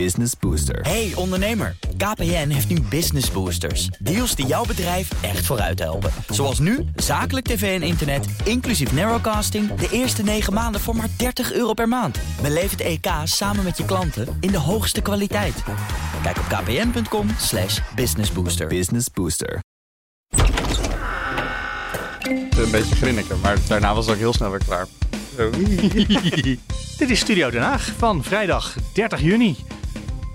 Business 0.00 0.32
Booster. 0.40 0.80
Hey 0.80 1.12
ondernemer, 1.14 1.76
KPN 1.96 2.48
heeft 2.48 2.68
nu 2.68 2.80
Business 2.80 3.30
Boosters. 3.30 3.86
Deals 3.86 4.34
die 4.34 4.46
jouw 4.46 4.64
bedrijf 4.64 5.22
echt 5.22 5.46
vooruit 5.46 5.78
helpen. 5.78 6.10
Zoals 6.28 6.58
nu, 6.58 6.84
zakelijk 6.96 7.46
tv 7.46 7.80
en 7.80 7.86
internet, 7.86 8.26
inclusief 8.44 8.92
narrowcasting... 8.92 9.74
de 9.74 9.88
eerste 9.90 10.22
9 10.22 10.52
maanden 10.52 10.80
voor 10.80 10.96
maar 10.96 11.08
30 11.16 11.52
euro 11.52 11.72
per 11.72 11.88
maand. 11.88 12.18
Beleef 12.42 12.70
het 12.70 12.80
EK 12.80 13.06
samen 13.24 13.64
met 13.64 13.76
je 13.76 13.84
klanten 13.84 14.36
in 14.40 14.50
de 14.50 14.58
hoogste 14.58 15.00
kwaliteit. 15.00 15.62
Kijk 16.22 16.38
op 16.38 16.44
kpn.com 16.44 17.28
slash 17.38 17.80
businessbooster. 17.94 18.66
Business 18.66 19.10
Booster. 19.10 19.62
Een 22.56 22.70
beetje 22.70 22.94
grinniken, 22.94 23.40
maar 23.40 23.56
daarna 23.68 23.94
was 23.94 24.06
het 24.06 24.14
ook 24.14 24.20
heel 24.20 24.32
snel 24.32 24.50
weer 24.50 24.64
klaar. 24.64 24.86
Zo. 25.36 25.50
Dit 26.98 27.10
is 27.10 27.18
Studio 27.18 27.50
Den 27.50 27.62
Haag 27.62 27.92
van 27.96 28.24
vrijdag 28.24 28.74
30 28.92 29.20
juni. 29.20 29.56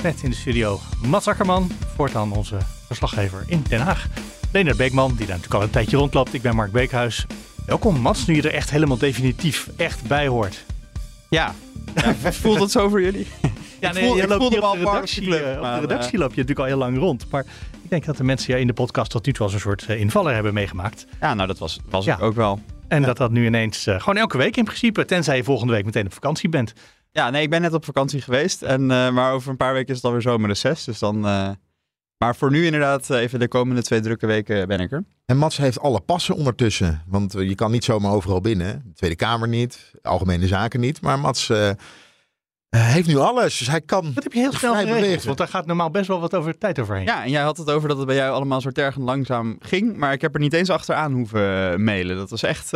Met 0.03 0.23
in 0.23 0.29
de 0.29 0.35
studio 0.35 0.79
Mats 1.07 1.27
Akkerman, 1.27 1.71
voortaan 1.95 2.31
onze 2.31 2.57
verslaggever 2.85 3.43
in 3.47 3.63
Den 3.69 3.79
Haag. 3.79 4.07
Leonard 4.51 4.77
Beekman, 4.77 5.07
die 5.09 5.17
daar 5.17 5.27
natuurlijk 5.27 5.53
al 5.53 5.61
een 5.61 5.69
tijdje 5.69 5.97
rondloopt. 5.97 6.33
Ik 6.33 6.41
ben 6.41 6.55
Mark 6.55 6.71
Beekhuis. 6.71 7.25
Welkom 7.65 7.99
Mats, 7.99 8.25
nu 8.25 8.35
je 8.35 8.41
er 8.41 8.53
echt 8.53 8.69
helemaal 8.69 8.97
definitief 8.97 9.69
echt 9.77 10.07
bij 10.07 10.27
hoort. 10.27 10.65
Ja. 11.29 11.53
ja. 11.95 12.13
Voelt 12.31 12.59
het 12.59 12.71
zo 12.71 12.89
voor 12.89 13.01
jullie? 13.01 13.27
Ja, 13.79 13.91
nee, 13.91 14.03
voel, 14.05 14.15
je 14.15 14.21
ik 14.21 14.27
loopt 14.29 14.41
voelde 14.41 14.55
hier 14.55 14.65
me 14.65 14.71
op 14.71 14.79
de 14.79 14.85
al 14.85 14.93
redactie, 14.93 15.37
eh, 15.39 15.57
op 15.57 15.63
de 15.63 15.79
redactie 15.87 16.17
loop 16.19 16.29
je 16.29 16.41
natuurlijk 16.41 16.59
al 16.59 16.65
heel 16.65 16.77
lang 16.77 16.97
rond. 16.97 17.25
Maar 17.31 17.45
ik 17.83 17.89
denk 17.89 18.05
dat 18.05 18.17
de 18.17 18.23
mensen 18.23 18.59
in 18.59 18.67
de 18.67 18.73
podcast 18.73 19.11
tot 19.11 19.25
nu 19.25 19.33
toe 19.33 19.43
als 19.45 19.53
een 19.53 19.59
soort 19.59 19.85
eh, 19.85 19.99
invaller 19.99 20.33
hebben 20.33 20.53
meegemaakt. 20.53 21.05
eh, 21.09 21.15
Ja, 21.19 21.33
nou 21.33 21.47
dat 21.47 21.57
was, 21.57 21.79
was 21.89 22.05
Ja. 22.05 22.17
ook 22.21 22.35
wel. 22.35 22.59
En 22.87 23.01
dat 23.01 23.17
dat 23.17 23.31
nu 23.31 23.45
ineens 23.45 23.87
eh, 23.87 23.99
gewoon 23.99 24.17
elke 24.17 24.37
week 24.37 24.57
in 24.57 24.63
principe, 24.63 25.05
tenzij 25.05 25.35
je 25.35 25.43
volgende 25.43 25.73
week 25.73 25.85
meteen 25.85 26.05
op 26.05 26.13
vakantie 26.13 26.49
bent. 26.49 26.73
Ja, 27.11 27.29
nee, 27.29 27.41
ik 27.41 27.49
ben 27.49 27.61
net 27.61 27.73
op 27.73 27.85
vakantie 27.85 28.21
geweest. 28.21 28.61
En, 28.61 28.91
eh, 28.91 29.09
maar 29.09 29.33
over 29.33 29.49
een 29.49 29.57
paar 29.57 29.73
weken 29.73 29.89
is 29.89 29.95
het 29.95 30.05
alweer 30.05 30.21
zomerreces. 30.21 30.83
Dus 30.83 30.99
dan... 30.99 31.25
eh, 31.25 31.49
maar 32.17 32.35
voor 32.35 32.51
nu 32.51 32.65
inderdaad, 32.65 33.09
eh, 33.09 33.19
even 33.19 33.39
de 33.39 33.47
komende 33.47 33.81
twee 33.81 33.99
drukke 33.99 34.25
weken 34.25 34.67
ben 34.67 34.79
ik 34.79 34.91
er. 34.91 35.03
En 35.25 35.37
Mats 35.37 35.57
heeft 35.57 35.79
alle 35.79 35.99
passen 36.01 36.35
ondertussen. 36.35 37.03
Want 37.07 37.33
je 37.33 37.55
kan 37.55 37.71
niet 37.71 37.83
zomaar 37.83 38.11
overal 38.11 38.41
binnen. 38.41 38.81
De 38.85 38.93
Tweede 38.93 39.15
Kamer 39.15 39.47
niet, 39.47 39.91
Algemene 40.01 40.47
Zaken 40.47 40.79
niet. 40.79 41.01
Maar 41.01 41.19
Mats 41.19 41.51
heeft 42.69 43.07
nu 43.07 43.17
alles. 43.17 43.57
Dus 43.57 43.67
hij 43.67 43.81
kan 43.81 44.11
Dat 44.13 44.23
heb 44.23 44.33
je 44.33 44.39
heel 44.39 44.53
snel 44.53 44.73
geregeld, 44.73 44.99
bewegen. 44.99 45.25
want 45.25 45.37
daar 45.37 45.47
gaat 45.47 45.65
normaal 45.65 45.89
best 45.89 46.07
wel 46.07 46.19
wat 46.19 46.35
over 46.35 46.57
tijd 46.57 46.79
overheen. 46.79 47.05
Ja, 47.05 47.23
en 47.23 47.29
jij 47.29 47.41
had 47.41 47.57
het 47.57 47.69
over 47.69 47.87
dat 47.89 47.97
het 47.97 48.05
bij 48.07 48.15
jou 48.15 48.33
allemaal 48.33 48.61
zo 48.61 48.69
tergend 48.69 49.05
langzaam 49.05 49.57
ging. 49.59 49.97
Maar 49.97 50.13
ik 50.13 50.21
heb 50.21 50.33
er 50.33 50.39
niet 50.39 50.53
eens 50.53 50.69
achteraan 50.69 51.13
hoeven 51.13 51.83
mailen. 51.83 52.17
Dat 52.17 52.29
was 52.29 52.43
echt... 52.43 52.71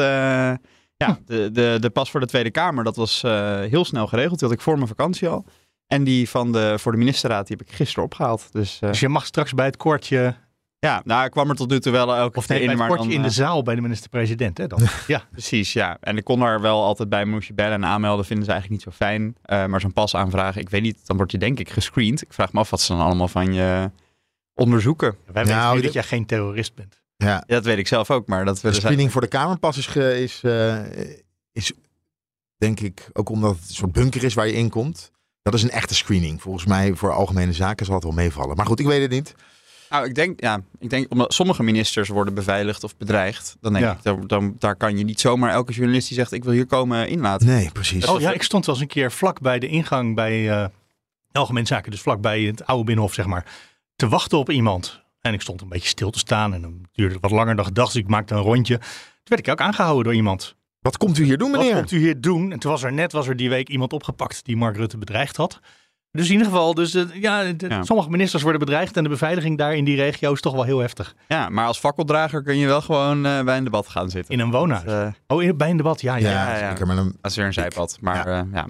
ja, 1.07 1.19
de, 1.25 1.51
de, 1.51 1.77
de 1.79 1.89
pas 1.89 2.11
voor 2.11 2.19
de 2.19 2.25
Tweede 2.25 2.51
Kamer, 2.51 2.83
dat 2.83 2.95
was 2.95 3.23
eh, 3.23 3.59
heel 3.59 3.85
snel 3.85 4.07
geregeld. 4.07 4.39
Die 4.39 4.47
had 4.47 4.57
ik 4.57 4.63
voor 4.63 4.75
mijn 4.75 4.87
vakantie 4.87 5.27
al. 5.27 5.45
En 5.87 6.03
die 6.03 6.29
van 6.29 6.51
de, 6.51 6.75
voor 6.79 6.91
de 6.91 6.97
ministerraad, 6.97 7.47
die 7.47 7.57
heb 7.57 7.67
ik 7.67 7.73
gisteren 7.73 8.03
opgehaald. 8.03 8.47
Dus 8.51 8.79
eh, 8.81 8.89
Dus 8.89 8.99
je 8.99 9.09
mag 9.09 9.25
straks 9.25 9.53
bij 9.53 9.65
het 9.65 9.77
koortje, 9.77 10.35
ja, 10.83 11.01
nou, 11.05 11.25
ik 11.25 11.31
kwam 11.31 11.49
er 11.49 11.55
tot 11.55 11.69
nu 11.69 11.79
toe 11.79 11.91
wel 11.91 12.15
elke 12.15 12.37
of 12.37 12.47
nee, 12.47 12.57
keer 12.57 12.67
bij 12.67 12.75
in. 12.75 12.81
het 12.81 12.89
Maar 12.89 12.97
dan, 12.97 13.11
in 13.11 13.21
de 13.21 13.27
eh, 13.27 13.33
zaal 13.33 13.63
bij 13.63 13.75
de 13.75 13.81
minister-president. 13.81 14.57
Hè, 14.57 14.67
dan. 14.67 14.79
ja. 15.07 15.23
Precies, 15.31 15.73
ja. 15.73 15.97
En 15.99 16.17
ik 16.17 16.23
kon 16.23 16.39
daar 16.39 16.61
wel 16.61 16.83
altijd 16.83 17.09
bij, 17.09 17.25
moest 17.25 17.47
je 17.47 17.53
bellen 17.53 17.73
en 17.73 17.85
aanmelden, 17.85 18.25
vinden 18.25 18.45
ze 18.45 18.51
eigenlijk 18.51 18.85
niet 18.85 18.93
zo 18.93 19.05
fijn. 19.05 19.35
Eh, 19.41 19.65
maar 19.65 19.81
zo'n 19.81 19.93
pas 19.93 20.15
aanvragen, 20.15 20.61
ik 20.61 20.69
weet 20.69 20.81
niet, 20.81 21.07
dan 21.07 21.17
word 21.17 21.31
je 21.31 21.37
denk 21.37 21.59
ik 21.59 21.69
gescreend. 21.69 22.21
Ik 22.21 22.33
vraag 22.33 22.53
me 22.53 22.59
af 22.59 22.69
wat 22.69 22.81
ze 22.81 22.93
dan 22.93 23.01
allemaal 23.01 23.27
van 23.27 23.53
je 23.53 23.91
onderzoeken. 24.53 25.15
Wij 25.25 25.43
weten 25.43 25.59
Nou, 25.59 25.81
dat 25.81 25.93
jij 25.93 26.03
geen 26.03 26.25
terrorist 26.25 26.75
bent. 26.75 27.02
Ja, 27.23 27.43
Ja, 27.47 27.55
dat 27.55 27.65
weet 27.65 27.77
ik 27.77 27.87
zelf 27.87 28.11
ook, 28.11 28.27
maar 28.27 28.45
dat 28.45 28.55
de 28.55 28.61
zij... 28.71 28.73
screening 28.73 29.11
voor 29.11 29.21
de 29.21 29.27
Kamerpas 29.27 29.77
is, 29.77 29.87
ge- 29.87 30.21
is, 30.21 30.43
eh, 30.43 30.79
is, 31.51 31.71
denk 32.57 32.79
ik, 32.79 33.09
ook 33.13 33.29
omdat 33.29 33.55
het 33.59 33.69
een 33.69 33.75
soort 33.75 33.91
bunker 33.91 34.23
is 34.23 34.33
waar 34.33 34.47
je 34.47 34.53
in 34.53 34.69
komt. 34.69 35.11
Dat 35.41 35.53
is 35.53 35.63
een 35.63 35.69
echte 35.71 35.95
screening. 35.95 36.41
Volgens 36.41 36.65
mij 36.65 36.93
voor 36.95 37.11
algemene 37.13 37.53
zaken 37.53 37.85
zal 37.85 37.95
het 37.95 38.03
wel 38.03 38.13
meevallen. 38.13 38.55
Maar 38.55 38.65
goed, 38.65 38.79
ik 38.79 38.85
weet 38.85 39.01
het 39.01 39.11
niet. 39.11 39.35
Nou, 39.89 40.05
ik 40.05 40.15
denk, 40.15 40.41
ja, 40.41 40.61
ik 40.79 40.89
denk 40.89 41.11
omdat 41.11 41.33
sommige 41.33 41.63
ministers 41.63 42.09
worden 42.09 42.33
beveiligd 42.33 42.83
of 42.83 42.97
bedreigd. 42.97 43.55
Dan 43.61 43.73
denk 43.73 43.85
Ja. 43.85 43.91
ik, 43.91 44.03
dan, 44.03 44.27
dan, 44.27 44.55
daar 44.59 44.75
kan 44.75 44.97
je 44.97 45.03
niet 45.03 45.19
zomaar 45.19 45.51
elke 45.51 45.73
journalist 45.73 46.07
die 46.07 46.17
zegt, 46.17 46.31
ik 46.31 46.43
wil 46.43 46.53
hier 46.53 46.65
komen 46.65 47.07
inlaten. 47.09 47.47
Nee, 47.47 47.71
precies. 47.71 48.05
Oh 48.05 48.19
ja, 48.21 48.31
ik 48.31 48.43
stond 48.43 48.65
wel 48.65 48.75
eens 48.75 48.83
een 48.83 48.89
keer 48.89 49.11
vlak 49.11 49.39
bij 49.41 49.59
de 49.59 49.67
ingang 49.67 50.15
bij 50.15 50.49
eh 50.51 50.65
Algemeen 51.31 51.65
Zaken, 51.67 51.91
dus 51.91 52.01
vlak 52.01 52.21
bij 52.21 52.41
het 52.41 52.65
oude 52.65 52.83
Binnenhof, 52.83 53.13
zeg 53.13 53.25
maar, 53.25 53.45
te 53.95 54.07
wachten 54.07 54.37
op 54.37 54.49
iemand. 54.49 55.02
En 55.23 55.33
ik 55.33 55.41
stond 55.41 55.61
een 55.61 55.69
beetje 55.69 55.87
stil 55.87 56.09
te 56.11 56.19
staan 56.19 56.53
en 56.53 56.61
dan 56.61 56.85
duurde 56.91 57.13
het 57.13 57.21
wat 57.23 57.31
langer 57.31 57.55
dan 57.55 57.65
gedacht, 57.65 57.93
dus 57.93 58.01
ik 58.01 58.07
maakte 58.07 58.33
een 58.35 58.41
rondje. 58.41 58.77
Toen 58.77 58.87
werd 59.23 59.47
ik 59.47 59.51
ook 59.51 59.61
aangehouden 59.61 60.03
door 60.03 60.13
iemand. 60.13 60.55
Wat 60.79 60.97
komt 60.97 61.17
u 61.17 61.23
hier 61.23 61.37
doen, 61.37 61.51
Wat 61.51 61.59
meneer? 61.59 61.75
komt 61.75 61.91
u 61.91 61.97
hier 61.97 62.21
doen? 62.21 62.51
En 62.51 62.59
toen 62.59 62.71
was 62.71 62.83
er 62.83 62.93
net 62.93 63.11
was 63.11 63.27
er 63.27 63.35
die 63.35 63.49
week 63.49 63.69
iemand 63.69 63.93
opgepakt 63.93 64.45
die 64.45 64.57
Mark 64.57 64.75
Rutte 64.75 64.97
bedreigd 64.97 65.37
had. 65.37 65.59
Dus 66.11 66.25
in 66.25 66.31
ieder 66.31 66.47
geval, 66.47 66.73
dus, 66.73 66.93
eh, 66.93 67.03
ja, 67.13 67.43
de- 67.53 67.67
Ja. 67.69 67.83
sommige 67.83 68.09
ministers 68.09 68.43
worden 68.43 68.59
bedreigd 68.61 68.97
en 68.97 69.03
de 69.03 69.09
beveiliging 69.09 69.57
daar 69.57 69.75
in 69.75 69.83
die 69.85 69.95
regio 69.95 70.33
is 70.33 70.41
toch 70.41 70.53
wel 70.53 70.63
heel 70.63 70.79
heftig. 70.79 71.15
Ja, 71.27 71.49
maar 71.49 71.65
als 71.67 71.79
fakkeldrager 71.79 72.43
kun 72.43 72.57
je 72.57 72.67
wel 72.67 72.81
gewoon 72.81 73.25
eh, 73.25 73.41
bij 73.43 73.57
een 73.57 73.63
debat 73.63 73.87
gaan 73.87 74.09
zitten. 74.09 74.33
In 74.33 74.39
een 74.39 74.51
woonhuis. 74.51 74.83
Eh, 74.83 75.07
oh, 75.27 75.55
bij 75.55 75.69
een 75.69 75.77
debat, 75.77 76.01
ja. 76.01 76.15
ja. 76.15 76.29
Ja, 76.29 76.57
ja, 76.57 76.75
ja. 76.85 77.05
is 77.21 77.35
weer 77.35 77.45
een 77.45 77.53
zijpad. 77.53 77.97
Maar 78.01 78.29
ja. 78.29 78.67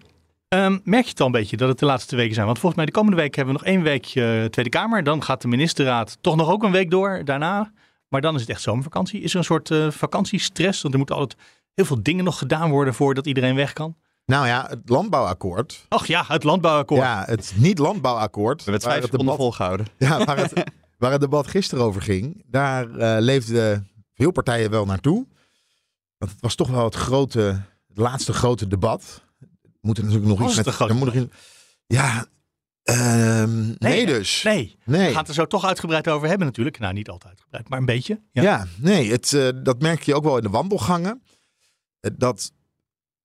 Ehm, 0.54 0.80
merk 0.84 1.04
je 1.04 1.10
het 1.10 1.20
al 1.20 1.26
een 1.26 1.32
beetje 1.32 1.58
dat 1.58 1.70
het 1.70 1.80
de 1.80 1.86
laatste 1.86 2.16
weken 2.16 2.34
zijn? 2.34 2.46
Want 2.46 2.58
volgens 2.58 2.76
mij 2.76 2.86
de 2.86 2.98
komende 2.98 3.18
week 3.18 3.36
hebben 3.36 3.54
we 3.54 3.60
nog 3.60 3.70
één 3.70 3.82
weekje 3.84 4.48
Tweede 4.52 4.72
Kamer. 4.72 5.04
Dan 5.04 5.24
gaat 5.24 5.42
de 5.42 5.48
ministerraad 5.48 6.18
toch 6.22 6.36
nog 6.36 6.50
ook 6.50 6.64
een 6.64 6.72
week 6.72 6.92
door 6.92 7.22
daarna. 7.26 7.72
Maar 8.08 8.22
dan 8.22 8.36
is 8.36 8.42
het 8.42 8.50
echt 8.50 8.62
zomervakantie. 8.62 9.22
Is 9.22 9.32
er 9.32 9.38
een 9.38 9.44
soort 9.44 9.72
eh, 9.72 9.92
vakantiestress? 9.92 10.82
Want 10.82 10.94
er 10.94 11.00
moeten 11.00 11.16
altijd 11.16 11.42
heel 11.74 11.86
veel 11.86 12.04
dingen 12.04 12.24
nog 12.24 12.38
gedaan 12.38 12.70
worden 12.70 12.94
voordat 12.94 13.26
iedereen 13.26 13.56
weg 13.56 13.74
kan. 13.74 13.96
nou 14.26 14.48
ja, 14.48 14.66
het 14.70 14.90
landbouwakkoord. 14.90 15.86
Ach 15.90 16.06
ja, 16.06 16.24
het 16.28 16.44
landbouwakkoord. 16.44 17.02
Ja, 17.02 17.24
het 17.26 17.54
niet-landbouwakkoord. 17.56 18.64
We 18.64 18.72
hebben 18.72 18.74
het 18.74 18.84
waar 18.84 19.00
vijf 19.00 19.12
seconden 19.12 19.36
volgehouden. 19.36 19.88
Ja, 19.98 20.24
waar 20.26 20.38
het, 20.38 20.54
waar 21.00 21.12
het 21.12 21.22
debat 21.22 21.48
gisteren 21.48 21.84
over 21.84 22.02
ging, 22.02 22.44
daar 22.46 22.96
eh, 22.96 23.22
leefden 23.22 23.88
veel 24.14 24.32
partijen 24.32 24.70
wel 24.70 24.86
naartoe. 24.86 25.28
Want 26.18 26.32
het 26.32 26.42
was 26.42 26.56
toch 26.56 26.70
wel 26.70 26.86
het 26.86 26.96
grote, 26.96 27.62
het 27.88 27.98
laatste 27.98 28.34
grote 28.34 28.68
debat. 28.68 29.24
Moet 29.84 29.98
er 29.98 30.04
natuurlijk 30.04 30.30
nog 30.30 30.48
iets 30.48 30.56
het 30.58 30.66
met. 30.66 30.90
er 30.90 30.96
moet 30.96 31.14
nog 31.14 31.24
iets- 31.24 31.36
ja, 31.86 32.26
ehm, 32.84 33.74
nee, 33.78 34.06
dus. 34.06 34.44
Nee, 34.44 34.78
Nee. 34.86 35.06
we 35.06 35.12
gaan 35.12 35.20
het 35.20 35.28
er 35.28 35.34
zo 35.34 35.46
toch 35.46 35.66
uitgebreid 35.66 36.08
over 36.08 36.28
hebben 36.28 36.48
natuurlijk. 36.48 36.80
Nou, 36.80 36.94
niet 36.94 37.10
altijd 37.10 37.32
uitgebreid, 37.32 37.70
maar 37.70 37.80
een 37.80 37.86
beetje. 37.86 38.22
Ja. 38.32 38.42
Ja, 38.42 38.68
nee, 38.78 39.12
het, 39.12 39.34
eh, 39.34 39.50
dat 39.64 39.82
merk 39.82 40.04
je 40.04 40.16
ook 40.16 40.24
wel 40.24 40.38
in 40.38 40.44
de 40.44 40.50
wandelgangen. 40.50 41.24
Eh, 42.00 42.12
dat 42.18 42.52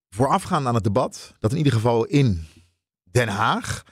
voorafgaand 0.08 0.66
aan 0.66 0.74
het 0.74 0.84
debat, 0.84 1.34
dat 1.38 1.50
in 1.50 1.56
ieder 1.56 1.72
geval 1.72 2.04
in 2.04 2.46
Den 3.10 3.28
Haag 3.28 3.82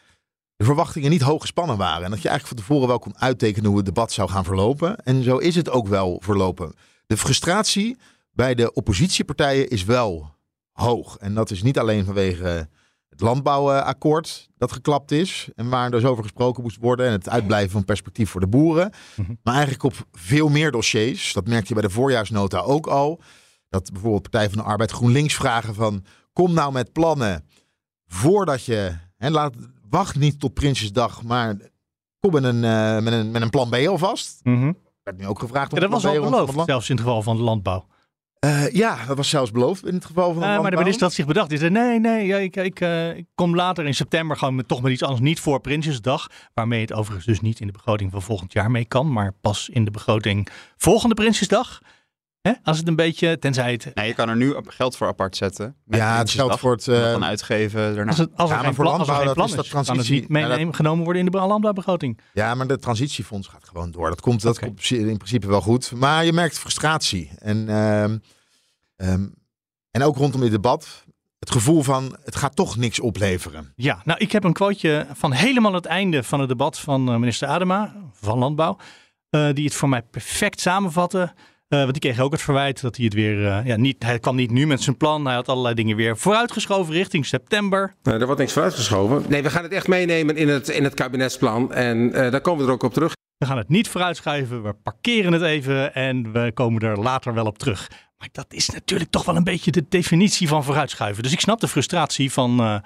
de 0.57 0.65
verwachtingen 0.65 1.11
niet 1.11 1.21
hoog 1.23 1.41
gespannen 1.41 1.77
waren. 1.77 2.05
En 2.05 2.11
dat 2.11 2.23
je 2.23 2.29
eigenlijk 2.29 2.59
van 2.59 2.67
tevoren 2.67 2.89
wel 2.89 2.99
kon 2.99 3.19
uittekenen 3.19 3.69
hoe 3.69 3.77
het 3.77 3.87
debat 3.87 4.13
zou 4.13 4.29
gaan 4.31 4.45
verlopen. 4.45 4.97
En 4.97 5.23
zo 5.23 5.37
is 5.37 5.55
het 5.55 5.71
ook 5.71 5.89
wel 5.89 6.21
verlopen. 6.25 6.73
De 7.07 7.17
frustratie 7.17 7.97
bij 8.31 8.55
de 8.55 8.73
oppositiepartijen 8.73 9.69
is 9.69 9.85
wel 9.85 10.35
hoog. 10.77 11.17
En 11.17 11.35
dat 11.35 11.51
is 11.51 11.63
niet 11.63 11.79
alleen 11.79 12.05
vanwege 12.05 12.69
het 13.09 13.21
landbouwakkoord 13.21 14.49
dat 14.57 14.73
geklapt 14.73 15.11
is. 15.11 15.49
En 15.55 15.69
waar 15.69 15.91
dus 15.91 16.05
over 16.05 16.23
gesproken 16.23 16.63
moest 16.63 16.77
worden. 16.81 17.07
En 17.07 17.13
het 17.13 17.29
uitblijven 17.29 17.71
van 17.71 17.85
perspectief 17.85 18.31
voor 18.31 18.41
de 18.41 18.47
boeren. 18.47 18.91
Maar 19.43 19.55
eigenlijk 19.55 19.83
op 19.83 19.95
veel 20.13 20.49
meer 20.49 20.71
dossiers. 20.71 21.33
Dat 21.33 21.47
merk 21.47 21.69
je 21.69 21.75
bij 21.75 21.83
de 21.83 21.91
voorjaarsnota 21.91 22.59
ook 22.59 22.87
al. 22.87 23.21
Dat 23.69 23.93
bijvoorbeeld 23.93 24.23
Partij 24.23 24.49
van 24.49 24.59
de 24.59 24.65
Arbeid 24.65 24.91
GroenLinks 24.91 25.35
vragen 25.35 25.75
van... 25.75 26.05
kom 26.33 26.53
nou 26.53 26.73
met 26.73 26.93
plannen 26.93 27.45
voordat 28.07 28.65
je... 28.65 28.97
Hè, 29.17 29.31
laat, 29.31 29.55
wacht 29.89 30.17
niet 30.17 30.41
tot 30.41 30.55
Prinsjesdag, 30.55 31.23
maar 31.23 31.57
kom 32.21 32.33
met 32.33 32.45
een, 32.45 32.65
eh, 32.65 32.99
met 32.99 33.13
een, 33.13 33.31
met 33.31 33.43
een 33.43 33.51
plan 33.51 33.69
B 33.69 33.75
alvast. 33.75 34.41
Mhm. 34.43 34.73
werd 35.03 35.19
nu 35.19 35.27
ook 35.27 35.39
gevraagd 35.39 35.73
om 35.73 35.79
Ja, 35.79 35.89
dat 35.89 36.03
was 36.03 36.07
al 36.07 36.31
beloofd, 36.31 36.67
zelfs 36.67 36.89
in 36.89 36.97
het 36.97 37.05
geval 37.05 37.23
van 37.23 37.37
de 37.37 37.43
landbouw. 37.43 37.87
Eh, 38.47 38.71
ja, 38.71 39.05
dat 39.07 39.17
was 39.17 39.29
zelfs 39.29 39.51
beloofd 39.51 39.87
in 39.87 39.95
het 39.95 40.05
geval 40.05 40.33
van 40.33 40.43
de 40.43 40.49
Eh, 40.49 40.61
maar 40.61 40.71
de 40.71 40.77
minister 40.77 41.03
had 41.03 41.13
zich 41.13 41.27
bedacht. 41.27 41.49
Die 41.49 41.59
zei, 41.59 41.71
nee, 41.71 42.01
nee, 42.01 42.27
ja, 42.27 42.37
ik, 42.37 42.57
ik, 42.57 42.81
eh, 42.81 43.17
ik 43.17 43.27
kom 43.35 43.55
later 43.55 43.87
in 43.87 43.95
september 43.95 44.37
gewoon 44.37 44.55
met, 44.55 44.69
toch 44.69 44.83
met 44.83 44.93
iets 44.93 45.03
anders. 45.03 45.21
Niet 45.21 45.41
voor 45.41 45.61
Prinsjesdag, 45.61 46.27
waarmee 46.55 46.81
het 46.81 46.93
overigens 46.93 47.27
dus 47.27 47.41
niet 47.41 47.61
in 47.61 47.67
de 47.67 47.73
begroting 47.73 48.11
van 48.11 48.23
volgend 48.23 48.53
jaar 48.53 48.71
mee 48.71 48.85
kan. 48.85 49.13
Maar 49.13 49.33
pas 49.41 49.69
in 49.69 49.85
de 49.85 49.91
begroting 49.91 50.49
volgende 50.77 51.15
Prinsjesdag. 51.15 51.81
Hè? 52.41 52.53
Als 52.63 52.79
het 52.79 52.89
een 52.89 52.97
beetje, 52.97 53.39
tenzij 53.39 53.73
het... 53.73 53.91
Nee, 53.95 54.07
je 54.07 54.15
kan 54.15 54.29
er 54.29 54.37
nu 54.37 54.55
geld 54.67 54.97
voor 54.97 55.07
apart 55.07 55.37
zetten. 55.37 55.77
Ja, 55.87 56.19
het 56.19 56.31
geldt 56.31 56.59
voor 56.59 56.73
het... 56.73 56.85
Dan 56.85 57.25
uitgeven 57.25 57.95
daarna. 57.95 58.11
Als, 58.11 58.19
het, 58.19 58.31
als 58.37 58.51
er 58.51 58.57
Ja, 58.57 58.63
maar 58.63 58.65
geen 58.65 58.75
voor 58.75 58.85
plan, 58.85 58.99
als 58.99 59.09
er 59.09 59.15
landbouw, 59.15 59.17
geen 59.17 59.27
dat 59.27 59.35
plan 59.35 59.47
is 59.47 59.51
is, 59.53 59.57
dat 59.57 59.69
kan 59.69 59.79
het 59.79 59.87
transitie- 59.89 60.21
niet 60.21 60.29
meenemen, 60.29 60.59
ja, 60.59 60.65
dat- 60.65 60.77
genomen 60.77 61.05
worden 61.05 61.25
in 61.25 61.31
de 61.31 61.39
landbouwbegroting. 61.39 62.21
Ja, 62.33 62.55
maar 62.55 62.67
de 62.67 62.79
transitiefonds 62.79 63.49
gaat 63.49 63.65
gewoon 63.65 63.91
door. 63.91 64.09
Dat 64.09 64.21
komt, 64.21 64.43
dat 64.43 64.59
komt 64.59 64.91
in 64.91 65.17
principe 65.17 65.47
wel 65.47 65.61
goed. 65.61 65.93
Maar 65.93 66.25
je 66.25 66.33
merkt 66.33 66.59
frustratie. 66.59 67.31
En, 67.39 67.69
ehm, 67.69 68.17
ehm, 68.97 69.27
en 69.91 70.03
ook 70.03 70.17
rondom 70.17 70.41
dit 70.41 70.51
debat. 70.51 71.05
Het 71.39 71.51
gevoel 71.51 71.83
van 71.83 72.17
het 72.25 72.37
gaat 72.37 72.57
toch 72.57 72.77
niks 72.77 73.01
opleveren. 73.01 73.73
Ja, 73.77 74.01
nou 74.05 74.19
ik 74.19 74.33
heb 74.33 74.45
een 74.45 74.53
quoteje 74.53 75.07
van 75.15 75.33
helemaal 75.33 75.73
het 75.73 75.87
einde 75.87 76.23
van 76.23 76.41
het 76.41 76.49
debat 76.49 76.79
van 76.79 77.09
eh, 77.09 77.17
minister 77.17 77.49
Adema 77.49 77.95
van 78.13 78.39
Landbouw. 78.39 78.77
eh, 79.31 79.49
die 79.53 79.65
het 79.65 79.75
voor 79.75 79.89
mij 79.89 80.03
perfect 80.03 80.61
samenvatte. 80.61 81.33
Uh, 81.69 81.79
want 81.81 81.93
die 81.93 82.01
kreeg 82.01 82.21
ook 82.25 82.33
het 82.33 82.43
verwijt 82.43 82.81
dat 82.81 82.97
hij 82.97 83.05
het 83.05 83.15
weer. 83.15 83.39
Uh, 83.39 83.67
ja, 83.67 83.77
niet, 83.77 84.03
hij 84.03 84.19
kwam 84.19 84.37
niet 84.37 84.51
nu 84.51 84.67
met 84.67 84.83
zijn 84.83 84.97
plan. 84.97 85.25
Hij 85.27 85.35
had 85.35 85.49
allerlei 85.49 85.75
dingen 85.75 85.97
weer 85.97 86.17
vooruitgeschoven 86.17 86.95
richting 86.95 87.27
september. 87.27 87.95
Nee, 88.03 88.19
er 88.19 88.25
wordt 88.25 88.41
niks 88.41 88.53
vooruitgeschoven. 88.53 89.25
Nee, 89.29 89.43
we 89.43 89.51
gaan 89.51 89.63
het 89.63 89.73
echt 89.73 89.89
meenemen 89.89 90.37
in 90.37 90.49
het, 90.49 90.69
in 90.69 90.85
het 90.85 90.95
kabinetsplan. 90.95 91.73
En 91.73 91.99
uh, 91.99 92.13
daar 92.13 92.41
komen 92.41 92.61
we 92.61 92.67
er 92.67 92.73
ook 92.75 92.83
op 92.83 92.93
terug. 92.93 93.13
We 93.39 93.47
gaan 93.47 93.57
het 93.57 93.69
niet 93.69 93.89
vooruitschuiven. 93.89 94.63
We 94.63 94.73
parkeren 94.73 95.33
het 95.33 95.43
even 95.43 95.95
en 95.95 96.33
we 96.33 96.51
komen 96.55 96.83
er 96.83 96.99
later 96.99 97.35
wel 97.35 97.47
op 97.47 97.59
terug. 97.59 97.91
Maar 98.19 98.29
dat 98.33 98.47
is 98.49 98.71
natuurlijk 98.71 99.11
toch 99.11 99.25
wel 99.25 99.37
een 99.37 99.45
beetje 99.45 99.71
de 99.71 99.85
definitie 99.89 100.49
van 100.49 100.65
vooruitschuiven. 100.65 101.23
Dus 101.23 101.33
ik 101.33 101.41
snap 101.41 101.61
de 101.61 101.69
frustratie 101.69 102.33
van. 102.33 102.83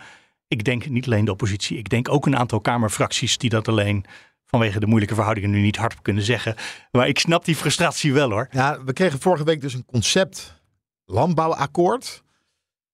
ik 0.48 0.64
denk 0.64 0.88
niet 0.88 1.06
alleen 1.06 1.24
de 1.24 1.30
oppositie. 1.30 1.78
Ik 1.78 1.88
denk 1.88 2.08
ook 2.08 2.26
een 2.26 2.36
aantal 2.36 2.60
Kamerfracties 2.60 3.38
die 3.38 3.50
dat 3.50 3.68
alleen 3.68 4.04
vanwege 4.50 4.80
de 4.80 4.86
moeilijke 4.86 5.14
verhoudingen 5.14 5.50
nu 5.50 5.60
niet 5.60 5.76
hardop 5.76 6.02
kunnen 6.02 6.22
zeggen. 6.22 6.54
Maar 6.90 7.08
ik 7.08 7.18
snap 7.18 7.44
die 7.44 7.56
frustratie 7.56 8.12
wel 8.12 8.30
hoor. 8.30 8.48
Ja, 8.50 8.84
we 8.84 8.92
kregen 8.92 9.20
vorige 9.20 9.44
week 9.44 9.60
dus 9.60 9.74
een 9.74 9.84
concept 9.84 10.62
landbouwakkoord. 11.04 12.22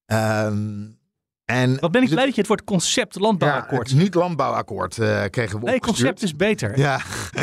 Um, 0.06 0.98
en 1.44 1.80
Wat 1.80 1.90
ben 1.90 2.02
ik 2.02 2.08
blij 2.08 2.24
dat 2.24 2.34
je 2.34 2.40
het 2.40 2.48
woord 2.48 2.64
concept 2.64 3.14
landbouwakkoord. 3.14 3.90
Ja, 3.90 3.96
niet 3.96 4.14
landbouwakkoord 4.14 4.96
uh, 4.96 5.24
kregen 5.30 5.60
we 5.60 5.66
Nee, 5.66 5.80
concept 5.80 6.22
is 6.22 6.36
beter. 6.36 6.78
Ja, 6.78 7.00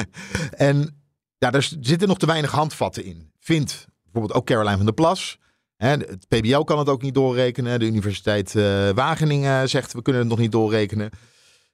en 0.51 1.03
ja, 1.37 1.51
er 1.51 1.69
zitten 1.79 2.07
nog 2.07 2.17
te 2.17 2.25
weinig 2.25 2.51
handvatten 2.51 3.03
in. 3.03 3.31
Vindt 3.39 3.87
bijvoorbeeld 4.13 4.39
ook 4.39 4.45
Caroline 4.45 4.75
van 4.75 4.85
der 4.85 4.93
Plas. 4.93 5.37
Hè, 5.75 5.89
het 5.89 6.27
PBL 6.27 6.61
kan 6.61 6.79
het 6.79 6.89
ook 6.89 7.01
niet 7.01 7.13
doorrekenen. 7.13 7.79
De 7.79 7.85
Universiteit 7.85 8.53
uh, 8.53 8.89
Wageningen 8.89 9.69
zegt 9.69 9.93
we 9.93 10.01
kunnen 10.01 10.21
het 10.21 10.29
nog 10.29 10.39
niet 10.39 10.51
doorrekenen. 10.51 11.09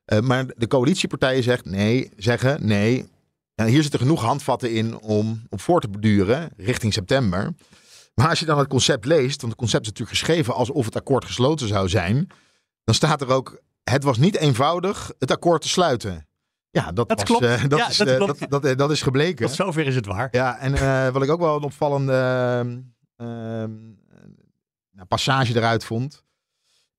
Uh, 0.05 0.19
maar 0.19 0.45
de 0.55 0.67
coalitiepartijen 0.67 1.43
zegt 1.43 1.65
nee, 1.65 2.11
zeggen 2.17 2.67
nee. 2.67 3.09
hier 3.55 3.81
zitten 3.81 3.99
genoeg 3.99 4.21
handvatten 4.21 4.71
in 4.71 4.99
om 4.99 5.41
op 5.49 5.61
voor 5.61 5.81
te 5.81 5.89
beduren 5.89 6.49
richting 6.57 6.93
september. 6.93 7.53
Maar 8.13 8.29
als 8.29 8.39
je 8.39 8.45
dan 8.45 8.57
het 8.57 8.67
concept 8.67 9.05
leest, 9.05 9.41
want 9.41 9.51
het 9.51 9.61
concept 9.61 9.81
is 9.81 9.89
natuurlijk 9.89 10.17
geschreven 10.17 10.53
alsof 10.53 10.85
het 10.85 10.95
akkoord 10.95 11.25
gesloten 11.25 11.67
zou 11.67 11.89
zijn, 11.89 12.27
dan 12.83 12.95
staat 12.95 13.21
er 13.21 13.29
ook: 13.29 13.61
het 13.83 14.03
was 14.03 14.17
niet 14.17 14.37
eenvoudig 14.37 15.11
het 15.19 15.31
akkoord 15.31 15.61
te 15.61 15.69
sluiten. 15.69 16.27
Ja, 16.71 16.91
dat, 16.91 17.09
dat 17.09 17.17
was, 17.17 17.23
klopt. 17.23 17.43
Uh, 17.43 17.67
dat, 17.67 17.79
ja, 17.79 17.89
is, 17.89 17.97
dat, 17.97 18.07
uh, 18.07 18.15
klopt. 18.15 18.49
dat, 18.49 18.61
dat, 18.61 18.77
dat, 18.77 18.91
is 18.91 19.01
gebleken. 19.01 19.45
Tot 19.45 19.55
zover 19.55 19.87
is 19.87 19.95
het 19.95 20.05
waar. 20.05 20.27
Ja, 20.31 20.57
en 20.57 21.13
wat 21.13 21.23
ik 21.23 21.29
ook 21.29 21.39
wel 21.39 21.55
een 21.55 21.63
opvallende 21.63 22.13
ehm, 23.15 23.77
passage 25.07 25.55
eruit 25.55 25.83
vond, 25.83 26.23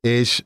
is 0.01 0.43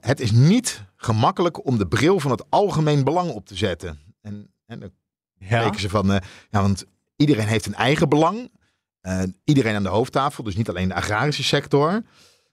het 0.00 0.20
is 0.20 0.30
niet 0.30 0.84
gemakkelijk 0.96 1.66
om 1.66 1.78
de 1.78 1.86
bril 1.86 2.20
van 2.20 2.30
het 2.30 2.44
algemeen 2.48 3.04
belang 3.04 3.30
op 3.30 3.46
te 3.46 3.56
zetten. 3.56 4.00
En, 4.20 4.54
en 4.66 4.80
dan 4.80 4.90
ja. 5.38 5.78
ze 5.78 5.88
van, 5.88 6.06
ja, 6.50 6.60
want 6.62 6.84
iedereen 7.16 7.46
heeft 7.46 7.66
een 7.66 7.74
eigen 7.74 8.08
belang. 8.08 8.50
Iedereen 9.44 9.74
aan 9.74 9.82
de 9.82 9.88
hoofdtafel, 9.88 10.44
dus 10.44 10.56
niet 10.56 10.68
alleen 10.68 10.88
de 10.88 10.94
agrarische 10.94 11.44
sector. 11.44 12.02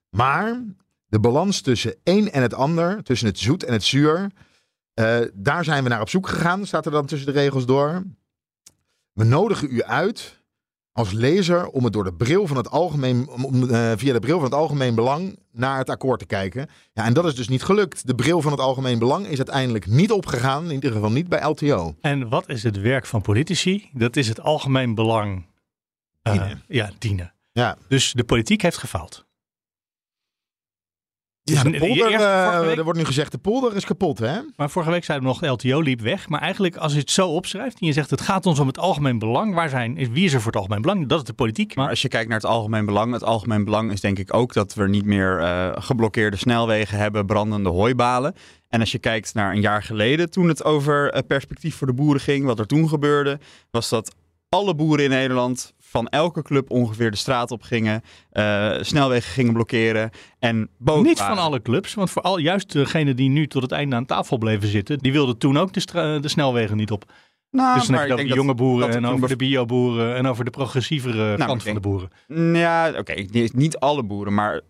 Maar 0.10 0.64
de 1.06 1.20
balans 1.20 1.62
tussen 1.62 1.96
een 2.04 2.32
en 2.32 2.42
het 2.42 2.54
ander, 2.54 3.04
tussen 3.04 3.28
het 3.28 3.40
zoet 3.40 3.64
en 3.64 3.74
het 3.74 3.84
zuur, 3.84 4.32
daar 5.34 5.64
zijn 5.64 5.84
we 5.84 5.90
naar 5.90 6.02
op 6.02 6.10
zoek 6.10 6.28
gegaan, 6.28 6.66
staat 6.66 6.86
er 6.86 6.92
dan 6.92 7.06
tussen 7.06 7.34
de 7.34 7.40
regels 7.40 7.66
door. 7.66 8.04
We 9.14 9.24
nodigen 9.24 9.68
u 9.72 9.84
uit 9.84 10.44
als 10.94 11.12
lezer 11.12 11.68
om 11.68 11.84
het 11.84 11.94
door 11.94 12.04
de 12.04 12.14
bril 12.14 12.48
van 12.48 12.58
het 12.58 12.70
algemeen, 12.70 13.28
om, 13.30 13.64
uh, 13.64 13.92
via 13.96 14.14
de 14.14 14.20
bril 14.20 14.36
van 14.36 14.44
het 14.44 14.54
algemeen 14.54 14.96
belang 14.96 15.40
naar 15.52 15.78
het 15.78 15.90
akkoord 15.90 16.20
te 16.20 16.26
kijken. 16.26 16.70
Ja, 16.94 17.06
en 17.06 17.14
dat 17.14 17.26
is 17.26 17.36
dus 17.36 17.48
niet 17.48 17.64
gelukt. 17.64 18.08
De 18.08 18.16
bril 18.16 18.42
van 18.42 18.52
het 18.52 18.62
algemeen 18.62 19.00
belang 19.00 19.28
is 19.28 19.38
uiteindelijk 19.38 19.86
niet 19.86 20.12
opgegaan, 20.12 20.66
in 20.66 20.72
ieder 20.72 20.92
geval 20.92 21.12
niet 21.12 21.28
bij 21.28 21.44
LTO. 21.44 21.96
En 22.02 22.30
wat 22.30 22.50
is 22.50 22.64
het 22.64 22.80
werk 22.80 23.06
van 23.06 23.22
politici? 23.22 23.90
Dat 23.94 24.16
is 24.16 24.28
het 24.28 24.42
algemeen 24.42 24.96
belang 24.96 25.46
uh, 26.24 26.34
dienen. 26.34 26.64
Ja, 26.68 26.90
dienen. 26.98 27.34
Ja. 27.52 27.78
Dus 27.88 28.12
de 28.12 28.24
politiek 28.24 28.62
heeft 28.62 28.78
gefaald. 28.78 29.26
Ja, 31.46 31.64
de 31.64 31.78
polder, 31.78 32.12
uh, 32.12 32.78
er 32.78 32.84
wordt 32.84 33.00
nu 33.00 33.06
gezegd, 33.06 33.32
de 33.32 33.38
polder 33.38 33.76
is 33.76 33.86
kapot, 33.86 34.20
hè? 34.20 34.40
Maar 34.56 34.70
vorige 34.70 34.92
week 34.92 35.04
zeiden 35.04 35.28
we 35.28 35.34
nog, 35.34 35.42
de 35.42 35.70
LTO 35.70 35.82
liep 35.82 36.02
weg. 36.02 36.30
Maar 36.30 36.42
eigenlijk, 36.42 36.76
als 36.76 36.94
je 36.94 37.00
het 37.00 37.12
zo 37.12 37.30
opschrijft 37.30 37.80
en 37.80 37.88
je 37.88 37.94
zegt, 37.94 38.10
het 38.10 38.22
gaat 38.22 38.46
ons 38.46 38.60
om 38.60 38.68
het 38.68 38.78
algemeen 38.78 39.20
belang. 39.20 39.54
Waar 39.54 39.70
zijn, 39.70 40.12
wie 40.12 40.26
is 40.26 40.34
er 40.34 40.42
voor 40.42 40.52
het 40.52 40.62
algemeen 40.62 40.82
belang? 40.82 41.08
Dat 41.08 41.20
is 41.20 41.26
de 41.26 41.34
politiek. 41.34 41.76
Maar 41.76 41.90
als 41.90 42.02
je 42.02 42.08
kijkt 42.08 42.28
naar 42.30 42.38
het 42.38 42.48
algemeen 42.48 42.86
belang, 42.86 43.14
het 43.14 43.24
algemeen 43.24 43.64
belang 43.64 43.92
is 43.92 44.02
denk 44.02 44.20
ik 44.20 44.34
ook 44.34 44.54
dat 44.54 44.74
we 44.74 44.88
niet 44.88 45.06
meer 45.06 45.40
uh, 45.42 45.72
geblokkeerde 45.76 46.38
snelwegen 46.38 46.98
hebben, 46.98 47.26
brandende 47.26 47.70
hooibalen. 47.70 48.36
En 48.70 48.80
als 48.80 48.92
je 48.92 49.00
kijkt 49.00 49.34
naar 49.34 49.54
een 49.54 49.62
jaar 49.62 49.84
geleden, 49.84 50.30
toen 50.30 50.48
het 50.48 50.64
over 50.64 51.16
uh, 51.16 51.20
perspectief 51.28 51.76
voor 51.76 51.88
de 51.88 51.94
boeren 51.94 52.22
ging, 52.22 52.46
wat 52.46 52.60
er 52.60 52.68
toen 52.68 52.90
gebeurde, 52.90 53.40
was 53.72 53.90
dat 53.90 54.16
alle 54.50 54.76
boeren 54.76 55.04
in 55.04 55.10
Nederland 55.10 55.74
van 55.94 56.08
elke 56.08 56.42
club 56.42 56.72
ongeveer 56.72 57.12
de 57.12 57.18
straat 57.18 57.52
op 57.52 57.62
gingen, 57.62 58.02
uh, 58.34 58.74
snelwegen 58.82 59.32
gingen 59.32 59.54
blokkeren 59.54 60.10
en 60.40 60.70
boos 60.78 61.04
Niet 61.06 61.20
waren. 61.20 61.36
van 61.36 61.46
alle 61.46 61.62
clubs, 61.62 61.94
want 61.94 62.10
vooral 62.12 62.38
juist 62.38 62.72
degenen 62.72 63.16
die 63.16 63.30
nu 63.30 63.48
tot 63.48 63.62
het 63.62 63.72
einde 63.72 63.96
aan 63.96 64.06
tafel 64.06 64.38
bleven 64.38 64.68
zitten, 64.68 64.98
die 64.98 65.12
wilden 65.12 65.38
toen 65.38 65.58
ook 65.58 65.74
de, 65.74 66.18
de 66.22 66.28
snelwegen 66.28 66.78
niet 66.78 66.92
op. 66.92 67.12
Nou, 67.52 67.80
dus 67.80 67.88
dan 67.88 67.96
heb 67.96 68.08
je 68.08 68.14
over 68.14 68.28
de 68.28 68.34
jonge 68.34 68.54
boeren 68.56 68.90
en 68.90 69.06
over 69.06 69.28
de 69.28 69.36
bioboeren 69.36 70.16
en 70.16 70.28
over 70.28 70.46
de 70.46 70.52
progressievere 70.52 71.38
maar 71.38 71.48
kant 71.48 71.64
van 71.64 71.74
de 71.74 71.80
boeren. 71.80 72.10
Ja, 72.54 72.94
oké, 72.98 73.14
niet- 73.14 73.54
niet 73.56 73.78
alle 73.78 74.04
boeren, 74.04 74.34
maar 74.34 74.62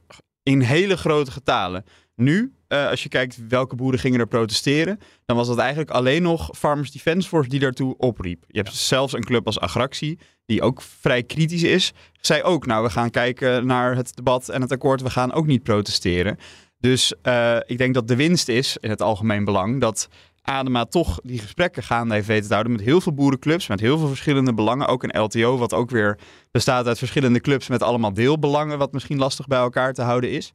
in 0.44 0.62
hele 0.62 0.98
grote 0.98 1.32
getalen. 1.32 1.86
Nu, 2.16 2.54
eh, 2.68 2.90
als 2.90 3.04
je 3.04 3.10
kijkt 3.10 3.48
welke 3.48 3.76
boeren 3.76 4.00
gingen 4.00 4.20
er 4.20 4.28
protesteren, 4.28 5.00
dan 5.26 5.38
was 5.38 5.48
dat 5.48 5.58
eigenlijk 5.58 5.90
alleen 5.90 6.22
nog 6.22 6.50
Farmers 6.58 6.92
Defence 6.92 7.28
Force 7.28 7.50
die 7.50 7.60
daartoe 7.60 7.98
opriep. 7.98 8.44
Je 8.48 8.60
hebt 8.60 8.76
zelfs 8.76 9.14
een 9.14 9.24
club 9.24 9.46
als 9.46 9.60
Agractie, 9.60 10.20
die 10.46 10.62
ook 10.62 10.82
vrij 10.82 11.24
kritisch 11.24 11.64
is, 11.64 11.94
zei 12.22 12.42
ook, 12.42 12.66
nou, 12.66 12.84
we 12.84 12.90
gaan 12.90 13.10
kijken 13.10 13.66
naar 13.66 13.96
het 13.96 14.16
debat 14.16 14.50
en 14.50 14.62
het 14.62 14.72
akkoord, 14.72 15.02
we 15.02 15.10
gaan 15.10 15.34
ook 15.34 15.46
niet 15.46 15.64
protesteren. 15.64 16.38
Dus 16.80 17.14
eh, 17.22 17.58
ik 17.66 17.78
denk 17.78 17.94
dat 17.94 18.08
de 18.08 18.16
winst 18.16 18.48
is, 18.48 18.78
in 18.80 18.90
het 18.90 19.02
algemeen 19.02 19.44
belang, 19.44 19.82
dat 19.82 20.10
Adema 20.42 20.86
toch 20.86 21.20
die 21.24 21.40
gesprekken 21.40 21.84
gaande 21.84 22.14
heeft 22.14 22.28
weten 22.28 22.48
te 22.48 22.54
houden 22.54 22.74
met 22.74 22.82
heel 22.82 23.02
veel 23.02 23.14
boerenclubs, 23.14 23.68
met 23.68 23.80
heel 23.80 23.98
veel 23.98 24.08
verschillende 24.08 24.54
belangen. 24.54 24.88
Ook 24.88 25.04
een 25.04 25.22
LTO, 25.22 25.58
wat 25.58 25.74
ook 25.74 25.90
weer 25.90 26.20
bestaat 26.52 26.88
uit 26.88 26.98
verschillende 26.98 27.40
clubs 27.40 27.68
met 27.68 27.84
allemaal 27.84 28.14
deelbelangen, 28.14 28.78
wat 28.78 28.92
misschien 28.92 29.18
lastig 29.18 29.48
bij 29.48 29.60
elkaar 29.60 29.94
te 29.94 30.02
houden 30.02 30.32
is. 30.32 30.54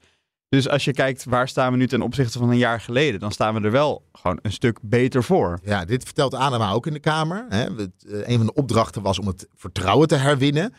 Dus 0.49 0.69
als 0.69 0.85
je 0.85 0.93
kijkt 0.93 1.25
waar 1.25 1.49
staan 1.49 1.73
we 1.73 1.79
nu 1.79 1.87
ten 1.87 2.03
opzichte 2.03 2.39
van 2.39 2.50
een 2.50 2.59
jaar 2.59 2.81
geleden, 2.81 3.21
dan 3.21 3.33
staan 3.33 3.55
we 3.55 3.61
er 3.61 3.71
wel 3.71 4.09
gewoon 4.12 4.39
een 4.43 4.53
stuk 4.53 4.79
beter 4.83 5.25
voor. 5.25 5.59
Ja, 5.62 5.85
dit 5.85 6.05
vertelt 6.05 6.35
Adema 6.35 6.73
ook 6.73 6.87
in 6.87 6.93
de 6.93 7.00
Kamer. 7.00 7.47
Hè. 7.49 7.75
Het, 7.75 7.91
eh, 8.06 8.29
een 8.29 8.37
van 8.37 8.47
de 8.47 8.55
opdrachten 8.55 9.03
was 9.03 9.19
om 9.19 9.27
het 9.27 9.47
vertrouwen 9.55 10.09
te 10.09 10.15
herwinnen. 10.15 10.75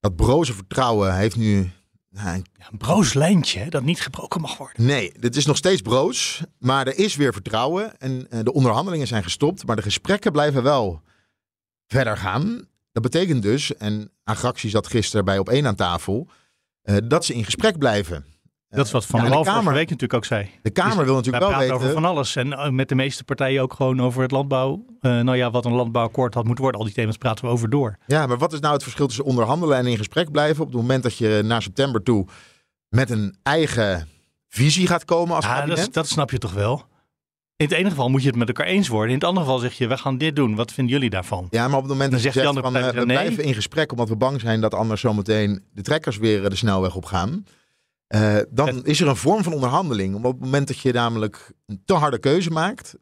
Dat 0.00 0.16
broze 0.16 0.52
vertrouwen 0.52 1.16
heeft 1.16 1.36
nu... 1.36 1.70
nou, 2.10 2.28
een 2.28 2.44
Ja, 2.58 2.68
een 2.70 2.78
broos 2.78 3.14
lijntje 3.14 3.70
dat 3.70 3.82
niet 3.82 4.00
gebroken 4.00 4.40
mag 4.40 4.56
worden. 4.56 4.86
Nee, 4.86 5.12
het 5.20 5.36
is 5.36 5.46
nog 5.46 5.56
steeds 5.56 5.80
broos, 5.80 6.42
maar 6.58 6.86
er 6.86 6.98
is 6.98 7.16
weer 7.16 7.32
vertrouwen. 7.32 7.98
En 7.98 8.30
eh, 8.30 8.40
de 8.42 8.52
onderhandelingen 8.52 9.06
zijn 9.06 9.22
gestopt, 9.22 9.66
maar 9.66 9.76
de 9.76 9.82
gesprekken 9.82 10.32
blijven 10.32 10.62
wel 10.62 11.02
verder 11.86 12.16
gaan. 12.16 12.68
Dat 12.92 13.02
betekent 13.02 13.42
dus, 13.42 13.76
en 13.76 14.10
Agractie 14.24 14.70
zat 14.70 14.86
gisteren 14.86 15.24
bij 15.24 15.38
op 15.38 15.48
één 15.48 15.66
aan 15.66 15.74
tafel, 15.74 16.28
eh, 16.82 16.96
dat 17.04 17.24
ze 17.24 17.34
in 17.34 17.44
gesprek 17.44 17.78
blijven. 17.78 18.33
Dat 18.74 18.86
is 18.86 18.92
wat 18.92 19.06
Van 19.06 19.20
Ja, 19.24 19.38
de 19.38 19.42
Kamer- 19.44 19.72
week 19.72 19.84
natuurlijk 19.84 20.14
ook 20.14 20.24
zei. 20.24 20.50
De 20.62 20.70
Kamer 20.70 20.96
Dus 20.96 21.04
wil 21.04 21.14
natuurlijk 21.14 21.42
wel 21.44 21.52
praten 21.52 21.68
weten... 21.68 21.82
over 21.84 21.94
van 22.02 22.04
alles. 22.10 22.36
En 22.36 22.52
eh, 22.52 22.70
met 22.70 22.88
de 22.88 22.94
meeste 22.94 23.24
partijen 23.24 23.62
ook 23.62 23.72
gewoon 23.72 24.02
over 24.02 24.22
het 24.22 24.30
landbouw. 24.30 24.84
Eh, 25.00 25.20
nou 25.20 25.36
ja, 25.36 25.50
wat 25.50 25.64
een 25.64 25.72
landbouwakkoord 25.72 26.34
had 26.34 26.44
moeten 26.44 26.62
worden. 26.62 26.80
Al 26.80 26.86
die 26.86 26.96
thema's 26.96 27.16
praten 27.16 27.44
we 27.44 27.50
over 27.50 27.70
door. 27.70 27.96
Ja, 28.06 28.26
maar 28.26 28.38
wat 28.38 28.52
is 28.52 28.60
nou 28.60 28.72
het 28.72 28.82
verschil 28.82 29.06
tussen 29.06 29.24
onderhandelen 29.24 29.76
en 29.78 29.86
in 29.86 29.96
gesprek 29.96 30.30
blijven 30.30 30.62
op 30.64 30.72
het 30.72 30.80
moment 30.80 31.02
dat 31.02 31.18
je 31.18 31.40
naar 31.44 31.62
september 31.62 32.02
toe 32.02 32.26
met 32.88 33.10
een 33.10 33.36
eigen 33.42 34.08
visie 34.48 34.86
gaat 34.86 35.04
komen 35.04 35.36
als 35.36 35.44
Ja, 35.44 35.54
kabinet? 35.54 35.76
dat, 35.76 35.92
dat 35.92 36.08
snap 36.08 36.30
je 36.30 36.38
toch 36.38 36.52
wel? 36.52 36.84
In 37.56 37.66
het 37.66 37.74
ene 37.74 37.88
geval 37.88 38.08
moet 38.08 38.22
je 38.22 38.28
het 38.28 38.36
met 38.36 38.48
elkaar 38.48 38.66
eens 38.66 38.88
worden. 38.88 39.08
In 39.08 39.14
het 39.14 39.24
andere 39.24 39.46
geval 39.46 39.60
zeg 39.60 39.72
je, 39.72 39.86
we 39.86 39.96
gaan 39.96 40.18
dit 40.18 40.36
doen. 40.36 40.54
Wat 40.54 40.72
vinden 40.72 40.94
jullie 40.94 41.10
daarvan? 41.10 41.46
Ja, 41.50 41.68
maar 41.68 41.76
op 41.76 41.82
het 41.82 41.92
moment 41.92 42.10
dat 42.12 42.22
je 42.22 42.30
zegt 42.30 42.46
van, 42.46 42.76
eh, 42.76 42.88
we 42.88 42.92
nee. 42.94 43.04
blijven 43.04 43.44
in 43.44 43.54
gesprek 43.54 43.90
omdat 43.90 44.08
we 44.08 44.16
bang 44.16 44.40
zijn 44.40 44.60
dat 44.60 44.74
anders 44.74 45.00
zometeen 45.00 45.64
de 45.72 45.82
trekkers 45.82 46.16
weer 46.18 46.48
de 46.50 46.56
snelweg 46.56 46.94
op 46.94 47.04
gaan. 47.04 47.44
Eh, 48.14 48.36
dan 48.50 48.84
is 48.84 49.00
er 49.00 49.08
een 49.08 49.16
vorm 49.16 49.42
van 49.42 49.52
onderhandeling. 49.52 50.14
Om 50.14 50.24
op 50.24 50.32
het 50.32 50.40
moment 50.40 50.68
dat 50.68 50.78
je 50.78 50.92
namelijk 50.92 51.52
een 51.66 51.82
te 51.84 51.94
harde 51.94 52.18
keuze 52.18 52.50
maakt. 52.50 52.94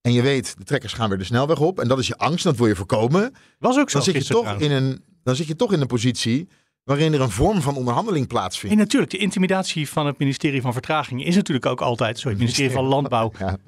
En 0.00 0.12
je 0.12 0.22
weet, 0.22 0.54
de 0.58 0.64
trekkers 0.64 0.92
gaan 0.92 1.08
weer 1.08 1.18
de 1.18 1.24
snelweg 1.24 1.60
op. 1.60 1.80
En 1.80 1.88
dat 1.88 1.98
is 1.98 2.06
je 2.06 2.16
angst, 2.16 2.44
dat 2.44 2.56
wil 2.56 2.66
je 2.66 2.76
voorkomen. 2.76 3.34
Was 3.58 3.78
ook 3.78 3.90
zo 3.90 3.96
Dan 3.96 4.06
zit, 4.06 4.14
je 4.14 4.32
toch 4.32 4.40
trouwens. 4.40 4.66
in 4.66 4.72
een, 4.72 5.04
dan 5.22 5.36
zit 5.36 5.46
je 5.46 5.56
toch 5.56 5.72
in 5.72 5.80
een 5.80 5.86
positie 5.86 6.48
waarin 6.84 7.12
er 7.12 7.20
een 7.20 7.30
vorm 7.30 7.60
van 7.60 7.76
onderhandeling 7.76 8.26
plaatsvindt. 8.26 8.74
En 8.74 8.80
natuurlijk, 8.80 9.12
de 9.12 9.18
intimidatie 9.18 9.88
van 9.88 10.06
het 10.06 10.18
ministerie 10.18 10.60
van 10.60 10.72
Vertraging 10.72 11.24
is 11.24 11.34
natuurlijk 11.34 11.66
ook 11.66 11.80
altijd... 11.80 12.16
Sorry, 12.16 12.30
het 12.30 12.38
ministerie 12.38 12.70
van 12.70 12.84
Landbouw. 12.84 13.32
Ja. 13.38 13.58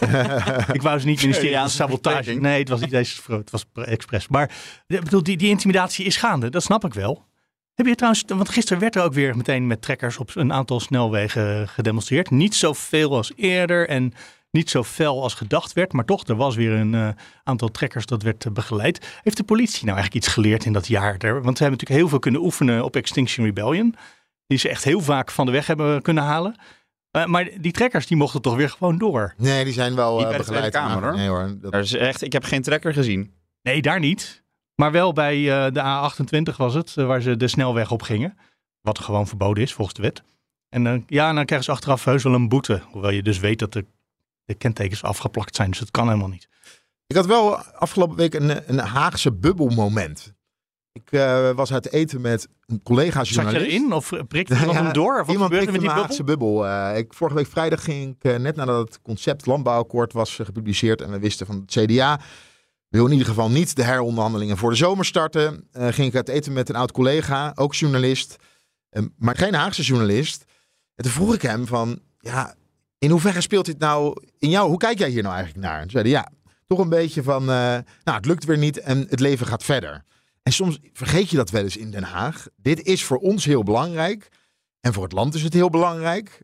Ik 0.72 0.82
wou 0.82 0.98
ze 0.98 1.06
niet 1.06 1.22
ministerie 1.22 1.34
Freudiaanse 1.34 1.76
Sabotage. 1.76 2.32
Nee, 2.32 2.58
het 2.58 2.68
was 2.68 2.80
niet 2.80 2.90
deze 2.90 3.20
het 3.26 3.50
was 3.50 3.64
expres. 3.72 4.28
Maar 4.28 4.50
ik 4.86 5.04
bedoel, 5.04 5.22
die, 5.22 5.36
die 5.36 5.48
intimidatie 5.48 6.04
is 6.04 6.16
gaande. 6.16 6.50
Dat 6.50 6.62
snap 6.62 6.84
ik 6.84 6.94
wel. 6.94 7.30
Heb 7.74 7.86
je 7.86 7.94
trouwens, 7.94 8.24
want 8.26 8.48
gisteren 8.48 8.80
werd 8.80 8.96
er 8.96 9.02
ook 9.02 9.12
weer 9.12 9.36
meteen 9.36 9.66
met 9.66 9.82
trekkers 9.82 10.18
op 10.18 10.30
een 10.34 10.52
aantal 10.52 10.80
snelwegen 10.80 11.68
gedemonstreerd. 11.68 12.30
Niet 12.30 12.54
zoveel 12.54 13.16
als 13.16 13.32
eerder. 13.36 13.88
En 13.88 14.12
niet 14.50 14.70
zo 14.70 14.82
fel 14.84 15.22
als 15.22 15.34
gedacht 15.34 15.72
werd. 15.72 15.92
Maar 15.92 16.04
toch, 16.04 16.26
er 16.26 16.36
was 16.36 16.56
weer 16.56 16.72
een 16.72 16.92
uh, 16.92 17.08
aantal 17.44 17.70
trekkers 17.70 18.06
dat 18.06 18.22
werd 18.22 18.44
uh, 18.44 18.52
begeleid. 18.52 19.20
Heeft 19.22 19.36
de 19.36 19.44
politie 19.44 19.84
nou 19.84 19.96
eigenlijk 19.96 20.24
iets 20.24 20.34
geleerd 20.34 20.64
in 20.64 20.72
dat 20.72 20.86
jaar? 20.86 21.10
Want 21.18 21.22
ze 21.22 21.30
hebben 21.32 21.70
natuurlijk 21.70 21.90
heel 22.00 22.08
veel 22.08 22.18
kunnen 22.18 22.40
oefenen 22.42 22.84
op 22.84 22.96
Extinction 22.96 23.46
Rebellion. 23.46 23.94
Die 24.46 24.58
ze 24.58 24.68
echt 24.68 24.84
heel 24.84 25.00
vaak 25.00 25.30
van 25.30 25.46
de 25.46 25.52
weg 25.52 25.66
hebben 25.66 26.02
kunnen 26.02 26.22
halen. 26.22 26.56
Uh, 27.16 27.24
maar 27.24 27.48
die 27.60 27.72
trekkers 27.72 28.06
die 28.06 28.16
mochten 28.16 28.42
toch 28.42 28.56
weer 28.56 28.70
gewoon 28.70 28.98
door? 28.98 29.34
Nee, 29.36 29.64
die 29.64 29.72
zijn 29.72 29.94
wel 29.94 30.16
Niet 30.16 30.22
bij 30.28 30.32
de 30.32 30.44
begeleid. 30.44 30.72
Kamer, 30.72 31.02
hoor. 31.02 31.14
Nee 31.16 31.28
hoor. 31.28 31.54
Dat- 31.60 31.72
Er 31.74 31.80
is 31.80 31.92
echt, 31.92 32.22
ik 32.22 32.32
heb 32.32 32.44
geen 32.44 32.62
trekker 32.62 32.92
gezien. 32.92 33.32
Nee, 33.62 33.82
daar 33.82 34.00
niet. 34.00 34.41
Maar 34.74 34.92
wel 34.92 35.12
bij 35.12 35.64
eh, 35.66 35.72
de 35.72 35.80
A28 35.80 36.56
was 36.56 36.74
het, 36.74 36.96
eh, 36.96 37.06
waar 37.06 37.20
ze 37.20 37.36
de 37.36 37.48
snelweg 37.48 37.90
op 37.90 38.02
gingen. 38.02 38.38
Wat 38.80 38.98
gewoon 38.98 39.26
verboden 39.26 39.62
is 39.62 39.72
volgens 39.72 39.96
de 39.96 40.02
wet. 40.02 40.22
En 40.68 40.84
dan 40.84 41.04
ja, 41.06 41.32
dan 41.32 41.44
krijgen 41.44 41.66
ze 41.66 41.72
achteraf 41.72 42.04
heus 42.04 42.22
wel 42.22 42.34
een 42.34 42.48
boete. 42.48 42.82
Hoewel 42.90 43.10
je 43.10 43.22
dus 43.22 43.38
weet 43.38 43.58
dat 43.58 43.72
de, 43.72 43.86
de 44.44 44.54
kentekens 44.54 45.02
afgeplakt 45.02 45.56
zijn. 45.56 45.70
Dus 45.70 45.78
dat 45.78 45.90
kan 45.90 46.06
helemaal 46.06 46.28
niet. 46.28 46.48
Ik 47.06 47.16
had 47.16 47.26
wel 47.26 47.56
afgelopen 47.56 48.16
week 48.16 48.34
een, 48.34 48.70
een 48.70 48.78
Haagse 48.78 49.32
bubbelmoment. 49.32 50.34
Ik 50.92 51.12
eh, 51.12 51.50
was 51.50 51.72
uit 51.72 51.92
eten 51.92 52.20
met 52.20 52.48
een 52.66 52.82
collega 52.82 53.18
Zat 53.18 53.28
je 53.28 53.34
journalist. 53.34 53.66
erin 53.66 53.92
of 53.92 54.12
prikte 54.28 54.54
iemand 54.58 54.72
Ja, 54.72 54.82
hem 54.82 54.92
door? 54.92 55.12
Of 55.12 55.26
wat 55.26 55.30
Iemand 55.34 55.50
met 55.50 55.60
prikte 55.60 55.78
die 55.78 55.88
mijn 55.88 56.00
bubbel? 56.00 56.02
Haagse 56.02 56.24
bubbel. 56.24 56.66
Eh, 56.66 56.98
ik, 56.98 57.14
vorige 57.14 57.36
week 57.36 57.46
vrijdag 57.46 57.84
ging 57.84 58.16
ik, 58.16 58.32
eh, 58.32 58.38
net 58.38 58.56
nadat 58.56 58.88
het 58.88 59.02
concept 59.02 59.46
landbouwakkoord 59.46 60.12
was 60.12 60.38
eh, 60.38 60.46
gepubliceerd 60.46 61.00
en 61.00 61.10
we 61.10 61.18
wisten 61.18 61.46
van 61.46 61.64
het 61.66 61.70
CDA 61.70 62.20
wil 62.92 63.06
in 63.06 63.12
ieder 63.12 63.26
geval 63.26 63.50
niet 63.50 63.76
de 63.76 63.82
heronderhandelingen 63.82 64.56
voor 64.56 64.70
de 64.70 64.76
zomer 64.76 65.04
starten, 65.04 65.68
eh, 65.72 65.88
ging 65.88 66.08
ik 66.08 66.14
uit 66.14 66.28
eten 66.28 66.52
met 66.52 66.68
een 66.68 66.76
oud 66.76 66.92
collega, 66.92 67.52
ook 67.54 67.74
journalist, 67.74 68.36
eh, 68.88 69.02
maar 69.16 69.36
geen 69.36 69.54
Haagse 69.54 69.82
journalist. 69.82 70.44
En 70.94 71.04
toen 71.04 71.12
vroeg 71.12 71.34
ik 71.34 71.42
hem 71.42 71.66
van, 71.66 72.00
ja, 72.18 72.54
in 72.98 73.10
hoeverre 73.10 73.40
speelt 73.40 73.66
dit 73.66 73.78
nou 73.78 74.22
in 74.38 74.50
jou? 74.50 74.68
Hoe 74.68 74.78
kijk 74.78 74.98
jij 74.98 75.08
hier 75.08 75.22
nou 75.22 75.34
eigenlijk 75.34 75.66
naar? 75.66 75.76
En 75.76 75.82
toen 75.82 75.90
zei 75.90 76.02
hij, 76.02 76.12
ja, 76.12 76.52
toch 76.66 76.78
een 76.78 76.88
beetje 76.88 77.22
van, 77.22 77.42
eh, 77.42 77.78
nou, 78.04 78.16
het 78.16 78.26
lukt 78.26 78.44
weer 78.44 78.58
niet 78.58 78.78
en 78.78 79.06
het 79.08 79.20
leven 79.20 79.46
gaat 79.46 79.64
verder. 79.64 80.04
En 80.42 80.52
soms 80.52 80.78
vergeet 80.92 81.30
je 81.30 81.36
dat 81.36 81.50
wel 81.50 81.62
eens 81.62 81.76
in 81.76 81.90
Den 81.90 82.02
Haag. 82.02 82.46
Dit 82.56 82.82
is 82.82 83.04
voor 83.04 83.18
ons 83.18 83.44
heel 83.44 83.62
belangrijk. 83.62 84.28
En 84.80 84.92
voor 84.92 85.02
het 85.02 85.12
land 85.12 85.34
is 85.34 85.42
het 85.42 85.52
heel 85.52 85.70
belangrijk. 85.70 86.42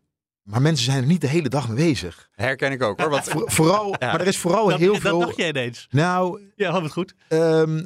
Maar 0.48 0.62
mensen 0.62 0.84
zijn 0.84 0.98
er 1.02 1.06
niet 1.08 1.20
de 1.20 1.26
hele 1.26 1.48
dag 1.48 1.68
mee 1.68 1.76
bezig. 1.76 2.28
Herken 2.32 2.72
ik 2.72 2.82
ook 2.82 3.00
hoor. 3.00 3.10
Want 3.10 3.24
Voor- 3.24 3.50
vooral, 3.50 3.86
Ja. 3.98 4.10
Maar 4.10 4.20
er 4.20 4.26
is 4.26 4.38
vooral 4.38 4.68
Dat, 4.68 4.78
heel 4.78 4.92
dat 4.92 5.00
veel... 5.00 5.18
dacht 5.18 5.36
jij 5.36 5.48
ineens. 5.48 5.86
Nou, 5.90 6.40
Ja, 6.56 6.70
had 6.70 6.82
het 6.82 6.92
goed. 6.92 7.14
ehm, 7.28 7.76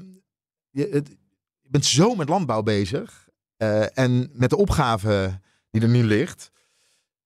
je, 0.71 0.89
het- 0.91 1.09
je 1.61 1.69
bent 1.71 1.85
zo 1.87 2.15
met 2.15 2.29
landbouw 2.29 2.63
bezig. 2.63 3.29
eh, 3.57 3.99
en 3.99 4.31
met 4.33 4.51
de 4.51 4.57
opgave 4.57 5.41
die 5.71 5.83
er 5.83 5.89
nu 5.89 6.05
ligt. 6.05 6.51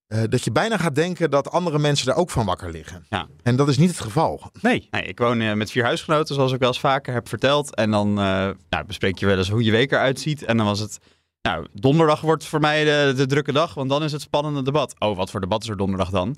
eh, 0.07 0.23
dat 0.28 0.45
je 0.45 0.50
bijna 0.52 0.76
gaat 0.76 0.95
denken 0.95 1.31
dat 1.31 1.50
andere 1.50 1.78
mensen 1.78 2.07
daar 2.07 2.16
ook 2.16 2.31
van 2.31 2.47
wakker 2.47 2.71
liggen. 2.71 3.07
Ja. 3.11 3.28
En 3.43 3.57
dat 3.57 3.69
is 3.69 3.78
niet 3.78 3.88
het 3.88 4.00
geval. 4.00 4.50
Nee. 4.61 4.88
Nee, 4.90 5.02
ik 5.02 5.19
woon 5.19 5.40
eh, 5.40 5.52
met 5.52 5.71
vier 5.71 5.85
huisgenoten, 5.85 6.35
zoals 6.35 6.52
ik 6.52 6.59
wel 6.59 6.69
eens 6.69 6.81
vaker 6.81 7.12
heb 7.14 7.28
verteld. 7.28 7.75
En 7.75 7.90
dan 7.90 8.12
nou, 8.14 8.57
bespreek 8.87 9.19
je 9.19 9.26
wel 9.26 9.38
eens 9.38 9.50
hoe 9.50 9.62
je 9.64 9.71
week 9.71 9.93
eruit 9.93 10.21
ziet. 10.21 10.43
En 10.45 10.57
dan 10.57 10.66
was 10.66 10.78
het... 10.78 10.99
Nou, 11.43 11.66
donderdag 11.73 12.21
wordt 12.21 12.45
voor 12.45 12.61
mij 12.61 12.85
de, 12.85 13.12
de 13.16 13.26
drukke 13.26 13.52
dag, 13.52 13.75
want 13.75 13.88
dan 13.90 14.02
is 14.02 14.12
het 14.12 14.21
spannende 14.21 14.62
debat. 14.62 14.95
Oh, 14.99 15.16
wat 15.16 15.31
voor 15.31 15.40
debat 15.40 15.62
is 15.62 15.69
er 15.69 15.76
donderdag 15.76 16.11
dan? 16.11 16.37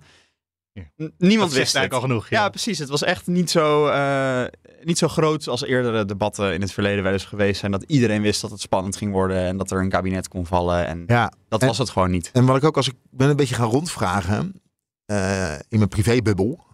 Ja. 0.72 0.82
Niemand 1.18 1.52
wist 1.52 1.74
eigenlijk 1.74 1.92
al 1.94 2.00
genoeg. 2.00 2.28
Ja, 2.28 2.48
precies. 2.48 2.78
Het 2.78 2.88
was 2.88 3.02
echt 3.02 3.26
niet 3.26 3.50
zo, 3.50 3.86
eh, 3.86 4.44
niet 4.82 4.98
zo 4.98 5.08
groot 5.08 5.48
als 5.48 5.62
eerdere 5.62 6.04
debatten 6.04 6.54
in 6.54 6.60
het 6.60 6.72
verleden 6.72 7.02
wel 7.02 7.12
eens 7.12 7.24
geweest 7.24 7.60
zijn. 7.60 7.72
Dat 7.72 7.82
iedereen 7.82 8.22
wist 8.22 8.40
dat 8.40 8.50
het 8.50 8.60
spannend 8.60 8.96
ging 8.96 9.12
worden 9.12 9.36
en 9.36 9.56
dat 9.56 9.70
er 9.70 9.80
een 9.80 9.88
kabinet 9.88 10.28
kon 10.28 10.46
vallen. 10.46 10.86
En 10.86 11.04
Ja. 11.06 11.32
dat 11.48 11.60
En- 11.60 11.66
was 11.66 11.78
het 11.78 11.90
gewoon 11.90 12.10
niet. 12.10 12.30
En 12.32 12.46
wat 12.46 12.56
ik 12.56 12.64
ook 12.64 12.76
als 12.76 12.88
ik 12.88 12.94
ben 13.10 13.28
een 13.28 13.36
beetje 13.36 13.54
gaan 13.54 13.68
rondvragen 13.70 14.62
eh, 15.04 15.52
in 15.68 15.78
mijn 15.78 15.88
privébubbel. 15.88 16.66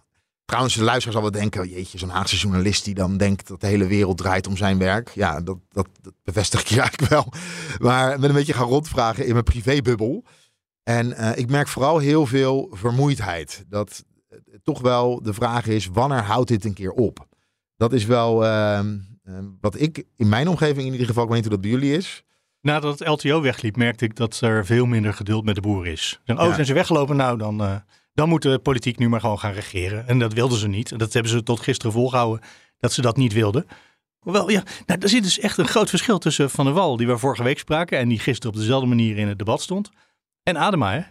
Trouwens, 0.45 0.75
de 0.75 0.83
luisteraar 0.83 1.13
zal 1.13 1.21
wel 1.21 1.41
denken, 1.41 1.69
jeetje, 1.69 1.97
zo'n 1.97 2.09
Haagse 2.09 2.35
journalist 2.35 2.85
die 2.85 2.93
dan 2.93 3.17
denkt 3.17 3.47
dat 3.47 3.61
de 3.61 3.67
hele 3.67 3.87
wereld 3.87 4.17
draait 4.17 4.47
om 4.47 4.57
zijn 4.57 4.77
werk. 4.77 5.09
Ja, 5.09 5.41
dat, 5.41 5.57
dat, 5.69 5.87
dat 6.01 6.13
bevestig 6.23 6.59
ik 6.59 6.67
je 6.67 6.79
eigenlijk 6.81 7.11
wel. 7.11 7.33
Maar 7.79 8.13
ik 8.13 8.19
ben 8.19 8.29
een 8.29 8.35
beetje 8.35 8.53
gaan 8.53 8.67
rondvragen 8.67 9.25
in 9.25 9.31
mijn 9.31 9.43
privébubbel. 9.43 10.23
En 10.83 11.13
eh, 11.13 11.37
ik 11.37 11.49
merk 11.49 11.67
vooral 11.67 11.97
heel 11.97 12.25
veel 12.25 12.69
vermoeidheid. 12.71 13.65
Dat 13.69 14.05
eh, 14.27 14.37
toch 14.63 14.81
wel 14.81 15.21
de 15.23 15.33
vraag 15.33 15.67
is, 15.67 15.87
wanneer 15.87 16.23
houdt 16.23 16.47
dit 16.47 16.65
een 16.65 16.73
keer 16.73 16.91
op? 16.91 17.27
Dat 17.77 17.93
is 17.93 18.05
wel 18.05 18.45
ehm, 18.45 18.97
eh, 19.23 19.33
wat 19.61 19.79
ik 19.79 20.03
in 20.15 20.29
mijn 20.29 20.47
omgeving 20.47 20.85
in 20.85 20.91
ieder 20.91 21.07
geval, 21.07 21.23
ik 21.23 21.29
weet 21.29 21.37
niet 21.41 21.47
hoe 21.47 21.57
dat 21.61 21.71
bij 21.71 21.79
jullie 21.79 21.97
is. 21.97 22.23
Nadat 22.61 22.99
het 22.99 23.07
LTO 23.07 23.41
wegliep, 23.41 23.75
merkte 23.75 24.05
ik 24.05 24.15
dat 24.15 24.39
er 24.41 24.65
veel 24.65 24.85
minder 24.85 25.13
geduld 25.13 25.45
met 25.45 25.55
de 25.55 25.61
boeren 25.61 25.91
is. 25.91 26.19
Ze 26.23 26.33
oh, 26.33 26.39
Ja. 26.39 26.53
zijn 26.53 26.65
ze 26.65 26.73
weggelopen? 26.73 27.15
Nou, 27.15 27.37
dan, 27.37 27.61
eh, 27.61 27.75
dan 28.15 28.29
moet 28.29 28.41
de 28.41 28.59
politiek 28.59 28.97
nu 28.99 29.09
maar 29.09 29.19
gewoon 29.19 29.39
gaan 29.39 29.51
regeren. 29.53 30.07
En 30.07 30.19
dat 30.19 30.33
wilden 30.33 30.57
ze 30.57 30.67
niet. 30.67 30.91
En 30.91 30.97
dat 30.97 31.13
hebben 31.13 31.31
ze 31.31 31.43
tot 31.43 31.59
gisteren 31.59 31.91
volgehouden, 31.93 32.45
dat 32.79 32.93
ze 32.93 33.01
dat 33.01 33.17
niet 33.17 33.33
wilden. 33.33 33.65
Hoewel, 34.19 34.49
ja, 34.49 34.63
nou, 34.85 34.99
er 35.01 35.09
zit 35.09 35.23
dus 35.23 35.39
echt 35.39 35.57
een 35.57 35.67
groot 35.67 35.89
verschil 35.89 36.17
tussen 36.17 36.49
Van 36.49 36.65
der 36.65 36.73
Wal, 36.73 36.97
die 36.97 37.07
we 37.07 37.17
vorige 37.17 37.43
week 37.43 37.59
spraken... 37.59 37.97
en 37.99 38.09
die 38.09 38.19
gisteren 38.19 38.53
op 38.55 38.59
dezelfde 38.59 38.87
manier 38.87 39.17
in 39.17 39.27
het 39.27 39.37
debat 39.37 39.61
stond, 39.61 39.89
en 40.43 40.57
Adema, 40.57 40.91
hè? 40.93 41.01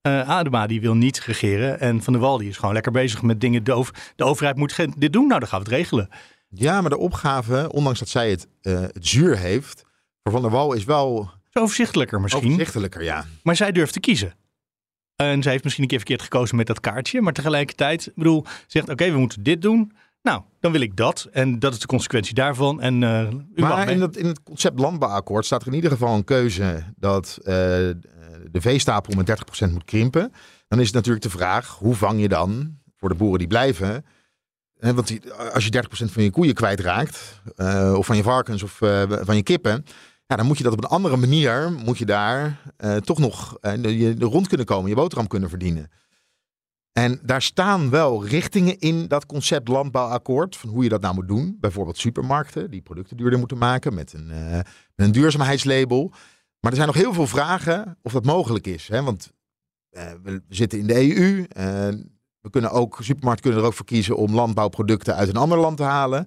Eh, 0.00 0.28
Adema 0.28 0.66
die 0.66 0.80
wil 0.80 0.94
niet 0.94 1.18
regeren 1.20 1.80
en 1.80 2.02
Van 2.02 2.12
der 2.12 2.22
Wal 2.22 2.38
die 2.38 2.48
is 2.48 2.56
gewoon 2.56 2.74
lekker 2.74 2.92
bezig 2.92 3.22
met 3.22 3.40
dingen. 3.40 3.64
De, 3.64 3.72
over- 3.72 4.12
de 4.16 4.24
overheid 4.24 4.56
moet 4.56 4.76
dit 4.96 5.12
doen, 5.12 5.26
nou 5.26 5.40
dan 5.40 5.48
gaan 5.48 5.58
we 5.58 5.64
het 5.64 5.74
regelen. 5.74 6.08
Ja, 6.48 6.80
maar 6.80 6.90
de 6.90 6.98
opgave, 6.98 7.72
ondanks 7.72 7.98
dat 7.98 8.08
zij 8.08 8.30
het, 8.30 8.46
eh, 8.62 8.80
het 8.80 9.06
zuur 9.06 9.38
heeft, 9.38 9.84
voor 10.22 10.32
Van 10.32 10.42
der 10.42 10.50
Wal 10.50 10.72
is 10.72 10.84
wel 10.84 11.30
Zo 11.50 11.58
overzichtelijker 11.60 12.20
misschien. 12.20 12.44
overzichtelijker, 12.44 13.02
ja. 13.02 13.24
Maar 13.42 13.56
zij 13.56 13.72
durft 13.72 13.92
te 13.92 14.00
kiezen. 14.00 14.34
En 15.30 15.42
zij 15.42 15.52
heeft 15.52 15.64
misschien 15.64 15.84
een 15.84 15.90
keer 15.90 15.98
verkeerd 15.98 16.22
gekozen 16.22 16.56
met 16.56 16.66
dat 16.66 16.80
kaartje. 16.80 17.20
Maar 17.20 17.32
tegelijkertijd, 17.32 18.06
ik 18.06 18.14
bedoel, 18.14 18.44
zegt 18.66 18.88
oké, 18.88 19.10
we 19.10 19.18
moeten 19.18 19.42
dit 19.42 19.62
doen. 19.62 19.92
Nou, 20.22 20.42
dan 20.60 20.72
wil 20.72 20.80
ik 20.80 20.96
dat. 20.96 21.28
En 21.32 21.58
dat 21.58 21.72
is 21.72 21.78
de 21.78 21.86
consequentie 21.86 22.34
daarvan. 22.34 22.80
En 22.80 23.02
u 23.54 23.60
mag 23.60 23.70
Maar 23.70 23.90
in, 23.90 23.98
dat, 23.98 24.16
in 24.16 24.26
het 24.26 24.42
concept 24.42 24.80
landbouwakkoord 24.80 25.44
staat 25.44 25.62
er 25.62 25.68
in 25.68 25.74
ieder 25.74 25.90
geval 25.90 26.14
een 26.14 26.24
keuze 26.24 26.84
dat 26.96 27.38
eh, 27.38 27.44
de 28.50 28.60
veestapel 28.60 29.14
met 29.16 29.30
30% 29.68 29.72
moet 29.72 29.84
krimpen. 29.84 30.32
Dan 30.68 30.80
is 30.80 30.86
het 30.86 30.94
natuurlijk 30.94 31.24
de 31.24 31.30
vraag, 31.30 31.68
hoe 31.78 31.94
vang 31.94 32.20
je 32.20 32.28
dan 32.28 32.78
voor 32.96 33.08
de 33.08 33.14
boeren 33.14 33.38
die 33.38 33.48
blijven... 33.48 34.04
hè, 34.78 34.94
want 34.94 35.06
die, 35.06 35.32
als 35.32 35.64
je 35.64 35.82
30% 35.82 36.12
van 36.12 36.22
je 36.22 36.30
koeien 36.30 36.54
kwijtraakt, 36.54 37.40
eh 37.56 37.94
of 37.96 38.06
van 38.06 38.16
je 38.16 38.22
varkens 38.22 38.62
of 38.62 38.72
van 39.08 39.36
je 39.36 39.42
kippen... 39.42 39.84
Ja, 40.26 40.36
dan 40.36 40.46
moet 40.46 40.58
je 40.58 40.64
dat 40.64 40.72
op 40.72 40.84
een 40.84 40.90
andere 40.90 41.16
manier, 41.16 41.72
moet 41.72 41.98
je 41.98 42.04
daar 42.06 42.72
eh, 42.76 42.96
toch 42.96 43.18
nog 43.18 43.58
eh, 43.60 43.84
je- 43.84 44.16
rond 44.18 44.48
kunnen 44.48 44.66
komen, 44.66 44.88
je 44.88 44.94
boterham 44.96 45.26
kunnen 45.26 45.48
verdienen. 45.48 45.90
En 46.92 47.20
daar 47.22 47.42
staan 47.42 47.90
wel 47.90 48.26
richtingen 48.26 48.78
in 48.78 49.08
dat 49.08 49.26
concept 49.26 49.68
landbouwakkoord. 49.68 50.56
Van 50.56 50.68
hoe 50.70 50.82
je 50.82 50.88
dat 50.88 51.00
nou 51.00 51.14
moet 51.14 51.28
doen. 51.28 51.56
Bijvoorbeeld 51.60 51.98
supermarkten 51.98 52.70
die 52.70 52.82
producten 52.82 53.16
duurder 53.16 53.38
moeten 53.38 53.58
maken 53.58 53.94
met 53.94 54.12
een, 54.12 54.30
eh, 54.30 54.52
met 54.94 55.06
een 55.06 55.12
duurzaamheidslabel. 55.12 56.08
Maar 56.60 56.70
er 56.70 56.76
zijn 56.76 56.86
nog 56.86 56.96
heel 56.96 57.12
veel 57.12 57.26
vragen 57.26 57.98
of 58.02 58.12
dat 58.12 58.24
mogelijk 58.24 58.66
is. 58.66 58.88
Hè? 58.88 59.02
Want 59.02 59.32
we 60.22 60.42
zitten 60.48 60.78
in 60.78 60.86
de 60.86 60.94
EU. 60.94 61.46
we 62.40 62.50
kunnen 62.50 62.70
ook, 62.70 62.98
supermarkten 63.00 63.42
kunnen 63.44 63.60
er 63.60 63.66
ook 63.66 63.74
voor 63.74 63.84
kiezen 63.86 64.16
om 64.16 64.34
landbouwproducten 64.34 65.14
uit 65.14 65.28
een 65.28 65.36
ander 65.36 65.58
land 65.58 65.76
te 65.76 65.82
halen. 65.82 66.26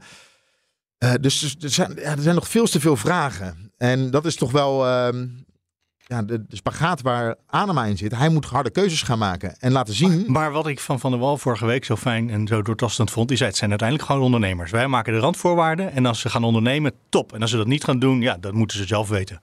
Eh, 0.97 1.13
dus 1.21 1.39
dus 1.39 1.55
er 1.61 1.69
zijn, 1.69 1.99
er 1.99 2.33
nog 2.33 2.47
veel 2.47 2.65
te 2.65 2.79
veel 2.79 2.95
vragen. 2.95 3.71
En 3.77 4.11
dat 4.11 4.25
is 4.25 4.35
toch 4.35 4.51
wel 4.51 4.85
ehm, 4.87 5.27
ja, 6.07 6.23
de, 6.23 6.45
de 6.47 6.55
spagaat 6.55 7.01
waar 7.01 7.35
Anema 7.45 7.85
in 7.85 7.97
zit. 7.97 8.15
Hij 8.15 8.29
moet 8.29 8.45
harde 8.45 8.69
keuzes 8.69 9.01
gaan 9.01 9.17
maken 9.17 9.59
en 9.59 9.71
laten 9.71 9.93
zien. 9.93 10.25
Maar 10.27 10.51
wat 10.51 10.67
ik 10.67 10.79
van 10.79 10.99
Van 10.99 11.11
der 11.11 11.19
Wal 11.19 11.37
vorige 11.37 11.65
week 11.65 11.85
zo 11.85 11.95
fijn 11.95 12.29
en 12.29 12.47
zo 12.47 12.61
doortastend 12.61 13.11
vond, 13.11 13.27
die 13.27 13.37
zei 13.37 13.49
het 13.49 13.57
zijn 13.57 13.69
uiteindelijk 13.69 14.09
gewoon 14.09 14.25
ondernemers. 14.25 14.71
Wij 14.71 14.87
maken 14.87 15.13
de 15.13 15.19
randvoorwaarden 15.19 15.91
en 15.91 16.05
als 16.05 16.19
ze 16.19 16.29
gaan 16.29 16.43
ondernemen, 16.43 16.91
top. 17.09 17.33
En 17.33 17.41
als 17.41 17.51
ze 17.51 17.57
dat 17.57 17.67
niet 17.67 17.83
gaan 17.83 17.99
doen, 17.99 18.21
ja, 18.21 18.37
dat 18.37 18.53
moeten 18.53 18.77
ze 18.77 18.85
zelf 18.85 19.09
weten. 19.09 19.41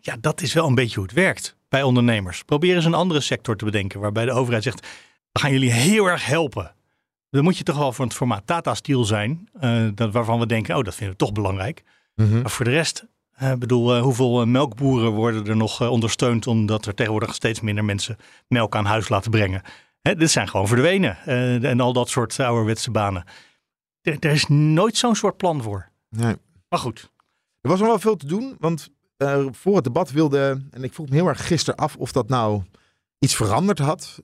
Ja, 0.00 0.16
dat 0.20 0.40
is 0.40 0.52
wel 0.52 0.66
een 0.66 0.74
beetje 0.74 0.94
hoe 0.94 1.04
het 1.04 1.14
werkt 1.14 1.56
bij 1.68 1.82
ondernemers. 1.82 2.42
Probeer 2.42 2.74
eens 2.74 2.84
een 2.84 2.94
andere 2.94 3.20
sector 3.20 3.56
te 3.56 3.64
bedenken 3.64 4.00
waarbij 4.00 4.24
de 4.24 4.32
overheid 4.32 4.62
zegt, 4.62 4.86
we 5.32 5.40
gaan 5.40 5.52
jullie 5.52 5.72
heel 5.72 6.06
erg 6.06 6.26
helpen. 6.26 6.74
Dan 7.32 7.44
moet 7.44 7.58
je 7.58 7.64
toch 7.64 7.76
wel 7.76 7.92
voor 7.92 8.04
het 8.04 8.14
formaat 8.14 8.46
Tata 8.46 8.74
Steel 8.74 9.04
zijn, 9.04 9.48
eh, 9.60 9.86
dat, 9.94 10.12
waarvan 10.12 10.38
we 10.38 10.46
denken, 10.46 10.76
oh, 10.76 10.84
dat 10.84 10.94
vinden 10.94 11.16
we 11.18 11.24
toch 11.24 11.32
belangrijk. 11.32 11.82
Mhm. 12.14 12.40
Maar 12.40 12.50
voor 12.50 12.64
de 12.64 12.70
rest, 12.70 13.06
ik 13.38 13.58
bedoel, 13.58 13.94
eh, 13.94 14.02
hoeveel 14.02 14.40
eh, 14.40 14.46
melkboeren 14.46 15.10
worden 15.10 15.46
er 15.46 15.56
nog 15.56 15.80
eh, 15.80 15.90
ondersteund 15.90 16.46
omdat 16.46 16.86
er 16.86 16.94
tegenwoordig 16.94 17.34
steeds 17.34 17.60
minder 17.60 17.84
mensen 17.84 18.16
melk 18.48 18.76
aan 18.76 18.84
huis 18.84 19.08
laten 19.08 19.30
brengen? 19.30 19.62
Hè, 20.00 20.14
dit 20.16 20.30
zijn 20.30 20.48
gewoon 20.48 20.68
verdwenen 20.68 21.16
eh, 21.24 21.64
en 21.64 21.80
al 21.80 21.92
dat 21.92 22.08
soort 22.08 22.40
ouderwetse 22.40 22.90
banen. 22.90 23.24
Er, 24.02 24.16
er 24.20 24.30
is 24.30 24.46
nooit 24.48 24.96
zo'n 24.96 25.14
soort 25.16 25.36
plan 25.36 25.62
voor. 25.62 25.88
Nee. 26.08 26.36
Maar 26.68 26.78
goed, 26.78 27.10
Er 27.60 27.70
was 27.70 27.78
nog 27.78 27.88
wel 27.88 27.98
veel 27.98 28.16
te 28.16 28.26
doen, 28.26 28.56
want 28.58 28.88
eh, 29.16 29.44
voor 29.50 29.74
het 29.74 29.84
debat 29.84 30.10
wilde, 30.10 30.62
en 30.70 30.84
ik 30.84 30.92
vroeg 30.92 31.08
me 31.08 31.14
heel 31.14 31.26
erg 31.28 31.46
gisteren 31.46 31.78
af 31.78 31.96
of 31.96 32.12
dat 32.12 32.28
nou 32.28 32.62
iets 33.18 33.34
veranderd 33.36 33.78
had. 33.78 34.20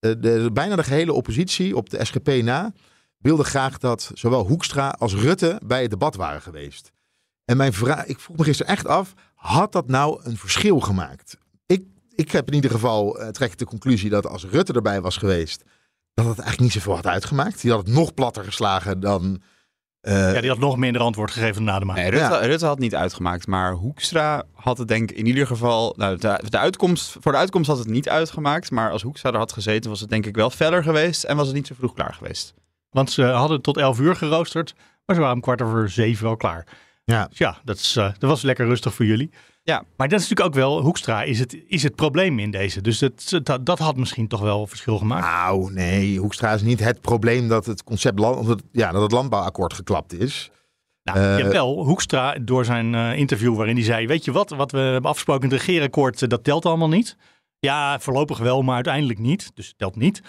Eh, 0.00 0.12
de, 0.18 0.50
bijna 0.52 0.76
de 0.76 0.84
gehele 0.84 1.12
oppositie 1.12 1.76
op 1.76 1.90
de 1.90 2.04
SGP 2.04 2.28
na 2.42 2.72
wilde 3.18 3.44
graag 3.44 3.78
dat 3.78 4.10
zowel 4.14 4.46
Hoekstra 4.46 4.88
als 4.88 5.14
Rutte 5.14 5.60
bij 5.66 5.82
het 5.82 5.90
debat 5.90 6.14
waren 6.16 6.42
geweest. 6.42 6.90
En 7.44 7.56
mijn 7.56 7.72
vraag, 7.72 8.04
ik 8.04 8.20
vroeg 8.20 8.36
me 8.36 8.44
gisteren 8.44 8.72
echt 8.72 8.86
af, 8.86 9.14
had 9.34 9.72
dat 9.72 9.88
nou 9.88 10.20
een 10.24 10.36
verschil 10.36 10.80
gemaakt? 10.80 11.36
Ik, 11.66 11.84
ik 12.14 12.30
heb 12.30 12.48
in 12.48 12.54
ieder 12.54 12.70
geval, 12.70 13.20
eh, 13.20 13.28
trek 13.28 13.52
ik 13.52 13.58
de 13.58 13.64
conclusie 13.64 14.10
dat 14.10 14.26
als 14.26 14.44
Rutte 14.44 14.72
erbij 14.72 15.00
was 15.00 15.16
geweest, 15.16 15.62
dat 16.14 16.26
het 16.26 16.38
eigenlijk 16.38 16.60
niet 16.60 16.72
zoveel 16.72 16.94
had 16.94 17.06
uitgemaakt. 17.06 17.60
Die 17.60 17.70
had 17.70 17.86
het 17.86 17.94
nog 17.94 18.14
platter 18.14 18.44
geslagen 18.44 19.00
dan... 19.00 19.42
eh, 20.00 20.32
Ja, 20.34 20.40
die 20.40 20.50
had 20.50 20.58
nog 20.58 20.76
minder 20.76 21.02
antwoord 21.02 21.30
gegeven 21.30 21.64
na 21.64 21.78
de 21.78 21.84
maand. 21.84 21.98
Nee, 21.98 22.10
Rutte, 22.10 22.34
Ja. 22.34 22.46
Rutte 22.46 22.66
had 22.66 22.78
niet 22.78 22.94
uitgemaakt, 22.94 23.46
maar 23.46 23.72
Hoekstra 23.72 24.42
had 24.52 24.78
het 24.78 24.88
denk 24.88 25.10
ik 25.10 25.16
in 25.16 25.26
ieder 25.26 25.46
geval... 25.46 25.94
Nou, 25.96 26.16
de, 26.16 26.40
de 26.48 26.58
uitkomst, 26.58 27.16
voor 27.20 27.32
de 27.32 27.38
uitkomst 27.38 27.68
had 27.68 27.78
het 27.78 27.88
niet 27.88 28.08
uitgemaakt, 28.08 28.70
maar 28.70 28.90
als 28.90 29.02
Hoekstra 29.02 29.30
er 29.32 29.38
had 29.38 29.52
gezeten 29.52 29.90
was 29.90 30.00
het 30.00 30.08
denk 30.10 30.26
ik 30.26 30.36
wel 30.36 30.50
feller 30.50 30.82
geweest 30.82 31.24
en 31.24 31.36
was 31.36 31.46
het 31.46 31.56
niet 31.56 31.66
zo 31.66 31.74
vroeg 31.78 31.94
klaar 31.94 32.14
geweest. 32.14 32.54
Want 32.90 33.10
ze 33.10 33.22
hadden 33.22 33.62
tot 33.62 33.76
11 33.76 33.98
uur 34.00 34.16
geroosterd, 34.16 34.74
maar 35.06 35.16
ze 35.16 35.22
waren 35.22 35.36
om 35.36 35.42
kwart 35.42 35.62
over 35.62 35.90
zeven 35.90 36.28
al 36.28 36.36
klaar. 36.36 36.66
Ja. 37.04 37.26
Dus 37.28 37.38
ja, 37.38 37.58
dat, 37.64 37.76
is, 37.76 37.96
eh, 37.96 38.04
dat 38.18 38.30
was 38.30 38.42
lekker 38.42 38.66
rustig 38.66 38.94
voor 38.94 39.04
jullie. 39.04 39.30
Ja. 39.62 39.84
Maar 39.96 40.08
dat 40.08 40.20
is 40.20 40.28
natuurlijk 40.28 40.56
ook 40.56 40.62
wel, 40.62 40.80
Hoekstra 40.82 41.22
is 41.22 41.38
het, 41.38 41.56
is 41.66 41.82
het 41.82 41.94
probleem 41.94 42.38
in 42.38 42.50
deze. 42.50 42.80
Dus 42.80 42.98
dat, 42.98 43.40
dat, 43.42 43.66
dat 43.66 43.78
had 43.78 43.96
misschien 43.96 44.28
toch 44.28 44.40
wel 44.40 44.66
verschil 44.66 44.98
gemaakt. 44.98 45.26
Nou, 45.26 45.72
nee, 45.72 46.18
Hoekstra 46.18 46.52
is 46.52 46.62
niet 46.62 46.80
het 46.80 47.00
probleem 47.00 47.48
dat 47.48 47.66
het 47.66 47.84
concept 47.84 48.18
land, 48.18 48.46
dat, 48.46 48.62
ja, 48.72 48.92
dat 48.92 49.02
het 49.02 49.12
landbouwakkoord 49.12 49.74
geklapt 49.74 50.12
is. 50.20 50.50
Nou, 51.02 51.18
Eh, 51.18 51.38
jawel, 51.38 51.84
Hoekstra 51.84 52.34
door 52.40 52.64
zijn 52.64 52.94
eh, 52.94 53.18
interview 53.18 53.56
waarin 53.56 53.74
hij 53.74 53.84
zei, 53.84 54.06
weet 54.06 54.24
je 54.24 54.32
wat, 54.32 54.50
wat 54.50 54.70
we 54.72 54.78
hebben 54.78 55.10
afgesproken 55.10 55.48
in 55.48 55.54
het 55.54 55.64
regeerakkoord, 55.64 56.22
eh, 56.22 56.28
dat 56.28 56.44
telt 56.44 56.66
allemaal 56.66 56.88
niet. 56.88 57.16
Ja, 57.58 57.98
voorlopig 58.00 58.38
wel, 58.38 58.62
maar 58.62 58.74
uiteindelijk 58.74 59.18
niet. 59.18 59.50
Dus 59.54 59.66
het 59.66 59.78
telt 59.78 59.96
niet. 59.96 60.22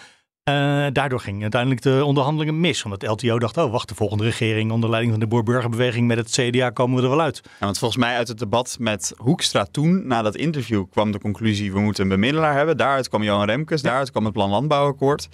Eh, 0.43 0.53
daardoor 0.91 1.19
gingen 1.19 1.41
uiteindelijk 1.41 1.81
de 1.81 2.05
onderhandelingen 2.05 2.60
mis. 2.60 2.83
Omdat 2.83 3.00
de 3.00 3.07
LTO 3.07 3.39
dacht, 3.39 3.57
oh 3.57 3.71
wacht, 3.71 3.89
de 3.89 3.95
volgende 3.95 4.24
regering 4.24 4.71
onder 4.71 4.89
leiding 4.89 5.13
van 5.13 5.21
de 5.21 5.27
Boer-Burgerbeweging 5.27 6.07
met 6.07 6.17
het 6.17 6.29
CDA 6.31 6.69
komen 6.69 6.98
we 6.98 7.03
er 7.03 7.10
wel 7.10 7.21
uit. 7.21 7.41
Ja, 7.43 7.50
want 7.60 7.77
volgens 7.77 8.00
mij 8.00 8.15
uit 8.15 8.27
het 8.27 8.39
debat 8.39 8.75
met 8.79 9.13
Hoekstra 9.17 9.65
toen, 9.71 10.07
na 10.07 10.21
dat 10.21 10.36
interview, 10.36 10.83
kwam 10.89 11.12
de 11.12 11.19
conclusie: 11.19 11.71
we 11.74 11.79
moeten 11.79 12.03
een 12.03 12.10
bemiddelaar 12.10 12.55
hebben. 12.55 12.77
Daaruit 12.77 13.10
kwam 13.10 13.24
Johan 13.24 13.45
Remkes, 13.45 13.81
daaruit 13.81 14.12
kwam 14.12 14.24
het 14.24 14.33
Plan 14.33 14.50
Landbouwakkoord. 14.50 15.27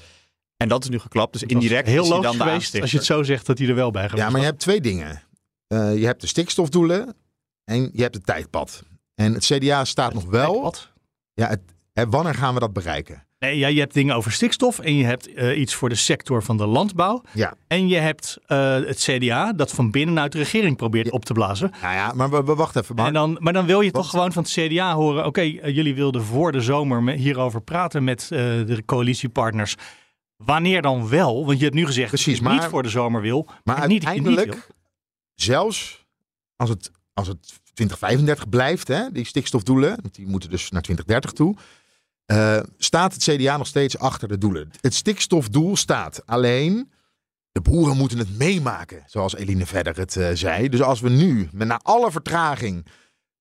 En 0.58 0.68
dat 0.68 0.84
is 0.84 0.90
nu 0.90 1.00
geklapt. 1.00 1.32
Dus 1.32 1.42
Het 1.42 1.52
indirect 1.52 1.88
heel 1.88 2.04
is 2.04 2.10
hij 2.10 2.18
logisch 2.18 2.24
dan 2.30 2.38
de 2.38 2.44
geweest 2.44 2.56
aanstichter. 2.56 2.82
als 2.82 2.92
je 2.92 2.98
het 2.98 3.06
zo 3.06 3.24
zegt 3.24 3.46
dat 3.46 3.58
hij 3.58 3.68
er 3.68 3.76
wel 3.76 3.92
bij 3.92 4.10
geweest 4.10 4.24
Ja, 4.24 4.30
maar 4.32 4.40
je 4.40 4.46
hebt 4.46 4.60
twee 4.60 4.82
dingen. 4.82 5.22
Eh, 5.68 5.98
je 5.98 6.06
hebt 6.06 6.22
de 6.22 6.28
stikstofdoelen 6.28 7.16
en 7.64 7.90
je 7.94 8.02
hebt 8.02 8.16
het 8.16 8.26
tijdpad. 8.26 8.84
En 9.16 9.34
het 9.34 9.46
CDA 9.46 9.86
staat 9.86 10.14
nog 10.14 10.26
wel. 10.26 10.74
Ja, 11.34 11.48
het, 11.48 11.62
hè, 11.94 12.10
wanneer 12.10 12.36
gaan 12.36 12.54
we 12.54 12.60
dat 12.60 12.74
bereiken? 12.74 13.27
Nee, 13.40 13.58
ja, 13.58 13.68
je 13.68 13.80
hebt 13.80 13.94
dingen 13.94 14.16
over 14.16 14.32
stikstof 14.32 14.80
en 14.80 14.96
je 14.96 15.06
hebt 15.06 15.34
eh, 15.34 15.60
iets 15.60 15.74
voor 15.74 15.90
de 15.90 15.96
sector 15.96 16.44
van 16.44 16.58
de 16.58 16.66
landbouw. 16.66 17.22
Ja. 17.34 17.54
En 17.68 17.88
je 17.88 17.96
hebt 17.96 18.38
eh, 18.46 18.74
het 18.74 19.00
CDA 19.00 19.54
dat 19.54 19.72
van 19.72 19.92
binnenuit 19.92 20.32
de 20.32 20.38
regering 20.38 20.78
probeert 20.78 21.12
op 21.12 21.26
te 21.26 21.34
blazen. 21.34 21.72
Nou 21.82 21.94
ja, 21.94 22.14
maar 22.14 22.30
we, 22.30 22.44
we 22.44 22.56
wachten 22.56 22.82
even. 22.82 22.96
Maar 22.96 23.06
En 23.08 23.14
dan, 23.14 23.38
maar 23.40 23.54
dan 23.54 23.66
wil 23.66 23.82
je 23.82 23.92
Wat? 23.92 24.02
toch 24.02 24.10
gewoon 24.12 24.32
van 24.32 24.44
het 24.44 24.52
CDA 24.52 24.94
horen: 24.96 25.26
oké, 25.26 25.42
eh, 25.42 25.76
jullie 25.76 25.96
wilden 25.96 26.24
voor 26.24 26.52
de 26.52 26.62
zomer 26.62 27.04
me- 27.04 27.16
hierover 27.16 27.62
praten 27.62 28.04
met 28.04 28.26
de 28.30 28.84
coalitiepartners. 28.86 29.76
Wanneer 30.38 30.82
dan 30.82 31.10
wel? 31.10 31.46
Want 31.46 31.58
je 31.58 31.64
hebt 31.64 31.76
nu 31.76 31.86
gezegd 31.86 32.08
Precies, 32.08 32.26
dat 32.34 32.38
je 32.38 32.44
maar- 32.44 32.54
niet 32.54 32.64
voor 32.72 32.84
de 32.84 32.90
zomer 32.90 33.22
wil. 33.22 33.48
Maar 33.64 33.82
en 33.84 33.90
niet 33.90 34.06
uiteindelijk, 34.06 34.68
zelfs 35.36 36.06
als 36.56 36.70
het, 36.70 36.92
als 37.14 37.28
het 37.28 37.60
2035 37.74 38.50
blijft, 38.50 38.88
hè, 38.88 39.12
die 39.12 39.26
stikstofdoelen, 39.26 39.98
die 40.12 40.28
moeten 40.28 40.50
dus 40.50 40.70
naar 40.72 40.82
2030 40.82 41.32
toe, 41.32 41.56
eh, 42.28 42.60
staat 42.78 43.14
het 43.14 43.24
CDA 43.24 43.58
nog 43.58 43.68
steeds 43.68 43.98
achter 43.98 44.28
de 44.28 44.38
doelen. 44.38 44.72
Het 44.82 44.94
stikstofdoel 44.94 45.76
staat. 45.76 46.26
Alleen, 46.26 46.92
de 47.52 47.62
boeren 47.62 47.98
moeten 47.98 48.18
het 48.18 48.38
meemaken, 48.38 49.04
zoals 49.06 49.36
Eline 49.36 49.66
verder 49.66 49.98
het 49.98 50.16
eh, 50.16 50.30
zei. 50.34 50.70
Dus 50.70 50.82
als 50.82 51.00
we 51.00 51.10
nu, 51.10 51.50
met 51.52 51.68
na 51.68 51.80
alle 51.84 52.12
vertraging, 52.12 52.86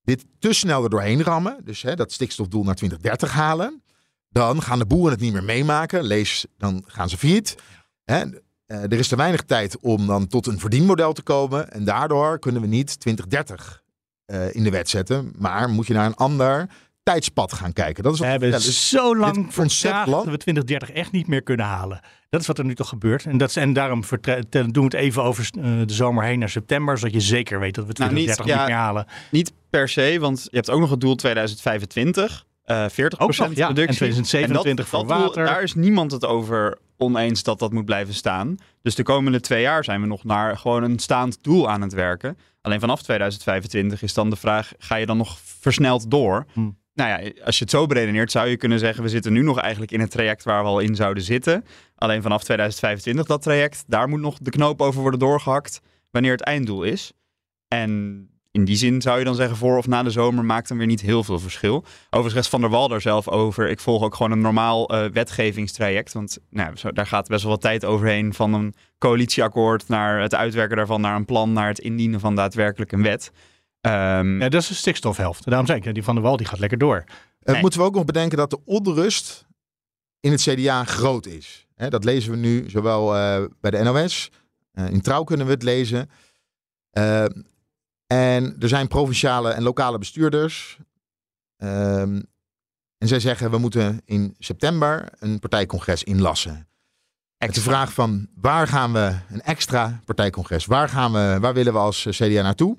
dit 0.03 0.25
te 0.39 0.53
snel 0.53 0.85
er 0.85 0.91
doorheen 0.91 1.23
rammen, 1.23 1.61
dus 1.65 1.83
hè, 1.83 1.95
dat 1.95 2.13
stikstofdoel 2.13 2.65
naar 2.65 2.75
2030 2.75 3.33
halen, 3.33 3.83
dan 4.29 4.63
gaan 4.63 4.79
de 4.79 4.87
boeren 4.87 5.13
het 5.13 5.21
niet 5.21 5.33
meer 5.33 5.45
meemaken. 5.45 6.03
Lees, 6.03 6.47
dan 6.57 6.85
gaan 6.87 7.09
ze 7.09 7.19
failliet. 7.19 7.57
Eh, 8.67 8.83
er 8.83 8.93
is 8.93 9.09
te 9.09 9.17
weinig 9.17 9.43
tijd 9.43 9.79
om 9.79 10.07
dan 10.07 10.27
tot 10.27 10.47
een 10.47 10.59
verdienmodel 10.59 11.13
te 11.13 11.23
komen. 11.23 11.71
En 11.73 11.85
daardoor 11.85 12.39
kunnen 12.39 12.61
we 12.61 12.67
niet 12.67 13.01
2030 13.01 13.83
eh, 14.25 14.55
in 14.55 14.65
de 14.65 14.71
wet 14.71 14.89
zetten. 14.89 15.33
Maar 15.39 15.69
moet 15.69 15.87
je 15.87 15.95
naar 15.95 16.07
een 16.07 16.15
ander 16.15 16.69
tijdspad 17.13 17.53
gaan 17.53 17.73
kijken. 17.73 18.03
Dat 18.03 18.13
is 18.15 18.21
We 18.21 18.27
hebben 18.27 18.49
ja, 18.49 18.55
dus 18.57 18.89
zo 18.89 19.17
lang 19.17 19.55
concept 19.55 20.07
dat 20.07 20.25
we 20.25 20.37
2030 20.37 20.91
echt 20.91 21.13
niet 21.13 21.27
meer 21.27 21.43
kunnen 21.43 21.67
halen. 21.67 22.01
Dat 22.31 22.41
is 22.41 22.47
wat 22.47 22.59
er 22.59 22.65
nu 22.65 22.75
toch 22.75 22.89
gebeurt. 22.89 23.25
En, 23.25 23.37
dat 23.39 23.49
is, 23.49 23.57
en 23.57 23.73
daarom 23.73 24.03
doen 24.51 24.71
we 24.73 24.81
het 24.83 24.95
even 24.95 25.23
over 25.23 25.49
eh, 25.59 25.65
de 25.87 25.93
zomer 25.93 26.25
heen 26.25 26.39
naar 26.39 26.49
september. 26.49 26.99
Zodat 26.99 27.15
je 27.15 27.21
zeker 27.21 27.61
weet 27.61 27.75
dat 27.75 27.87
we 27.87 27.93
Nou, 27.97 28.13
niet- 28.13 28.25
2030 28.25 28.45
niet, 28.45 28.55
ja, 28.55 28.65
meer 28.67 28.85
halen. 28.85 29.07
Niet 29.31 29.53
per 29.71 29.89
se, 29.89 30.17
want 30.21 30.43
je 30.51 30.57
hebt 30.57 30.71
ook 30.71 30.81
nog 30.81 30.91
het 30.91 31.01
doel 31.01 31.15
2025. 31.15 32.45
eh 32.65 32.87
40% 32.89 33.19
Ook 33.19 33.37
nog, 33.37 33.37
ja. 33.37 33.45
En 33.47 33.75
productie. 33.75 33.97
2027 33.97 34.89
voor 34.89 35.07
water. 35.07 35.45
daar 35.45 35.63
is 35.63 35.75
niemand 35.75 36.13
het 36.13 36.25
over 36.25 36.79
oneens 36.97 37.43
dat 37.43 37.59
dat 37.59 37.73
moet 37.73 37.85
blijven 37.85 38.15
staan. 38.15 38.57
Dus 38.83 38.95
de 38.95 39.03
komende 39.03 39.41
twee 39.41 39.63
jaar 39.63 39.85
zijn 39.85 40.01
we 40.01 40.07
nog 40.07 40.25
naar 40.25 40.57
gewoon 40.59 40.83
een 40.83 40.99
staand 40.99 41.39
doel 41.43 41.71
aan 41.71 41.81
het 41.81 41.93
werken. 41.93 42.39
Alleen 42.63 42.81
vanaf 42.81 43.03
2025 43.03 44.03
is 44.03 44.15
dan 44.15 44.31
de 44.31 44.37
vraag, 44.37 44.73
ga 44.79 44.97
je 44.97 45.07
dan 45.07 45.17
nog 45.17 45.39
versneld 45.61 46.11
door? 46.11 46.47
Hm. 46.53 46.69
Nou 46.97 47.11
ja, 47.11 47.31
als 47.45 47.59
je 47.59 47.65
het 47.65 47.73
zo 47.73 47.87
beredeneert, 47.87 48.31
zou 48.31 48.49
je 48.49 48.57
kunnen 48.57 48.79
zeggen, 48.79 49.03
we 49.03 49.09
zitten 49.09 49.33
nu 49.33 49.43
nog 49.43 49.59
eigenlijk 49.59 49.93
in 49.93 50.01
het 50.01 50.11
traject 50.11 50.45
waar 50.45 50.63
we 50.63 50.69
al 50.69 50.81
in 50.81 50.95
zouden 50.95 51.23
zitten. 51.23 51.65
Alleen 51.95 52.23
vanaf 52.23 52.45
2025, 52.45 53.27
dat 53.27 53.43
traject, 53.43 53.85
daar 53.87 54.09
moet 54.09 54.21
nog 54.21 54.39
de 54.39 54.51
knoop 54.51 54.81
over 54.81 55.01
worden 55.01 55.21
doorgehakt 55.21 55.81
wanneer 56.11 56.33
het 56.33 56.41
einddoel 56.41 56.83
is. 56.83 57.13
En 57.69 58.21
in 58.51 58.65
die 58.65 58.77
zin 58.77 59.03
zou 59.03 59.19
je 59.19 59.25
dan 59.25 59.35
zeggen, 59.35 59.57
voor 59.57 59.77
of 59.77 59.87
na 59.87 60.03
de 60.03 60.11
zomer 60.11 60.45
maakt 60.45 60.69
dan 60.69 60.79
weer 60.79 60.87
niet 60.87 61.01
heel 61.01 61.25
veel 61.25 61.39
verschil. 61.39 61.85
Overigens 62.11 62.49
Van 62.49 62.61
der 62.61 62.71
Wal 62.71 62.89
daar 62.89 63.01
zelf 63.01 63.29
over. 63.29 63.69
Ik 63.69 63.81
volg 63.81 64.03
ook 64.03 64.15
gewoon 64.15 64.33
een 64.33 64.41
normaal 64.41 64.89
eh, 64.89 65.11
wetgevingstraject. 65.11 66.13
Want 66.13 66.39
nou, 66.51 66.75
daar 66.93 67.07
gaat 67.07 67.29
best 67.29 67.43
wel 67.43 67.53
wat 67.53 67.61
tijd 67.61 67.85
overheen. 67.85 68.35
Van 68.35 68.55
een 68.55 68.75
coalitieakkoord 68.99 69.89
naar 69.89 70.21
het 70.21 70.35
uitwerken 70.35 70.77
daarvan, 70.77 71.01
naar 71.01 71.17
een 71.17 71.25
plan, 71.25 71.53
naar 71.53 71.69
het 71.69 71.79
indienen 71.79 72.21
van 72.21 72.35
daadwerkelijk 72.35 72.93
een 72.93 73.03
wet. 73.03 73.33
Ehm, 73.81 74.41
Ja, 74.41 74.49
dat 74.49 74.63
is 74.63 74.69
de 74.69 74.75
stikstofhelft. 74.75 75.45
Daarom 75.45 75.67
zei 75.67 75.81
ik, 75.81 75.95
die 75.95 76.03
van 76.05 76.15
der 76.15 76.25
Wal 76.25 76.37
die 76.37 76.47
gaat 76.47 76.59
lekker 76.59 76.79
door. 76.79 77.05
Eh, 77.41 77.53
Nee. 77.53 77.61
Moeten 77.61 77.81
we 77.81 77.87
ook 77.87 77.95
nog 77.95 78.05
bedenken 78.05 78.39
dat 78.39 78.51
de 78.51 78.61
onrust 78.65 79.47
in 80.21 80.31
het 80.31 80.41
CDA 80.41 80.85
groot 80.85 81.27
is. 81.27 81.67
Hè, 81.75 81.89
dat 81.89 82.05
lezen 82.05 82.31
we 82.31 82.37
nu 82.37 82.71
zowel 82.71 83.17
eh, 83.17 83.45
bij 83.61 83.71
de 83.71 83.83
NOS. 83.83 84.31
eh, 84.73 84.89
in 84.91 85.01
Trouw 85.01 85.25
kunnen 85.25 85.47
we 85.47 85.53
het 85.53 85.63
lezen. 85.63 86.11
En 88.07 88.57
er 88.61 88.69
zijn 88.69 88.89
provinciale 88.89 89.51
en 89.51 89.63
lokale 89.63 89.99
bestuurders. 89.99 90.79
Ehm, 91.57 92.21
en 92.99 93.09
zij 93.09 93.21
zeggen 93.21 93.51
we 93.51 93.59
moeten 93.59 94.01
in 94.05 94.35
september 94.39 95.09
een 95.19 95.39
partijcongres 95.39 96.03
inlassen. 96.05 96.69
De 97.39 97.61
vraag 97.61 97.93
van 97.93 98.29
waar 98.35 98.69
gaan 98.69 98.93
we 98.93 99.17
een 99.31 99.43
extra 99.43 100.01
partijcongres? 100.05 100.67
Waar, 100.67 100.89
gaan 100.89 101.13
we, 101.13 101.37
waar 101.41 101.55
willen 101.55 101.73
we 101.73 101.79
als 101.79 102.07
CDA 102.11 102.43
naartoe? 102.43 102.79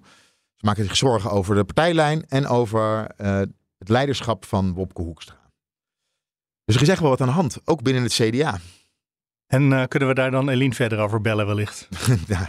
Ze 0.58 0.66
maken 0.66 0.84
zich 0.84 0.96
zorgen 0.96 1.32
over 1.32 1.56
de 1.56 1.64
partijlijn 1.64 2.26
en 2.28 2.48
over 2.48 3.08
eh, 3.08 3.38
het 3.78 3.90
leiderschap 3.90 4.46
van 4.46 4.74
Wopke 4.74 5.02
Hoekstra. 5.02 5.52
Dus 6.66 6.76
er 6.76 6.82
is 6.82 6.90
echt 6.90 7.00
wel 7.00 7.10
wat 7.10 7.22
aan 7.22 7.28
de 7.28 7.34
hand, 7.34 7.60
ook 7.66 7.82
binnen 7.82 8.04
het 8.04 8.14
CDA. 8.14 8.60
En 9.48 9.74
eh, 9.74 9.84
kunnen 9.88 10.10
we 10.10 10.16
daar 10.16 10.32
dan 10.32 10.50
Eline 10.50 10.74
verder 10.74 11.00
over 11.00 11.22
bellen 11.22 11.46
wellicht? 11.46 11.88
Ja, 12.28 12.46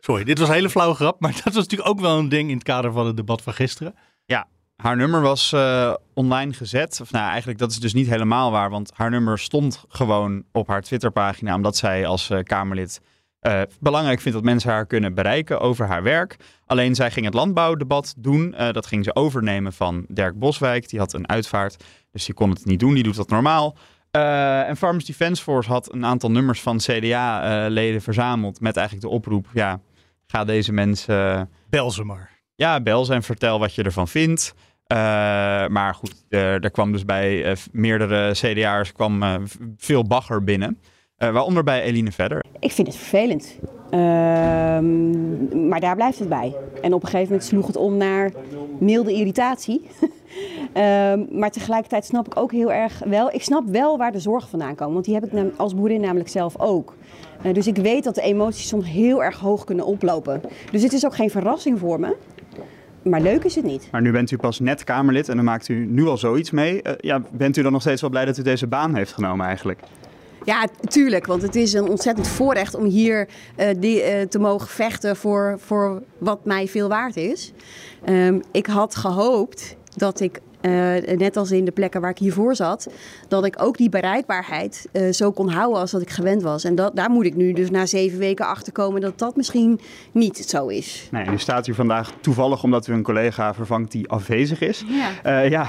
Sorry, 0.00 0.24
dit 0.24 0.38
was 0.38 0.48
een 0.48 0.54
hele 0.54 0.70
flauwe 0.70 0.94
grap. 0.94 1.20
Maar 1.20 1.32
dat 1.44 1.54
was 1.54 1.54
natuurlijk 1.54 1.90
ook 1.90 2.00
wel 2.00 2.18
een 2.18 2.28
ding 2.28 2.48
in 2.48 2.54
het 2.54 2.64
kader 2.64 2.92
van 2.92 3.06
het 3.06 3.16
debat 3.16 3.42
van 3.42 3.54
gisteren. 3.54 3.94
Haar 4.80 4.96
nummer 4.96 5.20
was 5.20 5.52
eh, 5.52 5.94
online 6.14 6.52
gezet. 6.52 6.98
Of 7.00 7.12
nou, 7.12 7.28
eigenlijk 7.28 7.58
dat 7.58 7.70
is 7.70 7.80
dus 7.80 7.94
niet 7.94 8.08
helemaal 8.08 8.50
waar. 8.50 8.70
Want 8.70 8.90
haar 8.94 9.10
nummer 9.10 9.38
stond 9.38 9.84
gewoon 9.88 10.44
op 10.52 10.68
haar 10.68 10.82
Twitterpagina. 10.82 11.54
Omdat 11.54 11.76
zij 11.76 12.06
als 12.06 12.30
eh, 12.30 12.42
Kamerlid 12.42 13.00
eh, 13.40 13.60
belangrijk 13.80 14.20
vindt 14.20 14.36
dat 14.36 14.46
mensen 14.46 14.70
haar 14.70 14.86
kunnen 14.86 15.14
bereiken 15.14 15.60
over 15.60 15.86
haar 15.86 16.02
werk. 16.02 16.36
Alleen 16.66 16.94
zij 16.94 17.10
ging 17.10 17.24
het 17.24 17.34
landbouwdebat 17.34 18.14
doen. 18.16 18.54
Eh, 18.54 18.72
dat 18.72 18.86
ging 18.86 19.04
ze 19.04 19.14
overnemen 19.14 19.72
van 19.72 20.04
Dirk 20.08 20.38
Boswijk. 20.38 20.88
Die 20.88 20.98
had 20.98 21.12
een 21.12 21.28
uitvaart. 21.28 21.84
Dus 22.12 22.24
die 22.24 22.34
kon 22.34 22.50
het 22.50 22.64
niet 22.64 22.80
doen. 22.80 22.94
Die 22.94 23.02
doet 23.02 23.16
dat 23.16 23.28
normaal. 23.28 23.76
Eh, 24.10 24.68
en 24.68 24.76
Farmers 24.76 25.04
Defence 25.04 25.42
Force 25.42 25.70
had 25.70 25.92
een 25.92 26.04
aantal 26.04 26.30
nummers 26.30 26.60
van 26.60 26.76
CDA-leden 26.76 28.02
verzameld. 28.02 28.60
Met 28.60 28.76
eigenlijk 28.76 29.06
de 29.06 29.12
oproep: 29.12 29.46
ja, 29.52 29.80
ga 30.26 30.44
deze 30.44 30.72
mensen 30.72 31.50
Bel 31.68 31.90
ze 31.90 32.04
maar. 32.04 32.30
ja, 32.54 32.80
bel 32.80 33.04
ze 33.04 33.14
en 33.14 33.22
vertel 33.22 33.58
wat 33.58 33.74
je 33.74 33.82
ervan 33.82 34.08
vindt. 34.08 34.54
Maar 35.68 35.94
goed, 35.94 36.24
er, 36.28 36.60
er 36.60 36.70
kwam 36.70 36.92
dus 36.92 37.04
bij 37.04 37.56
meerdere 37.72 38.30
CDA'ers 38.32 38.92
kwam, 38.92 39.46
veel 39.76 40.04
bagger 40.04 40.44
binnen. 40.44 40.78
Eh, 41.20 41.32
waaronder 41.32 41.64
bij 41.64 41.82
Eline 41.82 42.12
Verder. 42.12 42.44
Ik 42.58 42.72
vind 42.72 42.86
het 42.86 42.96
vervelend. 42.96 43.58
Ehm, 43.90 45.68
maar 45.68 45.80
daar 45.80 45.94
blijft 45.94 46.18
het 46.18 46.28
bij. 46.28 46.54
En 46.82 46.92
op 46.92 47.02
een 47.02 47.08
gegeven 47.08 47.32
moment 47.32 47.48
sloeg 47.48 47.66
het 47.66 47.76
om 47.76 47.96
naar 47.96 48.32
milde 48.78 49.12
irritatie. 49.12 49.86
Ehm, 50.72 51.24
maar 51.30 51.50
tegelijkertijd 51.50 52.04
snap 52.04 52.26
ik 52.26 52.36
ook 52.36 52.52
heel 52.52 52.72
erg 52.72 53.02
wel. 53.04 53.34
Ik 53.34 53.42
snap 53.42 53.66
wel 53.66 53.98
waar 53.98 54.12
de 54.12 54.18
zorgen 54.18 54.50
vandaan 54.50 54.74
komen. 54.74 54.92
Want 54.92 55.04
die 55.04 55.14
heb 55.14 55.24
ik 55.24 55.52
als 55.56 55.74
boerin 55.74 56.00
namelijk 56.00 56.28
zelf 56.28 56.58
ook. 56.58 56.94
Eh, 57.42 57.54
dus 57.54 57.66
ik 57.66 57.76
weet 57.76 58.04
dat 58.04 58.14
de 58.14 58.22
emoties 58.22 58.68
soms 58.68 58.86
heel 58.86 59.24
erg 59.24 59.38
hoog 59.38 59.64
kunnen 59.64 59.84
oplopen. 59.84 60.40
Dus 60.72 60.82
het 60.82 60.92
is 60.92 61.04
ook 61.04 61.14
geen 61.14 61.30
verrassing 61.30 61.78
voor 61.78 62.00
me. 62.00 62.16
Maar 63.02 63.20
leuk 63.20 63.44
is 63.44 63.54
het 63.54 63.64
niet. 63.64 63.88
Maar 63.90 64.02
nu 64.02 64.12
bent 64.12 64.30
u 64.30 64.36
pas 64.36 64.60
net 64.60 64.84
Kamerlid 64.84 65.28
en 65.28 65.36
dan 65.36 65.44
maakt 65.44 65.68
u 65.68 65.86
nu 65.86 66.06
al 66.06 66.16
zoiets 66.16 66.50
mee. 66.50 66.82
Eh, 66.82 66.92
ja, 66.98 67.22
bent 67.30 67.56
u 67.56 67.62
dan 67.62 67.72
nog 67.72 67.80
steeds 67.80 68.00
wel 68.00 68.10
blij 68.10 68.24
dat 68.24 68.38
u 68.38 68.42
deze 68.42 68.66
baan 68.66 68.94
heeft 68.94 69.12
genomen 69.12 69.46
eigenlijk? 69.46 69.80
Ja, 70.44 70.66
tuurlijk. 70.88 71.26
Want 71.26 71.42
het 71.42 71.56
is 71.56 71.72
een 71.72 71.88
ontzettend 71.88 72.28
voorrecht 72.28 72.74
om 72.74 72.84
hier 72.84 73.28
uh, 73.58 73.66
die, 73.78 74.20
uh, 74.20 74.22
te 74.22 74.38
mogen 74.38 74.68
vechten 74.68 75.16
voor, 75.16 75.56
voor 75.58 76.02
wat 76.18 76.44
mij 76.44 76.68
veel 76.68 76.88
waard 76.88 77.16
is. 77.16 77.52
Um, 78.08 78.42
ik 78.52 78.66
had 78.66 78.96
gehoopt 78.96 79.76
dat 79.96 80.20
ik 80.20 80.40
uh, 80.62 81.16
net 81.16 81.36
als 81.36 81.50
in 81.50 81.64
de 81.64 81.70
plekken 81.70 82.00
waar 82.00 82.10
ik 82.10 82.18
hiervoor 82.18 82.54
zat, 82.54 82.88
dat 83.28 83.44
ik 83.44 83.62
ook 83.62 83.76
die 83.76 83.88
bereikbaarheid 83.88 84.88
uh, 84.92 85.12
zo 85.12 85.30
kon 85.30 85.48
houden 85.48 85.80
als 85.80 85.90
dat 85.90 86.02
ik 86.02 86.10
gewend 86.10 86.42
was. 86.42 86.64
En 86.64 86.74
dat, 86.74 86.96
daar 86.96 87.10
moet 87.10 87.24
ik 87.24 87.36
nu 87.36 87.52
dus 87.52 87.70
na 87.70 87.86
zeven 87.86 88.18
weken 88.18 88.46
achter 88.46 88.72
komen 88.72 89.00
dat 89.00 89.18
dat 89.18 89.36
misschien 89.36 89.80
niet 90.12 90.36
zo 90.36 90.66
is. 90.66 91.08
Nee, 91.10 91.28
nu 91.28 91.38
staat 91.38 91.66
u 91.66 91.74
vandaag 91.74 92.12
toevallig 92.20 92.62
omdat 92.62 92.86
u 92.86 92.92
een 92.92 93.02
collega 93.02 93.54
vervangt 93.54 93.92
die 93.92 94.08
afwezig 94.08 94.60
is. 94.60 94.84
Ja, 94.88 95.42
uh, 95.42 95.50
ja 95.50 95.66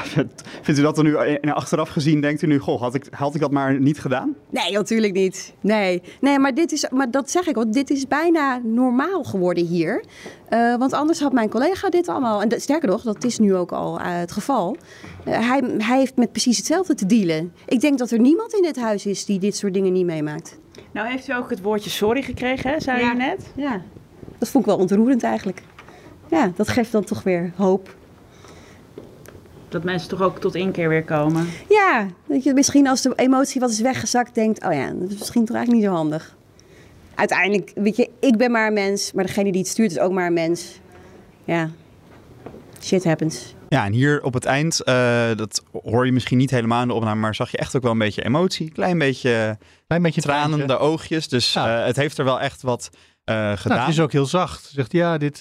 vindt 0.61 0.79
u 0.79 0.81
dat 0.81 0.97
er 0.97 1.03
nu 1.03 1.15
achteraf 1.51 1.89
gezien, 1.89 2.21
denkt 2.21 2.41
u 2.41 2.47
nu, 2.47 2.59
goh, 2.59 2.81
had 2.81 2.95
ik, 2.95 3.05
had 3.09 3.35
ik 3.35 3.41
dat 3.41 3.51
maar 3.51 3.79
niet 3.79 3.99
gedaan? 3.99 4.35
Nee, 4.49 4.71
natuurlijk 4.71 5.13
niet. 5.13 5.53
Nee, 5.61 6.01
nee 6.19 6.39
maar, 6.39 6.53
dit 6.53 6.71
is, 6.71 6.89
maar 6.89 7.11
dat 7.11 7.31
zeg 7.31 7.47
ik, 7.47 7.55
want 7.55 7.73
dit 7.73 7.89
is 7.89 8.07
bijna 8.07 8.61
normaal 8.63 9.23
geworden 9.23 9.65
hier. 9.65 10.03
Uh, 10.53 10.75
want 10.75 10.93
anders 10.93 11.19
had 11.19 11.33
mijn 11.33 11.49
collega 11.49 11.89
dit 11.89 12.07
allemaal. 12.07 12.41
En 12.41 12.61
sterker 12.61 12.89
nog, 12.89 13.01
dat 13.01 13.23
is 13.23 13.39
nu 13.39 13.55
ook 13.55 13.71
al 13.71 13.99
uh, 13.99 14.05
het 14.05 14.31
geval. 14.31 14.77
Uh, 15.27 15.49
hij, 15.49 15.63
hij, 15.77 15.97
heeft 15.97 16.15
met 16.15 16.31
precies 16.31 16.57
hetzelfde 16.57 16.95
te 16.95 17.05
dealen. 17.05 17.53
Ik 17.65 17.81
denk 17.81 17.97
dat 17.97 18.11
er 18.11 18.19
niemand 18.19 18.53
in 18.53 18.61
dit 18.61 18.79
huis 18.79 19.05
is 19.05 19.25
die 19.25 19.39
dit 19.39 19.55
soort 19.55 19.73
dingen 19.73 19.93
niet 19.93 20.05
meemaakt. 20.05 20.59
Nou, 20.91 21.07
heeft 21.07 21.27
u 21.27 21.33
ook 21.33 21.49
het 21.49 21.61
woordje 21.61 21.89
sorry 21.89 22.21
gekregen, 22.21 22.71
hè, 22.71 22.79
zei 22.79 22.99
ja. 22.99 23.13
u 23.13 23.17
net? 23.17 23.51
Ja, 23.55 23.81
dat 24.37 24.49
vond 24.49 24.63
ik 24.65 24.69
wel 24.69 24.79
ontroerend 24.79 25.23
eigenlijk. 25.23 25.61
Ja, 26.27 26.51
dat 26.55 26.67
geeft 26.67 26.91
dan 26.91 27.03
toch 27.03 27.23
weer 27.23 27.53
hoop. 27.55 27.95
Dat 29.69 29.83
mensen 29.83 30.09
toch 30.09 30.21
ook 30.21 30.39
tot 30.39 30.55
inkeer 30.55 30.89
weer 30.89 31.03
komen? 31.03 31.47
Ja, 31.69 32.07
dat 32.27 32.43
je 32.43 32.53
misschien 32.53 32.87
als 32.87 33.01
de 33.01 33.13
emotie 33.15 33.61
wat 33.61 33.69
is 33.69 33.79
weggezakt 33.79 34.35
denkt... 34.35 34.65
oh 34.65 34.73
ja, 34.73 34.91
dat 34.93 35.11
is 35.11 35.17
misschien 35.17 35.45
toch 35.45 35.55
eigenlijk 35.55 35.85
niet 35.85 35.93
zo 35.93 35.97
handig 35.97 36.35
uiteindelijk, 37.15 37.71
weet 37.75 37.95
je, 37.95 38.09
ik 38.19 38.37
ben 38.37 38.51
maar 38.51 38.67
een 38.67 38.73
mens, 38.73 39.11
maar 39.11 39.25
degene 39.25 39.51
die 39.51 39.61
het 39.61 39.69
stuurt 39.69 39.91
is 39.91 39.99
ook 39.99 40.11
maar 40.11 40.27
een 40.27 40.33
mens. 40.33 40.79
Ja, 41.43 41.69
shit 42.81 43.03
happens. 43.03 43.55
Ja, 43.69 43.85
en 43.85 43.91
hier 43.91 44.23
op 44.23 44.33
het 44.33 44.45
eind, 44.45 44.81
uh, 44.85 45.29
dat 45.35 45.63
hoor 45.83 46.05
je 46.05 46.11
misschien 46.11 46.37
niet 46.37 46.49
helemaal 46.51 46.81
in 46.81 46.87
de 46.87 46.93
opname, 46.93 47.19
maar 47.19 47.35
zag 47.35 47.51
je 47.51 47.57
echt 47.57 47.75
ook 47.75 47.81
wel 47.81 47.91
een 47.91 47.97
beetje 47.97 48.25
emotie. 48.25 48.71
Klein 48.71 48.97
beetje, 48.97 49.57
Klein 49.87 50.01
beetje 50.01 50.21
tranende 50.21 50.65
traantje. 50.65 50.87
oogjes. 50.87 51.27
Dus 51.27 51.53
ja. 51.53 51.79
uh, 51.79 51.85
het 51.85 51.95
heeft 51.95 52.17
er 52.17 52.25
wel 52.25 52.39
echt 52.39 52.61
wat 52.61 52.89
gedaan. 53.25 53.57
Nou, 53.63 53.79
het 53.79 53.89
is 53.89 53.99
ook 53.99 54.11
heel 54.11 54.25
zacht. 54.25 54.71
Zegt 54.73 54.91
ja, 54.91 55.17
dit, 55.17 55.39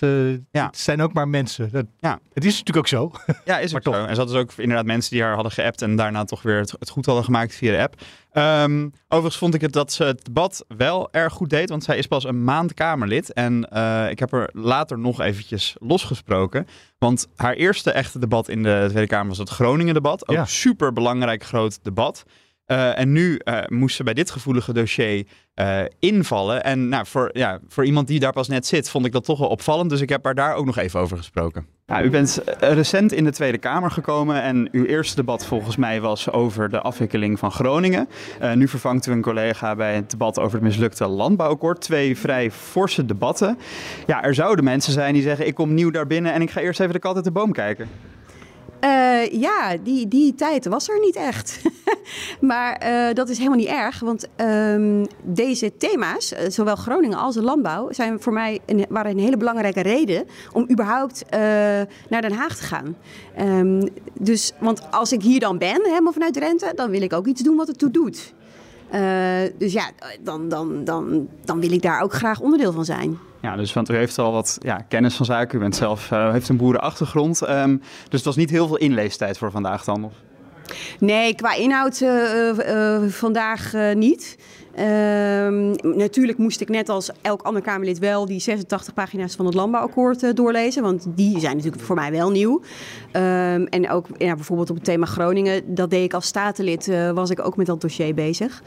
ja. 0.50 0.66
dit 0.66 0.78
zijn 0.78 1.02
ook 1.02 1.12
maar 1.12 1.28
mensen. 1.28 1.70
Dat, 1.72 1.86
ja. 1.98 2.18
Het 2.32 2.44
is 2.44 2.58
natuurlijk 2.58 2.76
ook 2.76 2.86
zo. 2.86 3.12
Ja, 3.44 3.58
is 3.58 3.74
ook 3.74 3.82
zo. 3.82 3.92
En 3.92 4.08
ze 4.08 4.20
hadden 4.20 4.26
dus 4.26 4.36
ook 4.36 4.52
inderdaad 4.56 4.86
mensen 4.86 5.10
die 5.10 5.22
haar 5.22 5.34
hadden 5.34 5.52
geappt 5.52 5.82
en 5.82 5.96
daarna 5.96 6.24
toch 6.24 6.42
weer 6.42 6.58
het, 6.58 6.74
het 6.78 6.90
goed 6.90 7.06
hadden 7.06 7.24
gemaakt 7.24 7.54
via 7.54 7.72
de 7.72 7.82
app. 7.82 8.00
Um, 8.32 8.92
overigens 9.04 9.38
vond 9.38 9.54
ik 9.54 9.60
het 9.60 9.72
dat 9.72 9.92
ze 9.92 10.04
het 10.04 10.24
debat 10.24 10.64
wel 10.68 11.08
erg 11.12 11.32
goed 11.32 11.50
deed, 11.50 11.68
want 11.68 11.84
zij 11.84 11.98
is 11.98 12.06
pas 12.06 12.24
een 12.24 12.44
maand 12.44 12.74
Kamerlid. 12.74 13.32
En 13.32 13.68
uh, 13.72 14.10
ik 14.10 14.18
heb 14.18 14.32
er 14.32 14.50
later 14.52 14.98
nog 14.98 15.20
eventjes 15.20 15.76
losgesproken. 15.78 16.66
Want 16.98 17.26
haar 17.36 17.54
eerste 17.54 17.90
echte 17.90 18.18
debat 18.18 18.48
in 18.48 18.62
de 18.62 18.86
Tweede 18.88 19.08
Kamer 19.08 19.28
was 19.28 19.38
het 19.38 19.48
Groningen-debat. 19.48 20.28
Ook 20.28 20.36
ja. 20.36 20.44
super 20.44 20.92
belangrijk 20.92 21.44
groot 21.44 21.78
debat. 21.84 22.24
Uh, 22.70 22.98
en 22.98 23.12
nu 23.12 23.40
uh, 23.44 23.59
moest 23.66 23.96
ze 23.96 24.02
bij 24.02 24.14
dit 24.14 24.30
gevoelige 24.30 24.72
dossier 24.72 25.26
uh, 25.54 25.80
invallen. 25.98 26.64
En 26.64 26.88
nou, 26.88 27.06
voor, 27.06 27.30
ja, 27.33 27.59
voor 27.68 27.85
iemand 27.85 28.06
die 28.06 28.20
daar 28.20 28.33
pas 28.33 28.48
net 28.48 28.66
zit, 28.66 28.90
vond 28.90 29.06
ik 29.06 29.12
dat 29.12 29.24
toch 29.24 29.38
wel 29.38 29.48
opvallend. 29.48 29.90
Dus 29.90 30.00
ik 30.00 30.09
heb 30.09 30.24
haar 30.24 30.35
daar 30.35 30.54
ook 30.54 30.66
nog 30.66 30.78
even 30.78 31.00
over 31.00 31.16
gesproken. 31.16 31.66
U 32.04 32.11
bent 32.11 32.42
recent 32.61 33.12
in 33.12 33.24
de 33.24 33.30
Tweede 33.30 33.59
Kamer 33.59 33.90
gekomen 33.90 34.42
en 34.42 34.68
uw 34.72 34.85
eerste 34.85 35.16
debat 35.16 35.46
volgens 35.46 35.76
mij 35.76 36.00
was 36.00 36.30
over 36.30 36.70
de 36.70 36.80
afwikkeling 36.80 37.38
van 37.38 37.50
Groningen. 37.52 38.09
nu 38.54 38.68
vervangt 38.68 39.06
u 39.06 39.12
een 39.12 39.22
collega 39.22 39.74
bij 39.74 39.94
het 39.94 40.11
debat 40.11 40.38
over 40.38 40.52
het 40.52 40.62
mislukte 40.62 41.06
landbouwakkoord. 41.06 41.80
Twee 41.80 42.18
vrij 42.18 42.50
forse 42.50 43.04
debatten. 43.04 43.59
Ja, 44.06 44.22
er 44.22 44.35
zouden 44.35 44.64
mensen 44.64 44.92
zijn 44.92 45.14
die 45.14 45.22
zeggen 45.22 45.46
ik 45.46 45.54
kom 45.54 45.74
nieuw 45.74 45.90
daar 45.90 46.06
binnen 46.06 46.33
en 46.33 46.42
ik 46.42 46.50
ga 46.50 46.61
eerst 46.61 46.80
even 46.80 46.92
de 46.92 46.98
kat 46.98 47.14
uit 47.14 47.24
de 47.24 47.30
boom 47.30 47.52
kijken. 47.52 47.88
Uh, 48.84 49.26
ja, 49.40 49.76
die, 49.82 50.08
die 50.08 50.34
tijd 50.34 50.66
was 50.66 50.88
er 50.88 51.00
niet 51.00 51.16
echt. 51.16 51.60
maar 52.40 52.82
uh, 52.86 53.14
dat 53.14 53.28
is 53.28 53.36
helemaal 53.36 53.58
niet 53.58 53.68
erg, 53.68 54.00
want 54.00 54.26
um, 54.36 55.06
deze 55.22 55.76
thema's, 55.76 56.32
uh, 56.32 56.38
zowel 56.48 56.76
Groningen 56.76 57.18
als 57.18 57.34
de 57.34 57.42
landbouw, 57.42 57.92
zijn 57.92 58.20
voor 58.20 58.32
mij 58.32 58.60
een, 58.66 58.86
waren 58.88 59.10
een 59.10 59.18
hele 59.18 59.36
belangrijke 59.36 59.80
reden 59.80 60.26
om 60.52 60.66
überhaupt 60.70 61.24
naar 62.08 62.20
Den 62.20 62.32
Haag 62.32 62.56
te 62.56 62.62
gaan. 62.62 62.96
Um, 63.40 63.88
dus, 64.20 64.52
want 64.58 64.90
als 64.90 65.12
ik 65.12 65.22
hier 65.22 65.40
dan 65.40 65.58
ben, 65.58 65.80
helemaal 65.84 66.12
vanuit 66.12 66.34
Drenthe, 66.34 66.72
dan 66.74 66.90
wil 66.90 67.02
ik 67.02 67.12
ook 67.12 67.26
iets 67.26 67.42
doen 67.42 67.56
wat 67.56 67.66
het 67.66 67.78
toe 67.78 67.90
doet. 67.90 68.32
dus 69.58 69.72
ja, 69.72 69.90
dan, 70.20 70.48
dan, 70.48 70.84
dan, 70.84 71.28
dan 71.44 71.60
wil 71.60 71.72
ik 71.72 71.82
daar 71.82 72.00
ook 72.02 72.12
graag 72.12 72.40
onderdeel 72.40 72.72
van 72.72 72.84
zijn. 72.84 73.18
Ja, 73.42 73.57
dus 73.57 73.72
want 73.72 73.90
u 73.90 73.94
heeft 73.94 74.18
al 74.18 74.33
wat 74.33 74.59
ja, 74.62 74.76
kennis 74.88 75.14
van 75.14 75.26
zaken. 75.26 75.59
U 75.59 75.61
bent 75.61 75.76
zelf, 75.76 76.11
uh, 76.11 76.33
heeft 76.33 76.48
een 76.48 76.57
boerenachtergrond. 76.57 77.48
Um, 77.48 77.79
dus 77.79 78.11
het 78.11 78.24
was 78.24 78.37
niet 78.37 78.50
heel 78.50 78.66
veel 78.66 78.76
inleestijd 78.76 79.38
voor 79.38 79.50
vandaag 79.50 79.85
dan? 79.85 80.05
Of? 80.05 80.12
Nee, 80.98 81.35
qua 81.35 81.55
inhoud 81.55 82.00
uh, 82.00 82.48
uh, 82.48 83.03
vandaag 83.09 83.72
niet. 83.94 84.38
Um, 84.79 85.74
natuurlijk 85.96 86.38
moest 86.38 86.61
ik 86.61 86.68
net 86.68 86.88
als 86.88 87.11
elk 87.22 87.42
ander 87.42 87.62
Kamerlid 87.62 87.98
wel 87.98 88.26
die 88.26 88.40
86 88.40 88.94
pagina's 88.94 89.35
van 89.35 89.46
het 89.46 89.55
landbouwakkoord 89.55 90.37
doorlezen. 90.37 90.83
Want 90.83 91.07
die 91.09 91.40
zijn 91.40 91.57
natuurlijk 91.57 91.83
voor 91.83 91.96
mij 91.96 92.11
wel 92.11 92.31
nieuw. 92.31 92.62
Um, 93.12 93.66
en 93.66 93.90
ook 93.90 94.07
ja, 94.18 94.35
bijvoorbeeld 94.35 94.70
op 94.70 94.76
het 94.76 94.85
thema 94.85 95.07
Groningen, 95.07 95.74
dat 95.74 95.90
deed 95.90 96.05
ik 96.05 96.14
als 96.14 96.26
statenlid, 96.26 96.92
was 97.14 97.31
ik 97.31 97.44
ook 97.46 97.57
met 97.57 97.66
dat 97.66 97.81
dossier 97.81 98.14
bezig. 98.14 98.62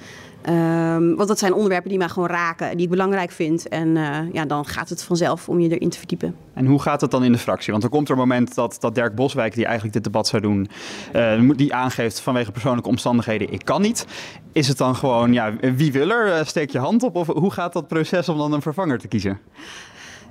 Um, 0.50 1.16
want 1.16 1.28
dat 1.28 1.40
zijn 1.40 1.54
onderwerpen 1.54 1.90
die 1.90 1.98
mij 1.98 2.10
gewoon 2.10 2.30
raken, 2.30 2.72
die 2.72 2.86
ik 2.86 2.90
belangrijk 2.90 3.32
vind. 3.32 3.68
En 3.68 3.88
uh, 3.88 4.18
ja, 4.32 4.46
dan 4.46 4.66
gaat 4.66 4.90
het 4.90 5.04
vanzelf 5.04 5.50
om 5.50 5.60
je 5.60 5.70
erin 5.70 5.90
te 5.90 5.98
verdiepen. 5.98 6.36
En 6.54 6.66
hoe 6.66 6.82
gaat 6.82 7.02
het 7.02 7.12
dan 7.12 7.24
in 7.24 7.32
de 7.32 7.38
fractie? 7.38 7.72
Want 7.72 7.84
er 7.84 7.90
komt 7.90 8.08
er 8.08 8.14
een 8.14 8.20
moment 8.20 8.56
dat, 8.56 8.78
dat 8.80 8.96
Dirk 8.96 9.16
Boswijk, 9.16 9.54
die 9.54 9.66
eigenlijk 9.66 9.94
dit 9.94 10.04
debat 10.04 10.28
zou 10.28 10.42
doen, 10.42 10.70
uh, 11.16 11.50
die 11.56 11.74
aangeeft 11.74 12.20
vanwege 12.20 12.52
persoonlijke 12.52 12.90
omstandigheden, 12.90 13.54
ik 13.54 13.66
kan 13.66 13.82
niet. 13.82 14.06
Is 14.52 14.68
het 14.68 14.78
dan 14.78 14.96
gewoon, 14.96 15.34
ja, 15.34 15.54
wie 15.76 15.92
wil 15.92 16.10
er? 16.10 16.46
Steek 16.46 16.70
je 16.70 16.80
hand 16.80 17.04
op? 17.04 17.16
Of 17.16 17.28
hoe 17.28 17.52
gaat 17.52 17.74
dat 17.74 17.88
proces 17.88 18.30
om 18.30 18.38
dan 18.38 18.54
een 18.54 18.62
vervanger 18.62 19.00
te 19.00 19.08
kiezen? 19.08 19.40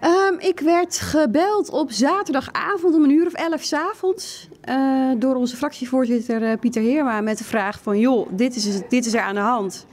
Um, 0.04 0.38
ik 0.38 0.60
werd 0.60 0.98
gebeld 0.98 1.70
op 1.70 1.90
zaterdagavond 1.90 2.94
om 2.94 3.04
een 3.04 3.10
uur 3.10 3.26
of 3.26 3.32
elf 3.32 3.62
s 3.62 3.72
avonds 3.72 4.48
uh, 4.68 5.12
door 5.18 5.34
onze 5.34 5.56
fractievoorzitter 5.56 6.42
uh, 6.42 6.52
Pieter 6.60 6.82
Heerma 6.82 7.20
met 7.20 7.38
de 7.38 7.44
vraag 7.44 7.80
van 7.82 7.98
joh, 7.98 8.28
dit 8.30 8.56
is, 8.56 8.80
dit 8.88 9.06
is 9.06 9.14
er 9.14 9.20
aan 9.20 9.34
de 9.34 9.40
hand. 9.40 9.86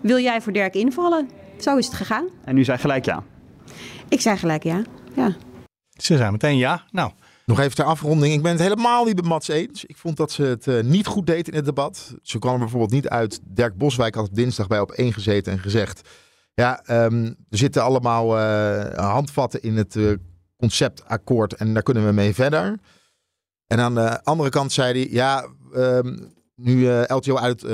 Wil 0.00 0.18
jij 0.18 0.40
voor 0.40 0.52
Dirk 0.52 0.74
invallen? 0.74 1.28
Zo 1.60 1.76
is 1.76 1.86
het 1.86 1.94
gegaan. 1.94 2.26
En 2.44 2.56
u 2.56 2.64
zei 2.64 2.78
gelijk 2.78 3.04
ja? 3.04 3.22
Ik 4.08 4.20
zei 4.20 4.36
gelijk 4.36 4.62
ja, 4.62 4.82
ja. 5.14 5.36
Ze 5.96 6.16
zei 6.16 6.30
meteen 6.30 6.56
ja. 6.56 6.84
Nou, 6.90 7.10
nog 7.44 7.60
even 7.60 7.74
ter 7.74 7.84
afronding. 7.84 8.34
Ik 8.34 8.42
ben 8.42 8.52
het 8.52 8.60
helemaal 8.60 9.04
niet 9.04 9.16
met 9.16 9.24
Mats 9.24 9.48
eens. 9.48 9.84
Ik 9.84 9.96
vond 9.96 10.16
dat 10.16 10.32
ze 10.32 10.42
het 10.42 10.66
uh, 10.66 10.82
niet 10.82 11.06
goed 11.06 11.26
deed 11.26 11.48
in 11.48 11.54
het 11.54 11.64
debat. 11.64 12.14
Ze 12.22 12.38
kwam 12.38 12.52
er 12.52 12.58
bijvoorbeeld 12.58 12.92
niet 12.92 13.08
uit. 13.08 13.40
Dirk 13.42 13.76
Boswijk 13.76 14.14
had 14.14 14.28
op 14.28 14.34
dinsdag 14.34 14.66
bij 14.66 14.80
op 14.80 14.90
één 14.90 15.12
gezeten 15.12 15.52
en 15.52 15.58
gezegd... 15.58 16.08
Ja, 16.60 16.82
um, 17.04 17.24
er 17.50 17.58
zitten 17.58 17.82
allemaal 17.82 18.38
uh, 18.38 18.94
handvatten 18.94 19.62
in 19.62 19.76
het 19.76 19.94
uh, 19.94 20.16
conceptakkoord 20.56 21.52
en 21.52 21.74
daar 21.74 21.82
kunnen 21.82 22.06
we 22.06 22.12
mee 22.12 22.34
verder. 22.34 22.78
En 23.66 23.80
aan 23.80 23.94
de 23.94 24.24
andere 24.24 24.48
kant 24.48 24.72
zei 24.72 25.00
hij... 25.00 25.12
Ja, 25.12 25.48
um, 25.74 26.34
nu 26.54 26.88
LTO 26.88 27.36
uit, 27.36 27.64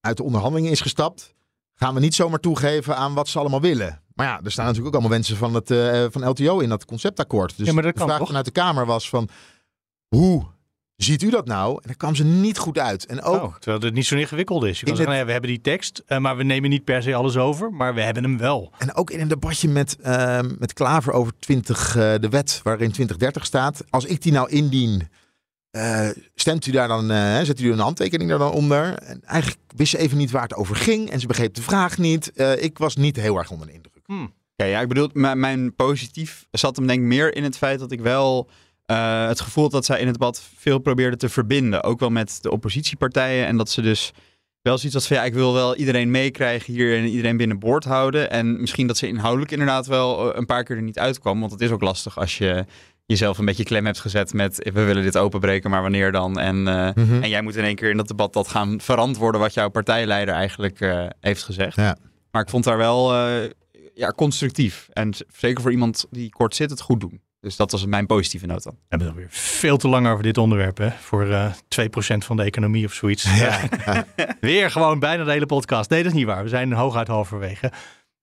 uit 0.00 0.16
de 0.16 0.22
onderhandelingen 0.22 0.70
is 0.70 0.80
gestapt... 0.80 1.34
gaan 1.74 1.94
we 1.94 2.00
niet 2.00 2.14
zomaar 2.14 2.38
toegeven 2.38 2.96
aan 2.96 3.14
wat 3.14 3.28
ze 3.28 3.38
allemaal 3.38 3.60
willen. 3.60 4.02
Maar 4.14 4.26
ja, 4.26 4.40
er 4.44 4.52
staan 4.52 4.66
natuurlijk 4.66 4.94
ook 4.94 5.00
allemaal 5.00 5.18
mensen 5.18 5.36
van, 5.36 5.54
het, 5.54 5.70
uh, 5.70 6.04
van 6.10 6.28
LTO 6.28 6.58
in 6.58 6.68
dat 6.68 6.84
conceptakkoord. 6.84 7.56
Dus 7.56 7.66
ja, 7.66 7.72
maar 7.72 7.82
dat 7.82 7.94
de 7.96 8.00
vraag 8.00 8.18
toch? 8.18 8.26
vanuit 8.26 8.44
de 8.44 8.50
Kamer 8.50 8.86
was 8.86 9.08
van... 9.08 9.28
Hoe 10.08 10.44
ziet 10.96 11.22
u 11.22 11.30
dat 11.30 11.46
nou? 11.46 11.72
En 11.74 11.80
daar 11.86 11.96
kwam 11.96 12.14
ze 12.14 12.24
niet 12.24 12.58
goed 12.58 12.78
uit. 12.78 13.06
En 13.06 13.22
ook, 13.22 13.42
oh, 13.42 13.54
terwijl 13.54 13.82
het 13.82 13.94
niet 13.94 14.06
zo 14.06 14.16
ingewikkeld 14.16 14.64
is. 14.64 14.80
Je 14.80 14.86
kan 14.86 14.96
zeggen, 14.96 14.98
het- 14.98 15.06
nou 15.06 15.18
ja, 15.18 15.24
we 15.26 15.32
hebben 15.32 15.50
die 15.50 15.60
tekst, 15.60 16.02
uh, 16.08 16.18
maar 16.18 16.36
we 16.36 16.42
nemen 16.42 16.70
niet 16.70 16.84
per 16.84 17.02
se 17.02 17.14
alles 17.14 17.36
over, 17.36 17.72
maar 17.72 17.94
we 17.94 18.00
hebben 18.02 18.22
hem 18.22 18.38
wel. 18.38 18.72
en 18.78 18.94
ook 18.94 19.10
in 19.10 19.20
een 19.20 19.28
debatje 19.28 19.68
met, 19.68 19.96
uh, 20.06 20.40
met 20.58 20.72
Klaver 20.72 21.12
over 21.12 21.32
20, 21.38 21.88
uh, 21.96 22.14
de 22.20 22.28
wet 22.28 22.60
waarin 22.62 22.90
2030 22.92 23.44
staat. 23.44 23.84
Als 23.90 24.04
ik 24.04 24.22
die 24.22 24.32
nou 24.32 24.50
indien, 24.50 25.08
uh, 25.76 26.08
stemt 26.34 26.66
u 26.66 26.70
daar 26.70 26.88
dan, 26.88 27.10
uh, 27.10 27.40
zet 27.40 27.60
u 27.60 27.72
een 27.72 27.78
handtekening 27.78 28.30
daar 28.30 28.38
dan 28.38 28.52
onder? 28.52 28.94
En 28.94 29.22
eigenlijk 29.24 29.60
wist 29.76 29.90
ze 29.90 29.98
even 29.98 30.18
niet 30.18 30.30
waar 30.30 30.42
het 30.42 30.54
over 30.54 30.76
ging. 30.76 31.10
En 31.10 31.20
ze 31.20 31.26
begreep 31.26 31.54
de 31.54 31.62
vraag 31.62 31.98
niet. 31.98 32.30
Uh, 32.34 32.62
ik 32.62 32.78
was 32.78 32.96
niet 32.96 33.16
heel 33.16 33.36
erg 33.36 33.50
onder 33.50 33.66
de 33.66 33.72
indruk. 33.72 33.92
Hmm. 34.06 34.32
Ja, 34.56 34.64
ja, 34.64 34.80
ik 34.80 34.88
bedoel, 34.88 35.08
mijn 35.12 35.74
positief 35.74 36.46
zat 36.50 36.76
hem 36.76 36.86
denk 36.86 37.00
ik 37.00 37.06
meer 37.06 37.34
in 37.34 37.44
het 37.44 37.56
feit 37.56 37.78
dat 37.78 37.92
ik 37.92 38.00
wel 38.00 38.50
uh, 38.92 39.26
het 39.26 39.40
gevoel 39.40 39.68
dat 39.68 39.84
zij 39.84 39.98
in 40.00 40.06
het 40.06 40.14
debat 40.18 40.42
veel 40.56 40.78
probeerde 40.78 41.16
te 41.16 41.28
verbinden. 41.28 41.82
Ook 41.82 42.00
wel 42.00 42.10
met 42.10 42.38
de 42.40 42.50
oppositiepartijen. 42.50 43.46
En 43.46 43.56
dat 43.56 43.70
ze 43.70 43.82
dus 43.82 44.12
wel 44.62 44.76
zoiets 44.78 44.94
had 44.94 45.06
van 45.06 45.16
ja, 45.16 45.24
ik 45.24 45.34
wil 45.34 45.52
wel 45.52 45.76
iedereen 45.76 46.10
meekrijgen 46.10 46.72
hier 46.72 46.96
en 46.98 47.04
iedereen 47.04 47.36
binnenboord 47.36 47.84
houden. 47.84 48.30
En 48.30 48.60
misschien 48.60 48.86
dat 48.86 48.96
ze 48.96 49.08
inhoudelijk 49.08 49.50
inderdaad 49.52 49.86
wel 49.86 50.28
uh, 50.28 50.36
een 50.36 50.46
paar 50.46 50.64
keer 50.64 50.76
er 50.76 50.82
niet 50.82 50.98
uitkwam. 50.98 51.40
Want 51.40 51.52
het 51.52 51.60
is 51.60 51.70
ook 51.70 51.82
lastig 51.82 52.18
als 52.18 52.38
je 52.38 52.64
jezelf 53.06 53.38
een 53.38 53.44
beetje 53.44 53.64
klem 53.64 53.84
hebt 53.84 54.00
gezet 54.00 54.32
met 54.32 54.70
we 54.72 54.82
willen 54.84 55.02
dit 55.02 55.16
openbreken, 55.16 55.70
maar 55.70 55.82
wanneer 55.82 56.12
dan? 56.12 56.38
En, 56.38 56.68
eh, 56.68 56.88
Mhm. 56.94 57.22
en 57.22 57.28
jij 57.28 57.42
moet 57.42 57.56
in 57.56 57.64
één 57.64 57.74
keer 57.74 57.90
in 57.90 57.96
dat 57.96 58.08
debat 58.08 58.32
dat 58.32 58.48
gaan 58.48 58.80
verantwoorden 58.80 59.40
wat 59.40 59.54
jouw 59.54 59.68
partijleider 59.68 60.34
eigenlijk 60.34 60.80
eh, 60.80 61.06
heeft 61.20 61.42
gezegd. 61.42 61.76
Ja. 61.76 61.96
Maar 62.30 62.42
ik 62.42 62.48
vond 62.48 62.64
daar 62.64 62.76
wel 62.76 63.14
eh, 63.14 63.50
ja, 63.94 64.10
constructief. 64.10 64.88
En 64.92 65.12
zeker 65.36 65.62
voor 65.62 65.70
iemand 65.70 66.06
die 66.10 66.30
kort 66.30 66.54
zit, 66.54 66.70
het 66.70 66.80
goed 66.80 67.00
doen. 67.00 67.20
Dus 67.42 67.56
dat 67.56 67.70
was 67.70 67.86
mijn 67.86 68.06
positieve 68.06 68.46
noot 68.46 68.62
dan. 68.62 68.72
We 68.72 68.84
hebben 68.88 69.08
alweer 69.08 69.26
veel 69.30 69.76
te 69.76 69.88
lang 69.88 70.08
over 70.08 70.22
dit 70.22 70.38
onderwerp, 70.38 70.78
hè? 70.78 70.90
Voor 70.90 71.30
eh 71.30 71.52
2% 71.52 72.18
van 72.18 72.36
de 72.36 72.42
economie 72.42 72.84
of 72.84 72.92
zoiets. 72.92 73.26
Weer 74.40 74.70
gewoon 74.70 74.98
bijna 74.98 75.24
de 75.24 75.30
hele 75.30 75.46
podcast. 75.46 75.90
Nee, 75.90 76.02
dat 76.02 76.12
is 76.12 76.18
niet 76.18 76.26
waar. 76.26 76.42
We 76.42 76.48
zijn 76.48 76.72
hooguit 76.72 77.08
halverwege. 77.08 77.66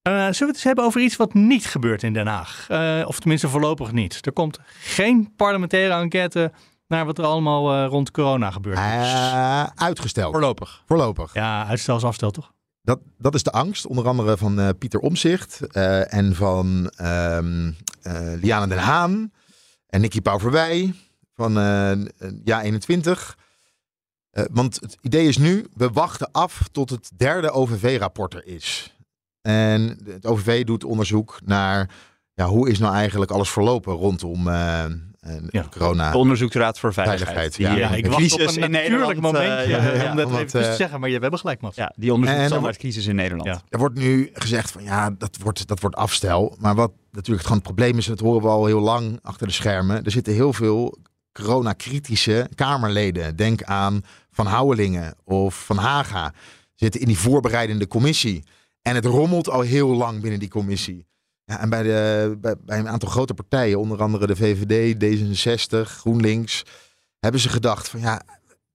Eh, 0.02 0.14
zullen 0.14 0.30
we 0.40 0.46
het 0.46 0.48
eens 0.48 0.64
hebben 0.64 0.84
over 0.84 1.02
iets 1.02 1.16
wat 1.16 1.34
niet 1.34 1.66
gebeurt 1.66 2.04
in 2.04 2.14
Den 2.14 2.28
Haag? 2.28 2.66
Eh, 2.70 3.02
of 3.06 3.20
tenminste 3.20 3.50
voorlopig 3.50 3.92
niet. 3.92 4.26
Er 4.26 4.32
komt 4.32 4.60
geen 4.80 5.34
parlementaire 5.36 5.94
enquête 5.94 6.52
naar 6.88 7.06
wat 7.06 7.18
er 7.18 7.26
allemaal 7.26 7.86
rond 7.86 8.12
corona 8.12 8.52
gebeurt. 8.52 8.78
Uitgesteld. 9.76 10.32
Voorlopig. 10.32 10.84
Voorlopig. 10.86 11.34
ja, 11.34 11.66
uitstel 11.68 11.96
is 11.96 12.04
afstel, 12.04 12.32
toch? 12.32 12.52
Dat, 12.82 13.00
dat 13.18 13.36
is 13.36 13.44
de 13.44 13.52
angst, 13.52 13.86
onder 13.86 14.08
andere 14.08 14.38
van 14.38 14.60
eh, 14.60 14.70
Pieter 14.80 15.00
Omzicht 15.00 15.68
eh, 15.68 16.14
en 16.14 16.36
van 16.36 16.90
eh, 16.96 17.40
Liane 18.42 18.68
den 18.68 18.78
Haan 18.78 19.32
en 19.88 20.02
Nicky 20.02 20.22
Pauverwij 20.22 20.94
van 21.34 21.54
Ja 22.44 22.62
21. 22.62 23.38
Eh, 24.40 24.44
want 24.52 24.80
het 24.80 24.98
idee 25.02 25.28
is 25.28 25.38
nu, 25.38 25.68
we 25.74 25.90
wachten 25.90 26.32
af 26.32 26.68
tot 26.72 26.90
het 26.90 27.12
derde 27.18 27.52
OVV-rapport 27.52 28.34
er 28.34 28.46
is. 28.46 28.96
En 29.42 30.00
het 30.06 30.26
OVV 30.26 30.64
doet 30.64 30.84
onderzoek 30.84 31.40
naar 31.46 31.90
ja, 32.34 32.48
hoe 32.48 32.70
is 32.70 32.80
nou 32.80 32.94
eigenlijk 32.94 33.32
alles 33.32 33.50
verlopen 33.50 33.94
rondom 33.94 34.48
Ja. 35.50 35.66
corona. 35.72 36.12
De 36.12 36.18
Onderzoeksraad 36.18 36.80
voor 36.80 36.94
Veiligheid. 36.94 37.56
Ja. 37.56 37.78
eh, 37.78 37.98
ik 37.98 38.04
de 38.04 38.10
wacht 38.10 38.34
op 38.34 38.40
een 38.40 38.48
in 38.48 38.72
natuurlijk 38.72 38.72
Nederland, 38.90 39.22
moment 39.22 39.60
eh, 39.60 39.70
ja, 39.70 39.84
ja, 39.84 39.94
ja. 39.94 40.10
om 40.10 40.16
dat 40.16 40.26
omdat, 40.26 40.42
even 40.42 40.62
te 40.62 40.68
eh, 40.68 40.74
zeggen. 40.76 41.00
Maar 41.00 41.10
je 41.10 41.20
hebt 41.20 41.40
gelijk, 41.40 41.62
Mats. 41.62 41.76
Ja, 41.76 41.94
die 41.96 42.14
onderzoekt 42.14 42.42
En 42.42 42.48
de 42.50 42.60
dan- 42.62 42.74
crisis 42.74 43.06
in 43.06 43.16
Nederland. 43.16 43.50
Ja. 43.50 43.62
Er 43.70 43.80
wordt 43.80 43.96
nu 43.98 44.30
gezegd 44.34 44.72
van 44.72 44.84
ja, 44.84 45.10
dat 45.18 45.38
wordt, 45.44 45.68
dat 45.68 45.80
wordt 45.80 45.96
afstel. 45.96 46.56
Maar 46.60 46.76
wat 46.76 46.92
natuurlijk 47.12 47.42
gewoon 47.42 47.58
het 47.58 47.68
probleem 47.68 47.98
is, 47.98 48.06
dat 48.06 48.20
horen 48.20 48.42
we 48.42 48.48
al 48.48 48.66
heel 48.66 48.80
lang 48.80 49.20
achter 49.22 49.48
de 49.48 49.54
schermen. 49.54 50.04
Er 50.04 50.12
zitten 50.12 50.34
heel 50.34 50.54
veel 50.54 50.98
coronakritische 51.32 52.50
Kamerleden. 52.56 53.36
Denk 53.36 53.64
aan 53.64 54.02
Van 54.32 54.46
Houwelingen 54.46 55.16
of 55.24 55.66
Van 55.66 55.78
Haga. 55.78 56.34
Zitten 56.76 57.02
in 57.02 57.08
die 57.08 57.18
voorbereidende 57.18 57.88
commissie. 57.88 58.44
En 58.82 58.96
het 58.96 59.06
rommelt 59.06 59.50
al 59.50 59.62
heel 59.62 59.88
lang 59.96 60.22
binnen 60.22 60.40
die 60.40 60.50
commissie. 60.50 61.08
Ja, 61.50 61.60
en 61.60 61.70
bij, 61.70 61.84
de, 61.84 62.38
bij, 62.42 62.56
bij 62.66 62.80
een 62.80 62.88
aantal 62.90 63.10
grote 63.10 63.34
partijen, 63.34 63.80
onder 63.80 64.02
andere 64.02 64.28
de 64.28 64.36
VVD, 64.36 64.96
D66, 65.04 65.90
GroenLinks, 65.92 66.64
hebben 67.20 67.42
ze 67.42 67.50
gedacht 67.50 67.90
van 67.90 68.00
ja, 68.00 68.22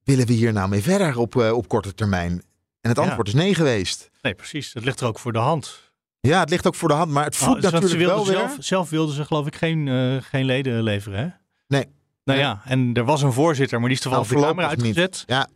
willen 0.04 0.26
we 0.26 0.32
hier 0.32 0.52
nou 0.52 0.68
mee 0.68 0.82
verder 0.82 1.18
op, 1.18 1.37
eh, 1.37 1.52
op 1.52 1.68
korte 1.68 1.94
termijn? 1.94 2.32
En 2.80 2.88
het 2.90 2.96
Ja. 2.96 3.04
antwoord 3.04 3.28
is 3.28 3.34
nee 3.34 3.54
geweest. 3.54 4.10
Nee, 4.22 4.34
precies. 4.34 4.72
Dat 4.72 4.84
ligt 4.84 5.00
er 5.00 5.06
ook 5.06 5.18
voor 5.18 5.32
de 5.32 5.38
hand. 5.38 5.92
Ja, 6.20 6.40
het 6.40 6.50
ligt 6.50 6.66
ook 6.66 6.74
voor 6.74 6.88
de 6.88 6.94
hand, 6.94 7.10
maar 7.10 7.24
het 7.24 7.37
voedt 7.37 7.64
Oh, 7.64 7.72
natuurlijk 7.72 8.00
ze 8.00 8.06
wel 8.06 8.26
weer. 8.26 8.37
zelf, 8.37 8.56
zelf 8.60 8.90
wilden 8.90 9.14
ze 9.14 9.24
geloof 9.24 9.46
ik 9.46 9.56
geen, 9.56 9.88
eh, 9.88 10.16
geen 10.22 10.44
leden 10.44 10.82
leveren, 10.82 11.18
hè? 11.18 11.24
Nee. 11.66 11.84
Nou 12.24 12.38
Nee. 12.38 12.38
ja, 12.38 12.62
en 12.64 12.94
er 12.94 13.04
was 13.04 13.22
een 13.22 13.32
voorzitter, 13.32 13.78
maar 13.78 13.88
die 13.88 13.96
is 13.96 14.02
toevallig 14.02 14.30
Nou, 14.30 14.54
de 14.54 14.60
niet. 14.60 14.70
uitgezet. 14.70 15.24
Ja, 15.26 15.48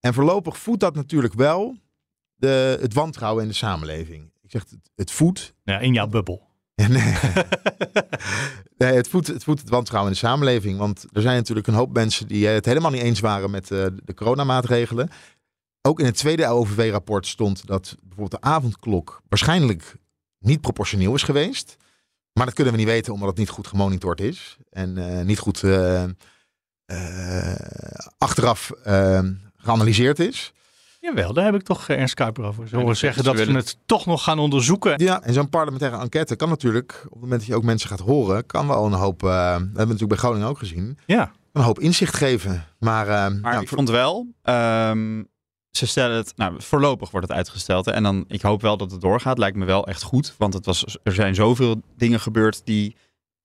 en 0.00 0.14
voorlopig 0.14 0.58
voedt 0.58 0.80
dat 0.80 0.94
natuurlijk 0.94 1.34
wel 1.34 1.76
de, 2.34 2.78
het 2.80 2.94
wantrouwen 2.94 3.42
in 3.42 3.48
de 3.48 3.54
samenleving. 3.54 4.30
Ik 4.42 4.50
zeg 4.50 4.62
het, 4.70 4.78
het 4.94 5.10
voedt. 5.10 5.54
Ja, 5.62 5.78
in 5.78 5.92
jouw 5.92 6.06
bubbel. 6.06 6.48
Nee. 8.76 8.94
het 8.94 9.08
voedt, 9.08 9.26
het 9.26 9.44
voedt 9.44 9.60
het 9.60 9.68
wantrouwen 9.68 10.12
in 10.12 10.18
de 10.20 10.26
samenleving. 10.26 10.78
Want 10.78 11.04
er 11.12 11.22
zijn 11.22 11.36
natuurlijk 11.36 11.66
een 11.66 11.74
hoop 11.74 11.92
mensen 11.92 12.28
die 12.28 12.48
eh, 12.48 12.54
het 12.54 12.64
helemaal 12.64 12.90
niet 12.90 13.02
eens 13.02 13.20
waren 13.20 13.50
met 13.50 13.70
eh, 13.70 13.86
de 14.04 14.14
coronamaatregelen. 14.14 15.10
Ook 15.82 16.00
in 16.00 16.04
het 16.04 16.16
tweede 16.16 16.46
OVW-rapport 16.46 17.26
stond 17.26 17.66
dat 17.66 17.96
bijvoorbeeld 18.00 18.42
de 18.42 18.48
avondklok 18.48 19.22
waarschijnlijk 19.28 19.96
niet 20.38 20.60
proportioneel 20.60 21.14
is 21.14 21.22
geweest. 21.22 21.76
Maar 22.32 22.46
dat 22.46 22.54
kunnen 22.54 22.72
we 22.72 22.78
niet 22.78 22.88
weten 22.88 23.12
omdat 23.12 23.28
het 23.28 23.38
niet 23.38 23.48
goed 23.48 23.66
gemonitord 23.66 24.20
is. 24.20 24.56
En 24.70 25.18
eh, 25.18 25.24
niet 25.24 25.38
goed 25.38 25.62
achteraf 28.18 28.72
geanalyseerd 29.56 30.18
is. 30.18 30.52
Jawel, 31.04 31.32
daar 31.32 31.44
heb 31.44 31.54
ik 31.54 31.62
toch 31.62 31.88
eh, 31.88 31.98
Ernst 31.98 32.14
Kuiper 32.14 32.44
over 32.44 32.68
horen 32.70 32.86
dus 32.86 32.98
zeggen 32.98 33.24
ze 33.24 33.30
dat 33.32 33.38
ze 33.46 33.52
het 33.52 33.76
toch 33.86 34.06
nog 34.06 34.22
gaan 34.24 34.38
onderzoeken. 34.38 34.94
Ja, 35.04 35.22
en 35.22 35.32
zo'n 35.32 35.48
parlementaire 35.48 35.98
enquête 35.98 36.36
kan 36.36 36.48
natuurlijk, 36.48 37.00
op 37.04 37.12
het 37.12 37.20
moment 37.20 37.40
dat 37.40 37.48
je 37.48 37.54
ook 37.56 37.62
mensen 37.62 37.88
gaat 37.88 38.00
horen, 38.00 38.46
kan 38.46 38.66
wel 38.68 38.86
een 38.86 38.92
hoop, 38.92 39.22
eh, 39.22 39.28
dat 39.30 39.58
hebben 39.58 39.70
we 39.70 39.78
natuurlijk 39.78 40.08
bij 40.08 40.16
Groningen 40.18 40.48
ook 40.48 40.58
gezien, 40.58 40.98
Ja, 41.06 41.32
een 41.52 41.62
hoop 41.62 41.78
inzicht 41.80 42.14
geven. 42.16 42.64
Maar, 42.78 43.06
eh, 43.08 43.40
Maar 43.42 43.52
ja, 43.54 43.60
ik 43.60 43.68
voor- 43.68 43.76
vond 43.76 43.90
wel, 43.90 44.26
ehm, 44.42 45.22
ze 45.70 45.86
stellen 45.86 46.16
het, 46.16 46.32
nou 46.36 46.54
voorlopig 46.58 47.10
wordt 47.10 47.28
het 47.28 47.36
uitgesteld. 47.36 47.84
hè, 47.84 47.92
En 47.92 48.02
dan, 48.02 48.24
ik 48.28 48.42
hoop 48.42 48.60
wel 48.62 48.76
dat 48.76 48.90
het 48.90 49.00
doorgaat. 49.00 49.38
Lijkt 49.38 49.56
me 49.56 49.64
wel 49.64 49.86
echt 49.86 50.02
goed. 50.02 50.34
Want 50.38 50.54
het 50.54 50.66
was, 50.66 50.98
er 51.02 51.12
zijn 51.12 51.34
zoveel 51.34 51.82
dingen 51.96 52.20
gebeurd 52.20 52.60
die 52.64 52.96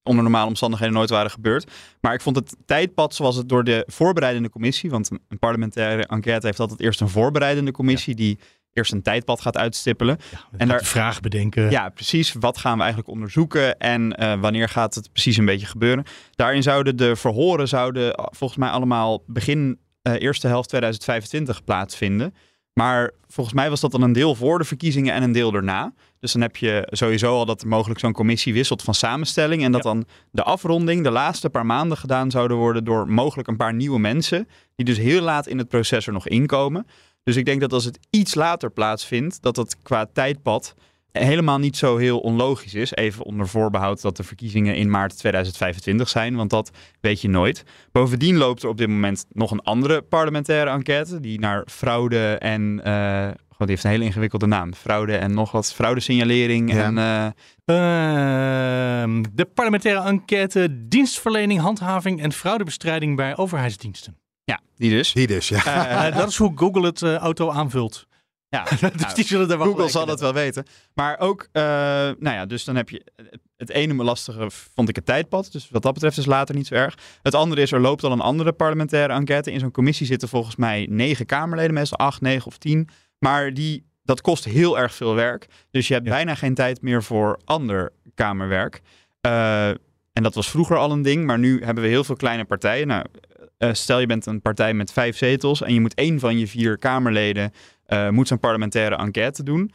onder 0.04 0.24
normale 0.24 0.48
omstandigheden 0.48 0.94
nooit 0.96 1.10
waren 1.10 1.32
gebeurd. 1.32 1.72
Maar 2.02 2.14
ik 2.14 2.22
vond 2.22 2.36
het 2.36 2.56
tijdpad 2.66 3.16
zoals 3.16 3.36
het 3.36 3.50
door 3.50 3.64
de 3.64 3.84
voorbereidende 3.88 4.50
commissie, 4.50 4.90
want 4.90 5.12
een, 5.12 5.40
parlementaire 5.40 6.06
enquête 6.06 6.46
heeft 6.46 6.60
altijd 6.60 6.80
eerst 6.80 7.02
een 7.02 7.10
voorbereidende 7.10 7.72
commissie 7.72 8.16
die 8.16 8.40
eerst 8.74 8.92
een 8.92 9.02
tijdpad 9.02 9.42
gaat 9.42 9.58
uitstippelen. 9.58 10.18
en 10.52 10.60
En 10.60 10.68
daar- 10.68 10.80
de 10.80 10.86
vraag 10.86 11.20
bedenken. 11.20 11.70
Ja, 11.72 11.90
precies. 11.90 12.34
Wat 12.40 12.58
gaan 12.58 12.76
we 12.76 12.80
eigenlijk 12.80 13.12
onderzoeken 13.12 13.78
en 13.80 14.16
eh, 14.16 14.40
wanneer 14.40 14.70
gaat 14.70 14.96
het 14.96 15.12
precies 15.12 15.38
een 15.38 15.46
beetje 15.46 15.66
gebeuren? 15.68 16.04
Daarin 16.32 16.64
zouden 16.64 16.96
de 16.96 17.16
verhoren 17.16 17.68
zouden 17.68 18.14
eh, 18.16 18.26
volgens 18.32 18.60
mij 18.60 18.70
allemaal 18.70 19.24
begin 19.28 19.80
eh, 20.02 20.14
eerste 20.22 20.48
helft 20.48 20.70
2025 20.70 21.64
plaatsvinden. 21.64 22.34
Maar 22.74 23.12
volgens 23.28 23.56
mij 23.56 23.70
was 23.70 23.80
dat 23.80 23.92
dan 23.92 24.02
een 24.02 24.14
deel 24.14 24.36
voor 24.36 24.58
de 24.58 24.64
verkiezingen 24.66 25.14
en 25.14 25.24
een 25.24 25.32
deel 25.32 25.52
daarna. 25.52 25.94
Dus 26.20 26.32
dan 26.32 26.42
heb 26.42 26.56
je 26.58 26.88
sowieso 26.90 27.34
al 27.34 27.46
dat 27.46 27.66
mogelijk 27.66 28.00
zo'n 28.00 28.12
commissie 28.14 28.54
wisselt 28.54 28.82
van 28.82 28.94
samenstelling. 28.94 29.64
En 29.64 29.72
dat 29.72 29.84
Ja. 29.84 29.90
dan 29.90 30.06
de 30.32 30.44
afronding 30.44 31.04
de 31.04 31.12
laatste 31.12 31.50
paar 31.50 31.66
maanden 31.66 31.98
gedaan 31.98 32.32
zouden 32.32 32.58
worden 32.58 32.84
door 32.84 33.08
mogelijk 33.10 33.48
een 33.48 33.58
paar 33.58 33.74
nieuwe 33.74 34.00
mensen. 34.00 34.48
Die 34.76 34.86
dus 34.86 34.98
heel 34.98 35.22
laat 35.22 35.48
in 35.48 35.58
het 35.58 35.68
proces 35.68 36.08
er 36.08 36.14
nog 36.14 36.28
inkomen. 36.28 36.86
Dus 37.24 37.36
ik 37.36 37.46
denk 37.46 37.62
dat 37.62 37.74
als 37.74 37.86
het 37.86 38.00
iets 38.10 38.36
later 38.36 38.72
plaatsvindt, 38.72 39.42
dat 39.42 39.56
dat 39.56 39.76
qua 39.84 40.06
tijdpad 40.14 40.76
helemaal 41.12 41.58
niet 41.58 41.78
zo 41.78 41.98
heel 41.98 42.20
onlogisch 42.20 42.74
is. 42.74 42.94
Even 42.96 43.24
onder 43.26 43.48
voorbehoud 43.48 44.02
dat 44.02 44.18
de 44.18 44.24
verkiezingen 44.24 44.76
in 44.76 44.90
maart 44.90 45.18
2025 45.18 46.10
zijn, 46.10 46.36
want 46.36 46.50
dat 46.50 46.72
weet 47.02 47.22
je 47.22 47.30
nooit. 47.30 47.64
Bovendien 47.92 48.38
loopt 48.38 48.64
er 48.64 48.70
op 48.70 48.78
dit 48.78 48.88
moment 48.88 49.26
nog 49.30 49.52
een 49.52 49.62
andere 49.64 50.02
parlementaire 50.02 50.70
enquête 50.70 51.20
die 51.20 51.40
naar 51.40 51.64
fraude 51.66 52.36
en... 52.38 52.82
eh, 52.84 53.30
die 53.67 53.76
heeft 53.76 53.84
een 53.84 53.91
hele 53.91 54.04
ingewikkelde 54.04 54.45
naam. 54.48 54.74
Fraude 54.74 55.15
en 55.17 55.34
nog 55.34 55.52
wat. 55.52 55.74
Fraudesignalering 55.74 56.74
Ja. 56.74 56.84
en... 56.84 56.98
eh, 56.98 57.28
Ehm, 57.76 59.24
de 59.34 59.45
parlementaire 59.45 60.08
enquête 60.08 60.88
dienstverlening, 60.88 61.60
handhaving 61.60 62.22
en 62.22 62.32
fraudebestrijding 62.34 63.15
bij 63.15 63.38
overheidsdiensten. 63.38 64.17
ja, 64.43 64.60
die 64.76 64.89
dus. 64.89 65.13
die 65.13 65.28
dus, 65.28 65.48
ja. 65.50 65.88
Eh, 66.10 66.15
dat 66.17 66.30
is 66.30 66.38
hoe 66.38 66.52
Google 66.56 66.86
het 66.86 67.02
eh, 67.02 67.15
auto 67.15 67.50
aanvult. 67.50 68.08
ja, 68.50 68.63
dus 68.69 68.82
nou, 68.82 69.13
die 69.15 69.26
zullen 69.26 69.50
er 69.52 69.58
wel 69.58 69.67
Google 69.67 69.89
zal 69.89 70.06
dat 70.06 70.19
wel 70.19 70.34
weten. 70.34 70.65
Maar 70.93 71.19
ook, 71.19 71.48
eh, 71.52 71.62
nou 71.63 72.17
ja, 72.36 72.45
dus 72.45 72.63
dan 72.63 72.76
heb 72.76 72.89
je 72.89 73.06
het 73.58 73.69
ene 73.69 74.04
lastige 74.04 74.48
vond 74.76 74.89
ik 74.89 74.95
het 74.95 75.06
tijdpad. 75.06 75.52
Dus 75.52 75.69
wat 75.69 75.82
dat 75.82 75.93
betreft 75.93 76.17
is 76.17 76.26
later 76.26 76.56
niet 76.56 76.67
zo 76.67 76.74
erg. 76.76 76.98
Het 77.22 77.36
andere 77.36 77.62
is, 77.62 77.72
er 77.72 77.80
loopt 77.82 78.04
al 78.04 78.12
een 78.12 78.22
andere 78.22 78.52
parlementaire 78.52 79.13
enquête. 79.13 79.52
In 79.52 79.60
zo'n 79.60 79.72
commissie 79.72 80.06
zitten 80.06 80.30
volgens 80.30 80.56
mij 80.56 80.88
negen 80.89 81.26
Kamerleden, 81.26 81.74
meestal 81.74 81.98
acht, 81.98 82.22
negen 82.22 82.48
of 82.48 82.58
tien. 82.58 82.89
Maar 83.20 83.54
die, 83.54 83.86
dat 84.04 84.22
kost 84.22 84.46
heel 84.46 84.80
erg 84.80 84.94
veel 84.94 85.16
werk. 85.16 85.48
Dus 85.72 85.88
je 85.88 85.94
hebt 85.94 86.06
Ja. 86.06 86.12
bijna 86.12 86.36
geen 86.36 86.54
tijd 86.54 86.82
meer 86.82 87.04
voor 87.04 87.40
ander 87.46 87.92
Kamerwerk. 88.16 88.82
Eh, 89.22 89.68
en 90.14 90.24
dat 90.24 90.36
was 90.36 90.50
vroeger 90.50 90.78
al 90.78 90.92
een 90.92 91.02
ding, 91.02 91.26
maar 91.26 91.40
nu 91.40 91.64
hebben 91.64 91.84
we 91.84 91.90
heel 91.90 92.04
veel 92.04 92.16
kleine 92.16 92.46
partijen. 92.46 92.88
Nou, 92.88 93.06
eh, 93.58 93.74
stel 93.74 94.00
je 94.00 94.06
bent 94.06 94.26
een 94.26 94.42
partij 94.42 94.74
met 94.74 94.92
vijf 94.92 95.18
zetels 95.18 95.62
en 95.62 95.74
je 95.74 95.82
moet 95.82 95.94
één 95.94 96.20
van 96.20 96.38
je 96.38 96.48
vier 96.48 96.78
Kamerleden 96.78 97.52
eh, 97.86 98.10
moet 98.10 98.28
zo'n 98.28 98.40
parlementaire 98.40 98.96
enquête 98.96 99.44
doen. 99.44 99.72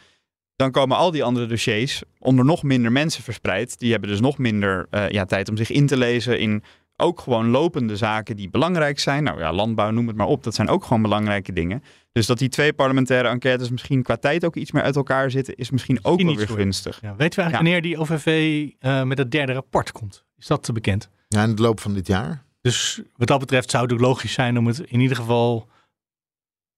Dan 0.57 0.71
komen 0.71 0.97
al 0.97 1.11
die 1.11 1.25
andere 1.25 1.47
dossiers 1.47 2.03
onder 2.19 2.45
nog 2.45 2.63
minder 2.63 2.93
mensen 2.93 3.23
verspreid. 3.23 3.79
Die 3.79 3.91
hebben 3.91 4.11
dus 4.11 4.21
nog 4.21 4.39
minder 4.39 4.87
ja, 5.09 5.25
tijd 5.25 5.49
om 5.49 5.57
zich 5.57 5.71
in 5.71 5.87
te 5.87 5.97
lezen 5.97 6.39
in 6.39 6.63
ook 6.97 7.21
gewoon 7.21 7.49
lopende 7.49 7.97
zaken 7.97 8.37
die 8.37 8.51
belangrijk 8.51 8.99
zijn. 8.99 9.23
Nou 9.23 9.39
ja, 9.39 9.53
landbouw, 9.53 9.91
noem 9.91 10.07
het 10.07 10.17
maar 10.17 10.27
op. 10.27 10.43
Dat 10.45 10.55
zijn 10.55 10.69
ook 10.69 10.85
gewoon 10.85 11.03
belangrijke 11.03 11.53
dingen. 11.53 11.83
Dus 12.13 12.27
dat 12.27 12.39
die 12.39 12.49
twee 12.49 12.73
parlementaire 12.73 13.29
enquêtes 13.29 13.71
misschien 13.71 14.03
qua 14.03 14.17
tijd 14.17 14.45
ook 14.45 14.57
iets 14.57 14.73
meer 14.73 14.83
uit 14.83 14.97
elkaar 14.97 15.31
zitten, 15.31 15.55
is 15.55 15.71
misschien 15.71 15.99
ook 16.05 16.23
wel 16.23 16.37
weer 16.37 16.49
gunstig. 16.49 17.01
Ja, 17.01 17.17
weten 17.17 17.39
we 17.39 17.43
eigenlijk 17.45 17.55
wanneer 17.63 17.83
die 17.83 17.99
OVV 17.99 18.69
eh, 18.79 19.03
met 19.03 19.19
het 19.19 19.31
derde 19.31 19.53
rapport 19.53 19.93
komt? 19.93 20.25
Is 20.39 20.47
dat 20.47 20.63
te 20.63 20.73
bekend? 20.73 21.09
ja. 21.29 21.43
In 21.43 21.55
de 21.55 21.63
loop 21.63 21.81
van 21.81 21.95
dit 21.95 22.07
jaar. 22.07 22.45
Dus 22.61 23.01
wat 23.17 23.29
dat 23.29 23.39
betreft 23.39 23.71
zou 23.71 23.93
het 23.93 24.01
logisch 24.01 24.33
zijn 24.33 24.59
om 24.59 24.67
het 24.67 24.79
in 24.79 25.01
ieder 25.01 25.17
geval 25.17 25.69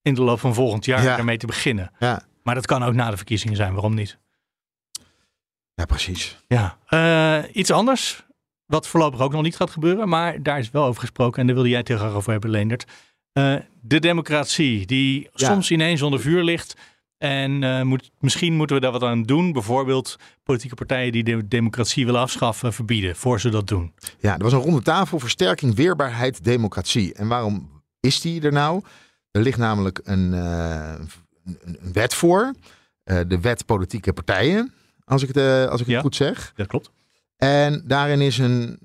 in 0.02 0.14
de 0.14 0.22
loop 0.22 0.40
van 0.40 0.54
volgend 0.54 0.84
jaar 0.84 1.02
Ja. 1.02 1.18
ermee 1.18 1.36
te 1.36 1.46
beginnen. 1.46 1.90
Ja, 1.98 2.22
Maar 2.42 2.54
dat 2.54 2.66
kan 2.66 2.82
ook 2.82 2.94
na 2.94 3.10
de 3.10 3.16
verkiezingen 3.16 3.56
zijn, 3.56 3.72
waarom 3.72 3.94
niet? 3.94 4.18
ja 5.74 5.84
precies. 5.84 6.38
Ja. 6.48 6.78
Eh, 6.86 7.56
iets 7.56 7.70
anders. 7.70 8.24
Wat 8.66 8.86
voorlopig 8.86 9.20
ook 9.20 9.32
nog 9.32 9.42
niet 9.42 9.56
gaat 9.56 9.70
gebeuren, 9.70 10.08
maar 10.08 10.42
daar 10.42 10.58
is 10.58 10.70
wel 10.70 10.84
over 10.84 11.00
gesproken 11.00 11.40
en 11.40 11.46
daar 11.46 11.54
wilde 11.54 11.70
jij 11.70 11.78
het 11.78 11.88
heel 11.88 11.98
graag 11.98 12.12
over 12.14 12.30
hebben, 12.32 12.50
Leendert. 12.50 12.84
Eh, 13.32 13.54
de 13.80 13.98
democratie, 13.98 14.86
die 14.86 15.28
Ja. 15.32 15.46
soms 15.48 15.70
ineens 15.70 16.02
onder 16.02 16.20
vuur 16.20 16.42
ligt. 16.42 16.74
En 17.18 17.62
eh, 17.62 17.82
moet, 17.82 18.10
misschien 18.18 18.54
moeten 18.54 18.76
we 18.76 18.82
daar 18.82 18.92
wat 18.92 19.02
aan 19.02 19.22
doen. 19.22 19.52
Bijvoorbeeld 19.52 20.16
politieke 20.42 20.74
partijen 20.76 21.12
die 21.12 21.22
de 21.24 21.48
democratie 21.48 22.04
willen 22.06 22.20
afschaffen, 22.20 22.72
verbieden, 22.72 23.16
voor 23.16 23.40
ze 23.40 23.48
dat 23.48 23.66
doen. 23.68 23.92
Ja, 24.18 24.36
er 24.36 24.42
was 24.42 24.52
een 24.52 24.58
ronde 24.60 24.82
tafel 24.82 25.18
versterking 25.18 25.74
weerbaarheid 25.74 26.44
democratie. 26.44 27.14
En 27.14 27.28
waarom 27.28 27.82
is 28.00 28.20
die 28.20 28.40
er 28.42 28.52
nou? 28.52 28.82
Er 29.30 29.40
ligt 29.42 29.58
namelijk 29.58 30.00
een, 30.04 30.34
eh, 30.34 30.94
een, 31.44 31.78
wet 31.92 32.14
voor. 32.14 32.52
De 33.04 33.38
wet 33.40 33.66
politieke 33.66 34.12
partijen, 34.12 34.72
als 35.04 35.22
ik 35.22 35.28
het, 35.34 35.68
als 35.68 35.80
ik 35.80 35.86
het 35.86 35.94
Ja. 35.94 36.00
goed 36.00 36.16
zeg. 36.16 36.52
Dat 36.56 36.66
klopt. 36.66 36.90
En 37.36 37.82
daarin 37.86 38.20
is 38.20 38.38
een, 38.38 38.78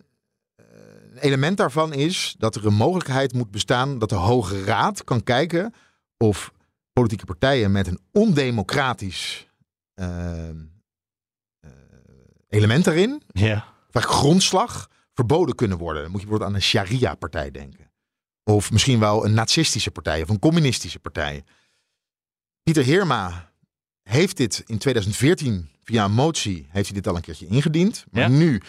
eh, 0.55 0.65
een 1.11 1.17
element 1.17 1.57
daarvan 1.57 1.93
is 1.93 2.35
dat 2.37 2.55
er 2.55 2.65
een 2.65 2.73
mogelijkheid 2.73 3.33
moet 3.33 3.51
bestaan 3.51 3.99
dat 3.99 4.09
de 4.09 4.15
Hoge 4.15 4.63
Raad 4.63 5.03
kan 5.03 5.23
kijken 5.23 5.73
of 6.17 6.51
politieke 6.93 7.25
partijen 7.25 7.71
met 7.71 7.87
een 7.87 7.99
ondemocratisch 8.11 9.47
eh, 9.93 10.49
eh, 10.49 10.55
element 12.47 12.83
daarin, 12.85 13.21
Ja. 13.27 13.65
vaak 13.89 14.03
grondslag, 14.03 14.89
verboden 15.13 15.55
kunnen 15.55 15.77
worden. 15.77 16.01
Dan 16.01 16.11
moet 16.11 16.21
je 16.21 16.27
bijvoorbeeld 16.27 16.55
aan 16.55 16.61
een 16.61 16.67
Sharia-partij 16.67 17.51
denken. 17.51 17.91
Of 18.43 18.71
misschien 18.71 18.99
wel 18.99 19.25
een 19.25 19.33
nazistische 19.33 19.91
partij 19.91 20.21
of 20.21 20.29
een 20.29 20.39
communistische 20.39 20.99
partij. 20.99 21.43
Pieter 22.63 22.83
Heerma 22.83 23.51
heeft 24.03 24.37
dit 24.37 24.63
in 24.65 24.77
2014 24.77 25.70
via 25.91 26.05
een 26.05 26.11
motie 26.11 26.67
heeft 26.69 26.85
hij 26.85 26.95
dit 26.95 27.07
al 27.07 27.15
een 27.15 27.21
keertje 27.21 27.47
ingediend. 27.47 28.05
Maar 28.11 28.21
Ja. 28.21 28.27
nu, 28.27 28.61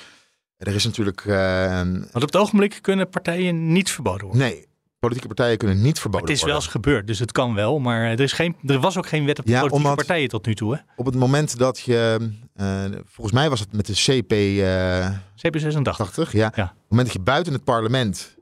er 0.57 0.75
is 0.75 0.85
natuurlijk... 0.85 1.25
eh, 1.27 1.75
Want 1.83 2.15
op 2.15 2.21
het 2.23 2.37
ogenblik 2.37 2.79
kunnen 2.81 3.09
partijen 3.09 3.73
niet 3.73 3.91
verboden 3.91 4.27
worden. 4.27 4.47
nee, 4.47 4.67
politieke 4.99 5.35
partijen 5.35 5.59
kunnen 5.59 5.83
niet 5.83 6.01
verboden 6.01 6.27
het 6.29 6.37
is 6.37 6.43
wel 6.43 6.51
worden. 6.53 6.69
eens 6.69 6.77
gebeurd, 6.85 7.07
dus 7.07 7.19
het 7.19 7.33
kan 7.33 7.55
wel. 7.55 7.79
Maar 7.79 8.03
er, 8.05 8.21
is 8.21 8.33
geen, 8.33 8.57
er 8.67 8.81
was 8.81 8.97
ook 8.97 9.07
geen 9.07 9.25
wet 9.25 9.39
op 9.39 9.47
Ja, 9.47 9.53
politieke 9.61 9.77
omdat- 9.89 9.97
partijen 10.07 10.29
tot 10.29 10.47
nu 10.47 10.55
toe. 10.55 10.75
Hè? 10.75 10.81
Op 10.97 11.07
het 11.07 11.15
moment 11.15 11.59
dat 11.59 11.81
je, 11.81 12.31
eh, 12.55 12.85
volgens 13.05 13.37
mij 13.37 13.49
was 13.51 13.61
het 13.61 13.73
met 13.73 13.87
de 13.87 13.93
CP... 13.93 14.33
eh, 14.33 15.11
CP86. 15.37 15.97
80, 15.97 16.33
ja. 16.33 16.53
Ja. 16.55 16.63
Op 16.65 16.69
het 16.71 16.89
moment 16.89 17.07
dat 17.09 17.17
je 17.17 17.23
buiten 17.23 17.53
het 17.53 17.65
parlement, 17.65 18.37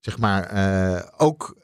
zeg 0.00 0.18
maar, 0.18 0.42
eh, 0.44 1.02
ook 1.16 1.56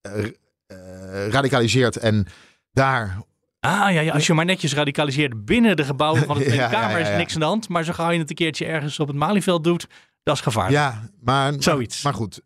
eh, 0.00 0.24
eh, 0.66 1.28
radicaliseert 1.28 1.96
en 1.96 2.26
daar... 2.72 3.18
Ah 3.64 3.92
ja, 3.92 4.00
ja, 4.00 4.12
als 4.12 4.26
je 4.26 4.34
maar 4.34 4.44
netjes 4.44 4.74
radicaliseert 4.74 5.44
binnen 5.44 5.76
de 5.76 5.84
gebouwen 5.84 6.24
van 6.24 6.38
de 6.38 6.44
Tweede 6.48 6.68
Kamer 6.68 7.00
is 7.00 7.08
niks 7.08 7.34
aan 7.34 7.40
de 7.40 7.46
hand. 7.46 7.68
Maar 7.68 7.84
zo 7.84 7.92
gauw 7.92 8.10
je 8.10 8.18
het 8.18 8.30
een 8.30 8.36
keertje 8.36 8.64
ergens 8.64 8.98
op 9.00 9.06
het 9.06 9.16
Malieveld 9.16 9.64
doet, 9.64 9.86
dat 10.22 10.34
is 10.34 10.40
gevaarlijk. 10.40 10.76
Ja, 10.76 11.08
maar... 11.20 11.52
Zoiets. 11.58 12.02
Maar 12.02 12.14
goed, 12.14 12.40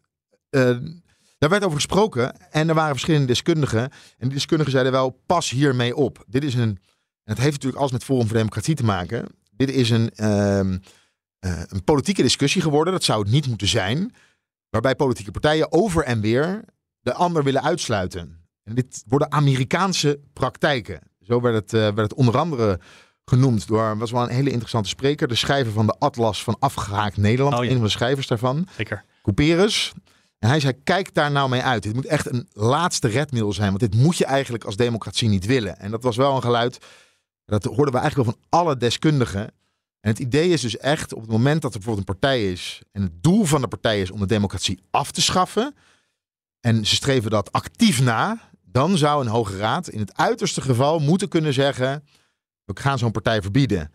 eh, 0.51 0.77
daar 1.39 1.51
werd 1.51 1.65
over 1.65 1.77
gesproken 1.77 2.51
en 2.51 2.69
er 2.69 2.75
waren 2.75 2.91
verschillende 2.91 3.27
deskundigen. 3.27 3.81
En 3.81 3.91
die 4.19 4.33
deskundigen 4.33 4.73
zeiden 4.73 4.93
wel, 4.93 5.21
pas 5.27 5.51
hiermee 5.51 5.97
op. 5.97 6.25
Dit 6.27 6.45
is 6.45 6.55
een... 6.55 6.79
En 7.25 7.35
het 7.35 7.39
heeft 7.39 7.53
natuurlijk 7.53 7.81
alles 7.81 7.93
met 7.93 8.05
Forum 8.05 8.27
voor 8.27 8.37
Democratie 8.37 8.75
te 8.75 8.85
maken. 8.85 9.27
Dit 9.51 9.71
is 9.71 9.91
een, 9.91 10.11
ehm, 10.15 10.79
eh, 11.39 11.63
een 11.67 11.85
politieke 11.85 12.23
discussie 12.23 12.63
geworden. 12.63 12.93
Dat 12.93 13.05
zou 13.05 13.23
het 13.23 13.31
niet 13.31 13.47
moeten 13.47 13.69
zijn. 13.69 14.15
Waarbij 14.71 14.95
politieke 14.95 15.31
partijen 15.31 15.73
over 15.73 16.05
en 16.05 16.21
weer 16.21 16.65
de 17.01 17.15
ander 17.15 17.45
willen 17.45 17.63
uitsluiten. 17.63 18.49
En 18.65 18.75
dit 18.75 19.05
worden 19.07 19.33
Amerikaanse 19.33 20.21
praktijken. 20.33 21.08
Zo 21.29 21.41
werd 21.41 21.55
het, 21.55 21.73
eh, 21.73 21.81
werd 21.81 21.97
het 21.97 22.15
onder 22.15 22.39
andere 22.39 22.81
genoemd 23.25 23.67
door, 23.67 23.99
was 23.99 24.11
wel 24.11 24.23
een 24.23 24.29
hele 24.29 24.51
interessante 24.51 24.89
spreker. 24.89 25.29
De 25.29 25.35
schrijver 25.35 25.73
van 25.73 25.87
de 25.87 25.97
Atlas 25.99 26.43
van 26.43 26.57
Afgehaakt 26.59 27.17
Nederland. 27.17 27.55
Oh 27.57 27.65
ja. 27.65 27.71
Een 27.71 27.77
van 27.77 27.85
de 27.85 27.91
schrijvers 27.91 28.27
daarvan. 28.27 28.69
Zeker. 28.77 29.05
Couperus. 29.23 29.93
En 30.39 30.49
hij 30.49 30.61
zei, 30.61 30.73
kijk 30.85 31.15
daar 31.15 31.31
nou 31.31 31.49
mee 31.49 31.63
uit. 31.63 31.83
Dit 31.83 31.95
moet 31.95 32.07
echt 32.07 32.31
een 32.33 32.49
laatste 32.53 33.09
redmiddel 33.09 33.53
zijn. 33.53 33.69
Want 33.69 33.81
dit 33.81 33.95
moet 33.95 34.17
je 34.17 34.25
eigenlijk 34.25 34.65
als 34.65 34.77
democratie 34.77 35.29
niet 35.29 35.47
willen. 35.47 35.79
En 35.79 35.91
dat 35.91 36.03
was 36.03 36.17
wel 36.17 36.37
een 36.37 36.43
geluid, 36.43 36.79
dat 37.45 37.65
hoorden 37.65 37.95
we 37.95 38.01
eigenlijk 38.01 38.31
wel 38.31 38.39
van 38.39 38.61
alle 38.61 38.77
deskundigen. 38.77 39.45
En 40.01 40.11
het 40.11 40.19
idee 40.19 40.49
is 40.49 40.61
dus 40.61 40.77
echt, 40.77 41.13
op 41.13 41.21
het 41.21 41.31
moment 41.31 41.63
dat 41.63 41.75
er 41.75 41.79
bijvoorbeeld 41.79 42.09
een 42.09 42.19
partij 42.19 42.51
is... 42.51 42.83
en 42.93 43.03
het 43.03 43.23
doel 43.23 43.45
van 43.45 43.61
de 43.61 43.69
partij 43.69 44.01
is 44.01 44.11
om 44.11 44.21
de 44.21 44.27
democratie 44.27 44.81
af 44.91 45.11
te 45.11 45.23
schaffen... 45.23 45.75
en 46.61 46.87
ze 46.87 46.95
streven 46.95 47.31
dat 47.31 47.53
actief 47.53 48.01
na... 48.01 48.48
dan 48.71 48.99
zou 48.99 49.21
een 49.25 49.31
hoge 49.31 49.57
raad 49.57 49.89
in 49.89 49.99
het 49.99 50.17
uiterste 50.17 50.61
geval 50.61 50.99
moeten 50.99 51.29
kunnen 51.29 51.53
zeggen... 51.53 52.05
we 52.65 52.81
gaan 52.81 52.99
zo'n 52.99 53.11
partij 53.11 53.43
verbieden. 53.43 53.93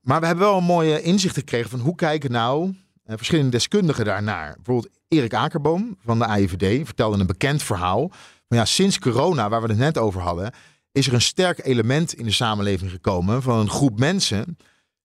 Maar 0.00 0.20
we 0.20 0.26
hebben 0.26 0.44
wel 0.44 0.56
een 0.56 0.64
mooie 0.64 1.02
inzicht 1.02 1.34
gekregen 1.34 1.70
van 1.70 1.80
hoe 1.80 1.94
kijken 1.94 2.30
nou 2.30 2.74
eh, 3.02 3.16
verschillende 3.16 3.50
deskundigen 3.50 4.04
daarnaar. 4.04 4.54
Bijvoorbeeld 4.54 4.92
Erik 5.08 5.34
Akerboom 5.34 5.96
van 6.04 6.18
de 6.18 6.26
AIVD 6.26 6.86
vertelde 6.86 7.18
een 7.18 7.26
bekend 7.26 7.62
verhaal. 7.62 8.10
Van 8.48 8.56
ja, 8.58 8.64
sinds 8.64 8.98
corona, 8.98 9.48
waar 9.48 9.62
we 9.62 9.68
het 9.68 9.76
net 9.76 9.98
over 9.98 10.20
hadden, 10.20 10.52
is 10.92 11.06
er 11.06 11.14
een 11.14 11.20
sterk 11.20 11.64
element 11.64 12.14
in 12.14 12.24
de 12.24 12.30
samenleving 12.30 12.90
gekomen 12.90 13.42
van 13.42 13.58
een 13.58 13.70
groep 13.70 13.98
mensen 13.98 14.56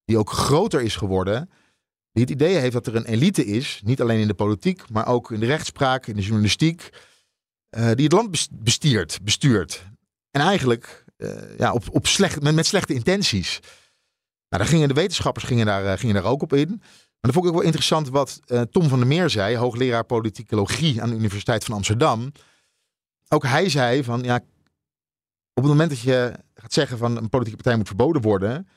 die 0.06 0.18
ook 0.18 0.30
groter 0.30 0.82
is 0.82 0.96
geworden. 0.96 1.50
Die 2.12 2.24
het 2.24 2.32
idee 2.32 2.56
heeft 2.56 2.74
dat 2.74 2.88
er 2.88 2.96
een 2.96 3.06
elite 3.06 3.46
is, 3.46 3.82
niet 3.84 4.02
alleen 4.02 4.20
in 4.20 4.28
de 4.28 4.34
politiek, 4.34 4.90
maar 4.90 5.08
ook 5.08 5.32
in 5.32 5.40
de 5.40 5.46
rechtspraak, 5.46 6.08
in 6.08 6.16
de 6.16 6.22
journalistiek, 6.22 6.90
eh, 7.70 7.92
die 7.92 8.04
het 8.04 8.12
land 8.12 8.32
bes- 8.32 8.50
bestiert, 8.52 9.20
bestuurt. 9.24 9.86
En 10.32 10.42
eigenlijk 10.42 11.06
eh, 11.18 11.58
ja, 11.58 11.74
op, 11.74 11.84
op 11.92 12.08
slecht, 12.08 12.42
met, 12.42 12.56
met 12.56 12.66
slechte 12.66 12.94
intenties. 12.94 13.60
Nou, 14.50 14.64
daar 14.64 14.72
gingen 14.72 14.88
de 14.88 14.94
wetenschappers 14.94 15.46
gingen 15.46 15.66
daar, 15.66 15.86
eh, 15.86 16.00
gingen 16.00 16.16
daar 16.16 16.32
ook 16.32 16.42
op 16.42 16.54
in. 16.54 16.70
Maar 16.70 17.32
dat 17.32 17.34
vond 17.34 17.46
ik 17.46 17.52
ook 17.52 17.58
wel 17.58 17.66
interessant 17.66 18.10
wat 18.10 18.40
Tom 18.72 18.88
van 18.88 19.00
der 19.00 19.08
Meer 19.08 19.30
zei, 19.30 19.58
hoogleraar 19.58 20.04
politicologie 20.04 21.02
aan 21.02 21.10
de 21.10 21.16
Universiteit 21.16 21.64
van 21.64 21.76
Amsterdam. 21.76 22.32
Ook 23.28 23.44
hij 23.44 23.70
zei 23.70 24.04
van 24.04 24.24
ja, 24.24 24.36
op 25.54 25.64
het 25.64 25.72
moment 25.72 25.90
dat 25.90 26.00
je 26.00 26.34
gaat 26.56 26.74
zeggen 26.74 26.98
van 26.98 27.18
een 27.18 27.30
politieke 27.30 27.58
partij 27.58 27.78
moet 27.78 27.88
verboden 27.88 28.22
worden, 28.22 28.68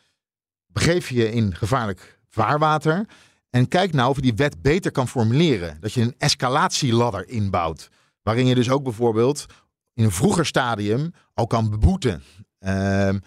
begeef 0.66 1.08
je 1.08 1.14
je 1.14 1.32
in 1.32 1.54
gevaarlijk 1.54 2.20
vaarwater. 2.28 3.06
En 3.50 3.68
kijk 3.68 3.92
nou 3.92 4.10
of 4.10 4.16
je 4.16 4.22
die 4.22 4.34
wet 4.34 4.62
beter 4.62 4.90
kan 4.90 5.08
formuleren. 5.08 5.80
Dat 5.80 5.92
je 5.92 6.00
een 6.00 6.14
escalatieladder 6.18 7.28
inbouwt. 7.28 7.88
Waarin 8.30 8.48
je 8.48 8.54
dus 8.54 8.70
ook 8.70 8.82
bijvoorbeeld 8.82 9.46
in 9.94 10.04
een 10.04 10.10
vroeger 10.10 10.46
stadium 10.46 11.12
al 11.34 11.46
kan 11.46 11.70
beboeten. 11.70 12.22
Ehm, 12.58 13.18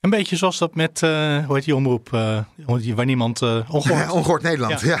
Een 0.00 0.10
beetje 0.10 0.36
zoals 0.36 0.58
dat 0.58 0.74
met, 0.74 1.02
eh, 1.02 1.46
hoe 1.46 1.54
heet 1.54 1.64
die 1.64 1.74
omroep, 1.74 2.12
eh, 2.12 2.44
waar 2.94 3.04
niemand, 3.04 3.42
eh 3.42 3.70
ongehoord, 3.70 4.10
ongehoord 4.18 4.42
Nederland, 4.42 4.80
ja. 4.80 4.96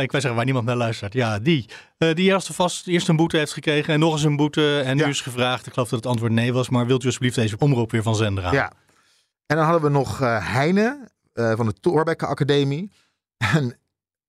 Ik 0.00 0.10
wil 0.10 0.20
zeggen 0.20 0.34
waar 0.34 0.44
niemand 0.44 0.66
naar 0.66 0.76
luistert. 0.76 1.12
Ja, 1.12 1.38
die. 1.38 1.68
Die 1.98 2.16
eerst 2.16 2.54
vast 2.54 2.86
eerst 2.86 3.08
een 3.08 3.16
boete 3.16 3.36
heeft 3.36 3.52
gekregen 3.52 3.94
en 3.94 4.00
nog 4.00 4.12
eens 4.12 4.22
een 4.22 4.36
boete. 4.36 4.80
En 4.80 4.96
nu 4.96 5.04
is 5.04 5.20
gevraagd, 5.20 5.66
ik 5.66 5.72
geloof 5.72 5.88
dat 5.88 5.98
het 5.98 6.08
antwoord 6.08 6.32
nee 6.32 6.52
was, 6.52 6.68
maar 6.68 6.86
wilt 6.86 7.02
u 7.02 7.06
alsjeblieft 7.06 7.34
deze 7.34 7.58
omroep 7.58 7.90
weer 7.90 8.02
van 8.02 8.16
zender? 8.16 8.52
Ja. 8.52 8.72
En 9.46 9.56
dan 9.56 9.64
hadden 9.64 9.82
we 9.82 9.88
nog 9.88 10.18
Heine 10.42 11.08
van 11.32 11.66
de 11.66 11.74
Thorbecke 11.80 12.26
Academie. 12.26 12.90
En 13.36 13.78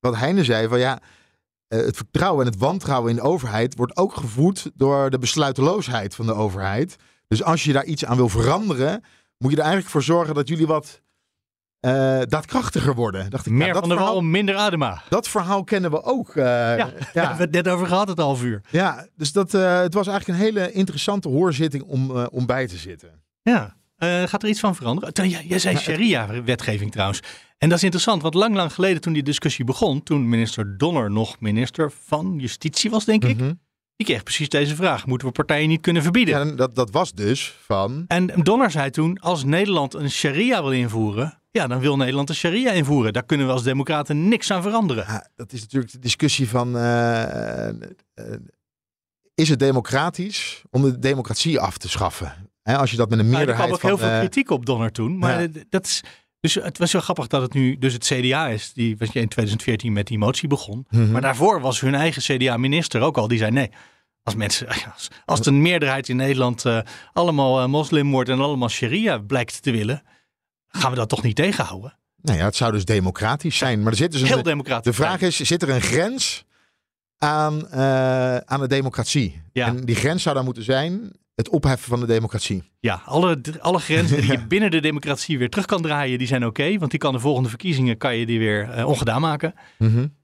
wat 0.00 0.16
Heine 0.16 0.44
zei 0.44 0.68
van 0.68 0.78
ja, 0.78 1.00
het 1.68 1.96
vertrouwen 1.96 2.46
en 2.46 2.50
het 2.52 2.60
wantrouwen 2.60 3.10
in 3.10 3.16
de 3.16 3.22
overheid 3.22 3.76
wordt 3.76 3.96
ook 3.96 4.14
gevoed 4.14 4.70
door 4.74 5.10
de 5.10 5.18
besluiteloosheid 5.18 6.14
van 6.14 6.26
de 6.26 6.34
overheid. 6.34 6.96
Dus 7.28 7.42
als 7.42 7.64
je 7.64 7.72
daar 7.72 7.84
iets 7.84 8.04
aan 8.04 8.16
wil 8.16 8.28
veranderen, 8.28 9.04
moet 9.38 9.50
je 9.50 9.56
er 9.56 9.62
eigenlijk 9.62 9.92
voor 9.92 10.02
zorgen 10.02 10.34
dat 10.34 10.48
jullie 10.48 10.66
wat 10.66 11.00
eh, 11.80 12.20
daadkrachtiger 12.22 12.94
worden. 12.94 13.30
Dacht 13.30 13.46
ik, 13.46 13.52
Meer 13.52 13.66
dat, 13.72 13.78
van 13.78 13.88
de 13.88 13.94
verhaal, 13.94 14.12
wal, 14.12 14.22
minder 14.22 14.56
adema. 14.56 15.02
dat 15.08 15.28
verhaal 15.28 15.64
kennen 15.64 15.90
we 15.90 16.02
ook. 16.02 16.28
eh, 16.36 16.44
Ja, 16.44 16.76
ja. 16.76 16.84
Daar 16.98 17.08
hebben 17.12 17.36
we 17.36 17.42
het 17.42 17.50
net 17.64 17.68
over 17.68 17.86
gehad, 17.86 18.08
het 18.08 18.18
half 18.18 18.42
uur. 18.42 18.60
Ja, 18.70 19.06
dus 19.16 19.32
dat, 19.32 19.54
eh, 19.54 19.80
het 19.80 19.94
was 19.94 20.06
eigenlijk 20.06 20.38
een 20.38 20.44
hele 20.44 20.72
interessante 20.72 21.28
hoorzitting 21.28 21.82
om, 21.82 22.16
eh, 22.16 22.26
om 22.30 22.46
bij 22.46 22.66
te 22.66 22.76
zitten. 22.76 23.22
Ja. 23.42 23.76
Eh, 23.96 24.22
gaat 24.22 24.42
er 24.42 24.48
iets 24.48 24.60
van 24.60 24.74
veranderen? 24.74 25.28
Ja, 25.28 25.40
jij 25.40 25.58
zei 25.58 25.76
sharia-wetgeving 25.76 26.92
trouwens. 26.92 27.20
En 27.58 27.68
dat 27.68 27.78
is 27.78 27.84
interessant, 27.84 28.22
want 28.22 28.34
lang, 28.34 28.54
lang 28.54 28.72
geleden 28.72 29.00
toen 29.00 29.12
die 29.12 29.22
discussie 29.22 29.64
begon, 29.64 30.02
toen 30.02 30.28
minister 30.28 30.78
Donner 30.78 31.10
nog 31.10 31.40
minister 31.40 31.92
van 32.04 32.34
Justitie 32.38 32.90
was, 32.90 33.04
denk 33.04 33.24
ik, 33.24 33.36
Mhm. 33.36 33.52
die 33.96 34.06
kreeg 34.06 34.22
precies 34.22 34.48
deze 34.48 34.74
vraag. 34.76 35.06
Moeten 35.06 35.26
we 35.28 35.32
partijen 35.32 35.68
niet 35.68 35.80
kunnen 35.80 36.02
verbieden? 36.02 36.34
Ja, 36.34 36.40
en 36.40 36.56
dat, 36.56 36.74
dat 36.74 36.90
was 36.90 37.12
dus 37.12 37.56
van. 37.64 38.04
En 38.08 38.26
Donner 38.42 38.70
zei 38.70 38.90
toen, 38.90 39.18
als 39.18 39.44
Nederland 39.44 39.94
een 39.94 40.10
sharia 40.10 40.62
wil 40.62 40.72
invoeren, 40.72 41.42
ja, 41.50 41.66
dan 41.66 41.78
wil 41.80 41.96
Nederland 41.96 42.28
een 42.28 42.34
sharia 42.34 42.72
invoeren. 42.72 43.12
Daar 43.12 43.24
kunnen 43.24 43.46
we 43.46 43.52
als 43.52 43.62
democraten 43.62 44.28
niks 44.28 44.50
aan 44.50 44.62
veranderen. 44.62 45.04
Ja, 45.08 45.28
dat 45.34 45.52
is 45.52 45.60
natuurlijk 45.60 45.92
de 45.92 45.98
discussie 45.98 46.48
van. 46.48 46.76
eh, 46.76 47.68
eh, 47.68 47.74
is 49.34 49.48
het 49.48 49.58
democratisch 49.58 50.62
om 50.70 50.82
de 50.82 50.98
democratie 50.98 51.60
af 51.60 51.78
te 51.78 51.88
schaffen? 51.88 52.32
Als 52.62 52.90
je 52.90 52.96
dat 52.96 53.08
met 53.10 53.18
een 53.18 53.24
Nou, 53.24 53.38
er 53.40 53.46
meerderheid 53.46 53.78
kwam 53.78 53.92
ook 53.92 53.98
heel 53.98 54.06
veel 54.08 54.14
eh, 54.16 54.18
kritiek 54.18 54.50
op 54.50 54.66
Donner 54.66 54.92
toen. 54.92 55.18
Maar 55.18 55.42
ja. 55.42 55.48
dat 55.68 55.86
is, 55.86 56.02
dus 56.40 56.54
het 56.54 56.78
was 56.78 56.90
zo 56.90 57.00
grappig 57.00 57.26
dat 57.26 57.42
het 57.42 57.54
nu 57.54 57.78
dus 57.78 57.92
het 57.92 58.04
CDA 58.04 58.48
is, 58.48 58.72
die 58.72 58.88
je 58.88 59.04
in 59.04 59.28
2014 59.28 59.92
met 59.92 60.06
die 60.06 60.18
motie 60.18 60.48
begon. 60.48 60.86
mhm. 60.90 61.10
Maar 61.10 61.20
daarvoor 61.20 61.60
was 61.60 61.80
hun 61.80 61.94
eigen 61.94 62.22
CDA-minister 62.22 63.00
ook 63.00 63.16
al. 63.16 63.28
Die 63.28 63.38
zei 63.38 63.50
nee. 63.50 63.70
Als 64.22 64.34
mensen, 64.34 64.68
als, 64.94 65.08
als 65.24 65.40
de 65.40 65.52
meerderheid 65.52 66.08
in 66.08 66.16
Nederland 66.16 66.64
eh, 66.64 66.78
allemaal 67.12 67.60
eh, 67.60 67.66
moslim 67.66 68.10
wordt 68.10 68.30
en 68.30 68.40
allemaal 68.40 68.68
sharia 68.68 69.18
blijkt 69.18 69.62
te 69.62 69.70
willen, 69.70 70.02
gaan 70.68 70.90
we 70.90 70.96
dat 70.96 71.08
toch 71.08 71.22
niet 71.22 71.36
tegenhouden? 71.36 71.96
Nou 72.22 72.38
ja, 72.38 72.44
het 72.44 72.56
zou 72.56 72.72
dus 72.72 72.84
democratisch 72.84 73.56
zijn. 73.56 73.82
Maar 73.82 73.92
er 73.92 73.98
zit 73.98 74.12
dus 74.12 74.22
Heel 74.22 74.36
een, 74.36 74.42
democratisch. 74.42 74.84
de 74.96 75.02
vraag 75.02 75.20
is, 75.20 75.36
zit 75.36 75.62
er 75.62 75.70
een 75.70 75.80
grens 75.80 76.44
aan, 77.18 77.68
eh, 77.68 78.36
aan 78.36 78.60
de 78.60 78.68
democratie? 78.68 79.42
Ja. 79.52 79.66
En 79.66 79.84
die 79.84 79.96
grens 79.96 80.22
zou 80.22 80.34
dan 80.34 80.44
moeten 80.44 80.62
zijn 80.62 81.12
het 81.38 81.48
opheffen 81.48 81.88
van 81.88 82.00
de 82.00 82.06
democratie. 82.06 82.62
Ja, 82.80 83.02
alle, 83.04 83.40
alle 83.60 83.78
grenzen 83.78 84.20
die 84.20 84.30
je 84.38 84.46
binnen 84.46 84.70
de 84.70 84.80
democratie 84.80 85.38
weer 85.38 85.50
terug 85.50 85.66
kan 85.66 85.82
draaien, 85.82 86.18
die 86.18 86.26
zijn 86.26 86.46
oké. 86.46 86.78
want 86.78 86.90
die 86.90 87.00
kan 87.00 87.12
de 87.12 87.18
volgende 87.20 87.48
verkiezingen 87.48 87.96
kan 87.96 88.16
je 88.16 88.26
die 88.26 88.38
weer 88.38 88.70
eh, 88.70 88.86
ongedaan 88.86 89.20
maken. 89.20 89.54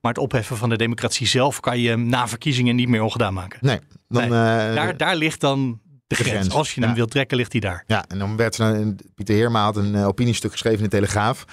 Maar 0.01 0.13
het 0.13 0.19
opheffen 0.19 0.57
van 0.57 0.69
de 0.69 0.77
democratie 0.77 1.27
zelf 1.27 1.61
kan 1.61 1.79
je 1.81 1.97
na 1.97 2.29
verkiezingen 2.29 2.77
niet 2.77 2.89
meer 2.89 3.03
ongedaan 3.03 3.35
maken. 3.35 3.59
Nee, 3.63 3.79
dan, 4.09 4.29
Nee. 4.29 4.31
eh, 4.69 4.75
Daar, 4.75 4.97
daar 4.97 5.17
ligt 5.17 5.41
dan 5.41 5.81
de, 6.07 6.15
grens. 6.15 6.31
grens, 6.31 6.51
Als 6.51 6.75
je 6.75 6.81
hem 6.81 6.89
ja. 6.91 6.95
wilt 6.97 7.11
trekken, 7.11 7.37
ligt 7.37 7.51
die 7.51 7.61
daar. 7.61 7.85
Ja, 7.87 8.05
en 8.09 8.19
dan 8.19 8.37
werd 8.37 8.59
er, 8.59 8.75
een- 8.75 8.99
Pieter 9.15 9.35
Heerma 9.35 9.63
had 9.65 9.77
een 9.77 9.95
eh, 9.95 10.07
opiniestuk 10.07 10.53
geschreven 10.53 10.79
in 10.79 10.85
de 10.85 10.91
Telegraaf. 10.91 11.45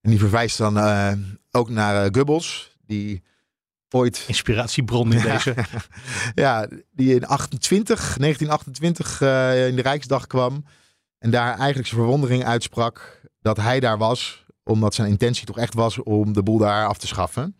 En 0.00 0.10
die 0.10 0.18
verwijst 0.18 0.58
dan 0.58 0.78
ook 1.50 1.68
naar 1.68 2.08
Goebbels, 2.14 2.76
die 2.86 3.22
ooit, 3.94 4.24
Inspiratiebron 4.26 5.12
in 5.12 5.22
deze. 5.30 5.54
ja, 6.34 6.68
die 6.90 7.14
in 7.14 7.26
28, 7.26 7.98
1928 7.98 9.20
eh, 9.20 9.66
in 9.68 9.76
de 9.76 9.82
Rijksdag 9.82 10.26
kwam. 10.26 10.64
En 11.18 11.30
daar 11.30 11.56
eigenlijk 11.58 11.88
zijn 11.88 12.00
verwondering 12.00 12.44
uitsprak 12.44 13.20
dat 13.40 13.56
hij 13.56 13.80
daar 13.80 13.98
was, 13.98 14.44
omdat 14.64 14.94
zijn 14.94 15.08
intentie 15.08 15.46
toch 15.46 15.58
echt 15.58 15.74
was 15.74 16.02
om 16.02 16.32
de 16.32 16.42
boel 16.42 16.58
daar 16.58 16.86
af 16.86 16.98
te 16.98 17.06
schaffen. 17.06 17.56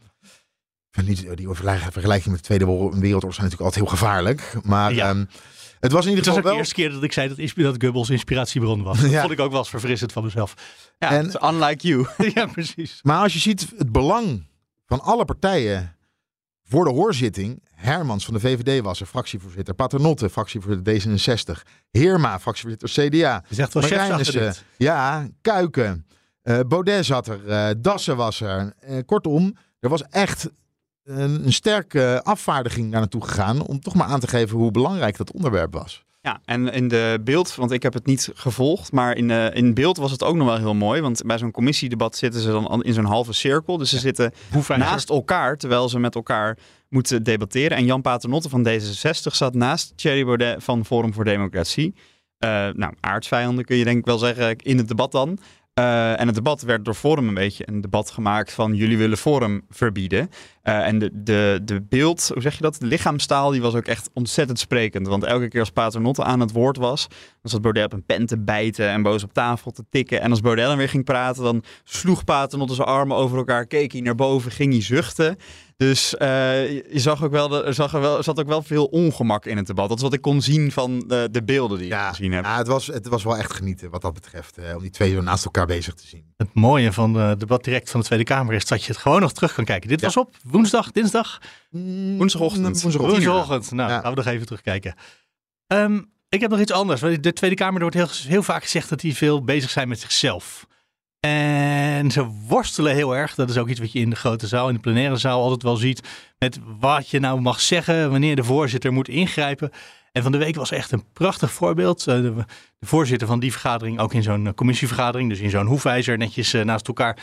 Ik 0.90 1.04
vind 1.04 1.08
niet, 1.08 1.36
die 1.36 1.46
vergelijking 1.48 1.92
vergelijking 1.92 2.28
met 2.30 2.36
de 2.38 2.44
Tweede 2.46 2.64
Wereldoorlog 2.64 3.34
zijn 3.34 3.46
natuurlijk 3.48 3.60
altijd 3.60 3.74
heel 3.74 3.86
gevaarlijk. 3.86 4.54
Maar 4.62 4.94
Ja. 4.94 5.08
ehm, 5.08 5.24
het 5.80 5.92
was 5.92 6.04
in 6.04 6.10
ieder 6.10 6.24
Het 6.24 6.26
was 6.26 6.26
ook 6.26 6.34
geval 6.34 6.42
de 6.42 6.48
wel... 6.48 6.56
eerste 6.56 6.74
keer 6.74 6.90
dat 6.90 7.02
ik 7.02 7.12
zei 7.12 7.28
dat, 7.28 7.38
is- 7.38 7.54
dat 7.54 7.82
Goebbels 7.82 8.10
inspiratiebron 8.10 8.82
was. 8.82 9.00
Dat 9.00 9.10
Ja. 9.10 9.20
vond 9.20 9.32
ik 9.32 9.40
ook 9.40 9.50
wel 9.50 9.58
eens 9.58 9.68
verfrissend 9.70 10.12
van 10.12 10.24
mezelf. 10.24 10.54
Ja, 10.98 11.10
En- 11.10 11.44
unlike 11.54 11.86
you. 11.86 12.06
ja, 12.34 12.46
precies. 12.46 12.98
Maar 13.02 13.18
als 13.22 13.32
je 13.32 13.38
ziet 13.38 13.72
het 13.76 13.92
belang 13.92 14.46
van 14.86 15.00
alle 15.00 15.24
partijen 15.24 15.96
voor 16.72 16.84
de 16.84 16.90
hoorzitting. 16.90 17.62
Hermans 17.74 18.24
van 18.24 18.34
de 18.34 18.40
VVD 18.40 18.82
was 18.82 19.00
er, 19.00 19.06
fractievoorzitter. 19.06 19.74
Paternotte, 19.74 20.30
fractievoorzitter 20.30 21.00
D66. 21.56 21.62
Heerma, 21.90 22.40
fractievoorzitter 22.40 22.88
CDA. 23.08 23.44
Is 23.48 23.58
echt 23.58 23.72
wel 23.72 23.82
ja, 24.76 25.26
Kuiken. 25.40 26.06
eh 26.42 26.60
Baudet 26.68 27.04
zat 27.04 27.26
er. 27.28 27.48
eh, 27.48 27.74
Dassen 27.78 28.16
was 28.16 28.40
er. 28.40 28.72
Eh, 28.80 28.98
kortom, 29.06 29.56
er 29.80 29.88
was 29.88 30.02
echt 30.10 30.50
een, 31.04 31.44
een 31.44 31.52
sterke 31.52 32.20
afvaardiging 32.24 32.90
daar 32.90 33.00
naartoe 33.00 33.24
gegaan. 33.24 33.66
Om 33.66 33.80
toch 33.80 33.94
maar 33.94 34.06
aan 34.06 34.20
te 34.20 34.28
geven 34.28 34.56
hoe 34.58 34.70
belangrijk 34.70 35.16
dat 35.16 35.32
onderwerp 35.32 35.72
was. 35.72 36.04
Ja, 36.24 36.40
en 36.44 36.68
in 36.72 36.88
de 36.88 37.20
beeld, 37.24 37.54
want 37.54 37.70
ik 37.70 37.82
heb 37.82 37.92
het 37.92 38.06
niet 38.06 38.30
gevolgd, 38.34 38.92
maar 38.92 39.16
in, 39.16 39.28
de, 39.28 39.50
in 39.54 39.74
beeld 39.74 39.96
was 39.96 40.10
het 40.10 40.22
ook 40.22 40.36
nog 40.36 40.46
wel 40.46 40.56
heel 40.56 40.74
mooi. 40.74 41.00
Want 41.00 41.22
bij 41.26 41.38
zo'n 41.38 41.50
commissiedebat 41.50 42.16
zitten 42.16 42.40
ze 42.40 42.50
dan 42.50 42.66
al 42.66 42.80
in 42.80 42.92
zo'n 42.92 43.04
halve 43.04 43.32
cirkel. 43.32 43.78
Dus 43.78 43.90
ze 43.90 43.98
zitten 43.98 44.32
naast 44.76 45.10
elkaar, 45.10 45.56
terwijl 45.56 45.88
ze 45.88 45.98
met 45.98 46.14
elkaar 46.14 46.58
moeten 46.88 47.22
debatteren. 47.22 47.76
En 47.76 47.84
Jan 47.84 48.02
Paternotte 48.02 48.48
van 48.48 48.68
D66 48.68 49.32
zat 49.32 49.54
naast 49.54 49.92
Thierry 49.96 50.24
Baudet 50.24 50.64
van 50.64 50.84
Forum 50.84 51.12
voor 51.12 51.24
Democratie. 51.24 51.94
Eh, 52.38 52.48
nou, 52.74 52.94
aardsvijanden 53.00 53.64
kun 53.64 53.76
je 53.76 53.84
denk 53.84 53.98
ik 53.98 54.04
wel 54.04 54.18
zeggen 54.18 54.56
in 54.56 54.78
het 54.78 54.88
debat 54.88 55.12
dan. 55.12 55.38
Eh, 55.74 56.20
en 56.20 56.26
het 56.26 56.34
debat 56.34 56.62
werd 56.62 56.84
door 56.84 56.94
Forum 56.94 57.28
een 57.28 57.34
beetje 57.34 57.68
een 57.68 57.80
debat 57.80 58.10
gemaakt 58.10 58.52
van 58.52 58.74
jullie 58.74 58.98
willen 58.98 59.18
Forum 59.18 59.62
verbieden. 59.68 60.30
Eh, 60.62 60.86
en 60.86 60.98
de, 60.98 61.10
de, 61.12 61.60
de 61.64 61.82
beeld, 61.82 62.30
hoe 62.32 62.42
zeg 62.42 62.54
je 62.54 62.62
dat? 62.62 62.76
De 62.78 62.86
lichaamstaal 62.86 63.50
die 63.50 63.60
was 63.60 63.74
ook 63.74 63.86
echt 63.86 64.10
ontzettend 64.12 64.58
sprekend. 64.58 65.06
Want 65.06 65.24
elke 65.24 65.48
keer 65.48 65.60
als 65.60 65.70
Paternotte 65.70 66.24
aan 66.24 66.40
het 66.40 66.52
woord 66.52 66.76
was, 66.76 67.06
dan 67.08 67.50
zat 67.50 67.62
Baudet 67.62 67.84
op 67.84 67.92
een 67.92 68.04
pen 68.04 68.26
te 68.26 68.38
bijten 68.38 68.88
en 68.88 69.02
boos 69.02 69.22
op 69.22 69.32
tafel 69.32 69.70
te 69.70 69.84
tikken. 69.90 70.20
En 70.20 70.30
als 70.30 70.40
Baudet 70.40 70.66
dan 70.66 70.76
weer 70.76 70.88
ging 70.88 71.04
praten, 71.04 71.42
dan 71.42 71.64
sloeg 71.84 72.24
Paternotte 72.24 72.74
zijn 72.74 72.88
armen 72.88 73.16
over 73.16 73.38
elkaar, 73.38 73.66
keek 73.66 73.92
hij 73.92 74.00
naar 74.00 74.14
boven, 74.14 74.50
ging 74.50 74.72
hij 74.72 74.82
zuchten. 74.82 75.36
Dus 75.82 76.16
eh, 76.16 76.70
je 76.72 76.98
zag 77.00 77.24
ook 77.24 77.30
wel, 77.30 77.64
er 77.66 77.74
zag 77.74 77.94
er 77.94 78.00
wel, 78.00 78.22
zat 78.22 78.40
ook 78.40 78.46
wel 78.46 78.62
veel 78.62 78.84
ongemak 78.84 79.46
in 79.46 79.56
het 79.56 79.66
debat. 79.66 79.88
Dat 79.88 79.96
is 79.96 80.02
wat 80.02 80.12
ik 80.12 80.20
kon 80.20 80.42
zien 80.42 80.72
van 80.72 80.98
de, 81.06 81.28
de 81.30 81.42
beelden 81.42 81.78
die 81.78 81.86
ik 81.86 81.98
gezien 81.98 82.32
heb. 82.32 82.44
ja 82.44 82.56
het, 82.56 82.66
was, 82.66 82.86
het 82.86 83.08
was 83.08 83.24
wel 83.24 83.36
echt 83.36 83.52
genieten 83.52 83.90
wat 83.90 84.02
dat 84.02 84.14
betreft. 84.14 84.58
eh, 84.58 84.74
om 84.74 84.80
die 84.82 84.90
twee 84.90 85.12
zo 85.14 85.20
naast 85.20 85.44
elkaar 85.44 85.66
bezig 85.66 85.94
te 85.94 86.06
zien. 86.06 86.24
Het 86.36 86.54
mooie 86.54 86.92
van 86.92 87.14
het 87.14 87.40
debat 87.40 87.64
direct 87.64 87.90
van 87.90 88.00
de 88.00 88.06
Tweede 88.06 88.24
Kamer 88.24 88.54
is 88.54 88.64
dat 88.66 88.84
je 88.84 88.92
het 88.92 89.00
gewoon 89.00 89.20
nog 89.20 89.32
terug 89.32 89.54
kan 89.54 89.64
kijken. 89.64 89.88
Dit 89.88 90.00
was 90.00 90.16
op 90.16 90.36
woensdag, 90.44 90.90
dinsdag, 90.92 91.40
Woensdagochtend. 91.70 92.82
Woensdagochtend. 92.82 93.24
woensdagochtend. 93.24 93.70
Nou, 93.70 93.90
Ja. 93.90 94.00
gaan 94.00 94.10
we 94.10 94.16
nog 94.16 94.26
even 94.26 94.46
terugkijken. 94.46 94.94
Ehm, 95.66 96.00
ik 96.28 96.40
heb 96.40 96.50
nog 96.50 96.60
iets 96.60 96.72
anders. 96.72 97.00
De 97.00 97.32
Tweede 97.32 97.56
Kamer 97.56 97.74
er 97.82 97.90
wordt 97.92 97.96
heel, 97.96 98.30
heel 98.32 98.42
vaak 98.42 98.62
gezegd 98.62 98.88
dat 98.88 99.00
die 99.00 99.16
veel 99.16 99.44
bezig 99.44 99.70
zijn 99.70 99.88
met 99.88 100.00
zichzelf. 100.00 100.66
En 101.30 102.10
ze 102.10 102.26
worstelen 102.48 102.94
heel 102.94 103.16
erg. 103.16 103.34
Dat 103.34 103.50
is 103.50 103.58
ook 103.58 103.68
iets 103.68 103.80
wat 103.80 103.92
je 103.92 103.98
in 103.98 104.10
de 104.10 104.16
grote 104.16 104.46
zaal, 104.46 104.68
in 104.68 104.74
de 104.74 104.80
plenaire 104.80 105.16
zaal 105.16 105.42
altijd 105.42 105.62
wel 105.62 105.76
ziet. 105.76 106.08
Met 106.38 106.58
wat 106.80 107.08
je 107.08 107.20
nou 107.20 107.40
mag 107.40 107.60
zeggen, 107.60 108.10
wanneer 108.10 108.36
de 108.36 108.44
voorzitter 108.44 108.92
moet 108.92 109.08
ingrijpen. 109.08 109.70
En 110.12 110.22
van 110.22 110.32
de 110.32 110.38
week 110.38 110.54
was 110.54 110.70
echt 110.70 110.92
een 110.92 111.04
prachtig 111.12 111.52
voorbeeld. 111.52 112.06
Eh, 112.06 112.20
De, 112.20 112.44
voorzitter 112.80 113.28
van 113.28 113.40
die 113.40 113.52
vergadering, 113.52 113.98
ook 113.98 114.14
in 114.14 114.22
zo'n 114.22 114.46
eh, 114.46 114.52
commissievergadering, 114.54 115.28
dus 115.28 115.38
in 115.40 115.50
zo'n 115.50 115.66
hoefijzer, 115.66 116.18
netjes 116.18 116.52
eh, 116.52 116.64
naast 116.64 116.88
elkaar, 116.88 117.18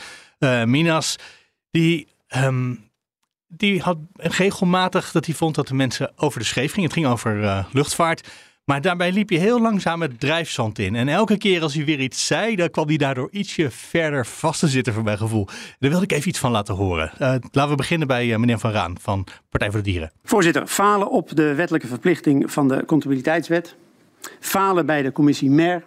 Minas, 0.65 1.15
die, 1.71 2.07
ehm, 2.27 2.75
die 3.47 3.81
had 3.81 3.97
regelmatig 4.13 5.11
dat 5.11 5.25
hij 5.25 5.35
vond 5.35 5.55
dat 5.55 5.67
de 5.67 5.73
mensen 5.73 6.11
over 6.15 6.39
de 6.39 6.45
scheef 6.45 6.71
gingen. 6.71 6.89
Het 6.89 6.97
ging 6.97 7.07
over 7.07 7.43
eh, 7.43 7.65
luchtvaart. 7.71 8.27
Maar 8.70 8.82
daarbij 8.82 9.11
liep 9.11 9.30
je 9.30 9.38
heel 9.38 9.61
langzaam 9.61 10.01
het 10.01 10.20
drijfzand 10.20 10.80
in. 10.80 10.95
En 10.95 11.07
elke 11.07 11.38
keer 11.38 11.61
als 11.61 11.74
hij 11.74 11.86
weer 11.86 11.99
iets 11.99 12.28
zei, 12.28 12.55
dan 12.55 12.70
kwam 12.70 12.88
hij 12.88 12.97
daardoor 12.97 13.28
ietsje 13.32 13.72
verder 13.72 14.26
vast 14.26 14.59
te 14.59 14.67
zitten 14.67 14.93
voor 14.93 15.03
mijn 15.03 15.17
gevoel. 15.17 15.45
Daar 15.80 15.89
wilde 15.89 16.03
ik 16.03 16.11
even 16.11 16.30
iets 16.30 16.39
van 16.39 16.51
laten 16.51 16.76
horen. 16.76 17.11
Eh, 17.17 17.36
laten 17.51 17.70
we 17.70 17.76
beginnen 17.76 18.07
bij 18.07 18.34
eh, 18.34 18.39
meneer 18.39 18.59
Van 18.59 18.72
Raan 18.72 18.95
van 18.99 19.28
Partij 19.49 19.72
voor 19.72 19.80
de 19.84 19.89
Dieren. 19.91 20.11
Voorzitter, 20.24 20.67
falen 20.67 21.09
op 21.09 21.36
de 21.36 21.55
wettelijke 21.55 21.88
verplichting 21.88 22.51
van 22.51 22.67
de 22.67 22.84
comptabiliteitswet. 22.86 23.76
Falen 24.39 24.86
bij 24.86 25.01
de 25.01 25.11
commissie 25.11 25.49
MER. 25.49 25.84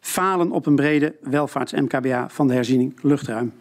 Falen 0.00 0.50
op 0.50 0.66
een 0.66 0.76
brede 0.76 1.14
welvaarts-MKBA 1.22 2.28
van 2.28 2.48
de 2.48 2.54
herziening 2.54 2.98
luchtruim. 3.02 3.52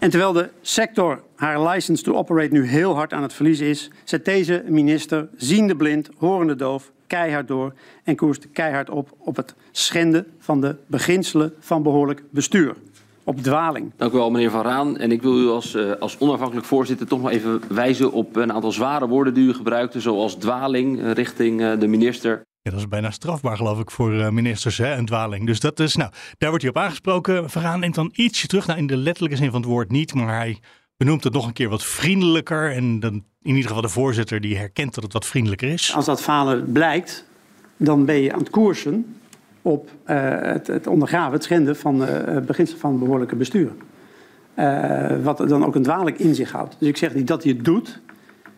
En 0.00 0.10
terwijl 0.10 0.32
de 0.32 0.50
sector 0.60 1.22
haar 1.36 1.68
license 1.68 2.02
to 2.02 2.14
operate 2.14 2.52
nu 2.52 2.66
heel 2.66 2.94
hard 2.94 3.12
aan 3.12 3.22
het 3.22 3.32
verliezen 3.32 3.66
is, 3.66 3.90
zet 4.04 4.24
deze 4.24 4.64
minister 4.68 5.28
ziende 5.36 5.76
blind, 5.76 6.08
horende 6.16 6.56
doof, 6.56 6.92
keihard 7.06 7.48
door 7.48 7.72
en 8.04 8.16
koerst 8.16 8.48
keihard 8.52 8.90
op 8.90 9.14
op 9.18 9.36
het 9.36 9.54
schenden 9.72 10.26
van 10.38 10.60
de 10.60 10.76
beginselen 10.86 11.52
van 11.60 11.82
behoorlijk 11.82 12.22
bestuur. 12.30 12.76
Op 13.24 13.42
dwaling. 13.42 13.92
Dank 13.96 14.12
u 14.12 14.16
wel, 14.16 14.30
meneer 14.30 14.50
Van 14.50 14.62
Raan. 14.62 14.98
En 14.98 15.12
ik 15.12 15.22
wil 15.22 15.40
u 15.40 15.48
als, 15.48 15.74
eh, 15.74 15.92
als 15.92 16.18
onafhankelijk 16.18 16.66
voorzitter 16.66 17.06
toch 17.06 17.20
nog 17.20 17.30
even 17.30 17.60
wijzen 17.68 18.12
op 18.12 18.36
een 18.36 18.52
aantal 18.52 18.72
zware 18.72 19.08
woorden 19.08 19.34
die 19.34 19.48
u 19.48 19.54
gebruikte, 19.54 20.00
zoals 20.00 20.34
dwaling 20.34 21.00
eh, 21.00 21.12
richting 21.12 21.62
eh, 21.62 21.78
de 21.78 21.86
minister. 21.86 22.44
Ja, 22.66 22.72
dat 22.72 22.80
is 22.80 22.88
bijna 22.88 23.10
strafbaar, 23.10 23.56
geloof 23.56 23.80
ik, 23.80 23.90
voor 23.90 24.20
eh, 24.20 24.28
ministers, 24.28 24.78
hè, 24.78 24.94
een 24.94 25.06
dwaling. 25.06 25.46
Dus 25.46 25.60
dat 25.60 25.80
is, 25.80 25.96
nou, 25.96 26.10
daar 26.38 26.48
wordt 26.48 26.64
hij 26.64 26.72
op 26.74 26.78
aangesproken. 26.82 27.50
Vergaan 27.50 27.80
neemt 27.80 27.94
dan 27.94 28.10
ietsje 28.12 28.46
terug, 28.46 28.66
nou, 28.66 28.78
in 28.78 28.86
de 28.86 28.96
letterlijke 28.96 29.36
zin 29.36 29.50
van 29.50 29.60
het 29.60 29.70
woord 29.70 29.90
niet, 29.90 30.14
maar 30.14 30.36
hij 30.36 30.60
benoemt 30.96 31.24
het 31.24 31.32
nog 31.32 31.46
een 31.46 31.52
keer 31.52 31.68
wat 31.68 31.84
vriendelijker. 31.84 32.72
En 32.72 33.00
dan 33.00 33.12
in 33.42 33.54
ieder 33.54 33.66
geval 33.66 33.82
de 33.82 33.88
voorzitter 33.88 34.40
die 34.40 34.56
herkent 34.56 34.94
dat 34.94 35.04
het 35.04 35.12
wat 35.12 35.26
vriendelijker 35.26 35.68
is. 35.68 35.94
Als 35.94 36.04
dat 36.04 36.22
falen 36.22 36.72
blijkt, 36.72 37.24
dan 37.76 38.04
ben 38.04 38.20
je 38.20 38.32
aan 38.32 38.38
het 38.38 38.50
koersen 38.50 39.16
op 39.62 39.90
eh, 40.04 40.40
het, 40.40 40.66
het 40.66 40.86
ondergraven, 40.86 41.32
het 41.32 41.44
schenden 41.44 41.76
van 41.76 42.04
eh, 42.04 42.34
het 42.34 42.46
beginsel 42.46 42.78
van 42.78 42.98
behoorlijke 42.98 43.36
bestuur. 43.36 43.70
Eh, 44.54 45.22
wat 45.22 45.38
dan 45.38 45.64
ook 45.64 45.74
een 45.74 45.82
dwaling 45.82 46.16
in 46.16 46.34
zich 46.34 46.52
houdt. 46.52 46.76
Dus 46.78 46.88
ik 46.88 46.96
zeg 46.96 47.14
niet 47.14 47.26
dat 47.26 47.42
hij 47.42 47.52
het 47.52 47.64
doet. 47.64 48.00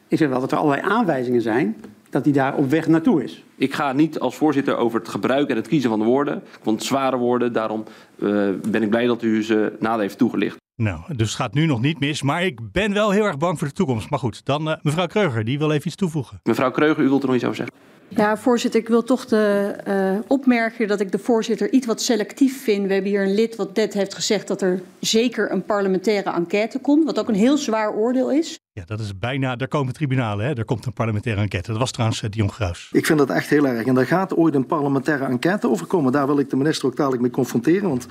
Ik 0.09 0.19
zeg 0.19 0.29
wel 0.29 0.41
dat 0.41 0.53
er 0.53 0.59
allerlei 0.59 0.83
aanwijzingen 0.89 1.43
zijn 1.43 1.77
dat 2.11 2.25
hij 2.25 2.33
daar 2.33 2.57
op 2.57 2.71
weg 2.71 2.87
naartoe 2.87 3.25
is. 3.25 3.45
Ik 3.57 3.75
ga 3.75 3.93
niet 3.93 4.19
als 4.19 4.37
voorzitter 4.37 4.77
over 4.77 4.99
het 4.99 5.09
gebruik 5.09 5.49
en 5.49 5.57
het 5.57 5.69
kiezen 5.69 5.91
van 5.91 5.99
de 5.99 6.05
woorden. 6.05 6.37
Ik 6.37 6.59
vond 6.63 6.79
het 6.79 6.89
zware 6.89 7.17
woorden, 7.17 7.53
daarom 7.53 7.85
eh, 8.19 8.49
ben 8.71 8.83
ik 8.83 8.91
blij 8.91 9.07
dat 9.07 9.23
u 9.23 9.43
ze 9.45 9.73
nader 9.81 10.01
heeft 10.01 10.19
toegelicht. 10.19 10.58
Nou, 10.83 11.15
dus 11.17 11.29
het 11.29 11.37
gaat 11.37 11.55
nu 11.55 11.67
nog 11.67 11.81
niet 11.81 12.01
mis, 12.01 12.23
maar 12.23 12.45
ik 12.45 12.73
ben 12.73 12.93
wel 12.93 13.11
heel 13.11 13.25
erg 13.25 13.37
bang 13.37 13.59
voor 13.59 13.69
de 13.69 13.75
toekomst. 13.75 14.11
Maar 14.11 14.19
goed, 14.19 14.45
dan 14.45 14.71
eh, 14.71 14.77
mevrouw 14.83 15.07
Kreuger, 15.07 15.45
die 15.45 15.59
wil 15.59 15.71
even 15.71 15.87
iets 15.87 15.97
toevoegen. 15.97 16.41
Mevrouw 16.43 16.71
Kreuger, 16.71 17.05
u 17.05 17.09
wilt 17.09 17.21
er 17.21 17.27
nog 17.27 17.37
iets 17.37 17.45
over 17.45 17.57
zeggen? 17.57 17.77
Ja, 18.09 18.37
voorzitter, 18.37 18.81
ik 18.81 18.89
wil 18.89 19.03
toch 19.03 19.25
de, 19.25 19.75
uh, 19.89 20.19
opmerken 20.27 20.89
dat 20.89 21.01
ik 21.01 21.13
de 21.13 21.19
voorzitter 21.19 21.73
iets 21.73 21.87
wat 21.87 22.03
selectief 22.03 22.63
vind. 22.63 22.87
We 22.87 22.93
hebben 22.93 23.11
hier 23.11 23.23
een 23.23 23.35
lid 23.35 23.57
wat 23.57 23.77
net 23.77 23.95
heeft 23.95 24.15
gezegd 24.15 24.49
dat 24.49 24.63
er 24.63 24.83
zeker 25.01 25.53
een 25.53 25.65
parlementaire 25.65 26.31
enquête 26.31 26.79
komt, 26.79 27.05
wat 27.05 27.19
ook 27.19 27.29
een 27.29 27.35
heel 27.35 27.57
zwaar 27.57 27.95
oordeel 27.95 28.33
is. 28.33 28.59
Ja, 28.73 28.85
dat 28.85 29.01
is 29.01 29.19
bijna, 29.19 29.57
daar 29.57 29.69
komen 29.69 29.93
tribunalen, 29.93 30.47
hè? 30.47 30.55
daar 30.55 30.65
komt 30.65 30.87
een 30.87 30.93
parlementaire 30.93 31.41
enquête. 31.41 31.71
Dat 31.71 31.81
was 31.81 31.91
trouwens 31.91 32.23
uh, 32.23 32.31
Dion 32.31 32.51
Gruis. 32.51 32.89
Ik 32.93 33.07
vind 33.07 33.19
dat 33.19 33.31
echt 33.31 33.49
heel 33.49 33.67
erg. 33.67 33.87
En 33.87 33.95
daar 33.95 34.07
gaat 34.07 34.37
ooit 34.37 34.55
een 34.55 34.67
parlementaire 34.67 35.25
enquête 35.25 35.69
over 35.69 35.87
komen. 35.87 36.13
Daar 36.13 36.27
wil 36.27 36.39
ik 36.39 36.51
de 36.51 36.57
minister 36.57 36.87
ook 36.87 36.97
dadelijk 36.97 37.23
mee 37.23 37.31
confronteren. 37.31 37.89
Want 37.89 38.07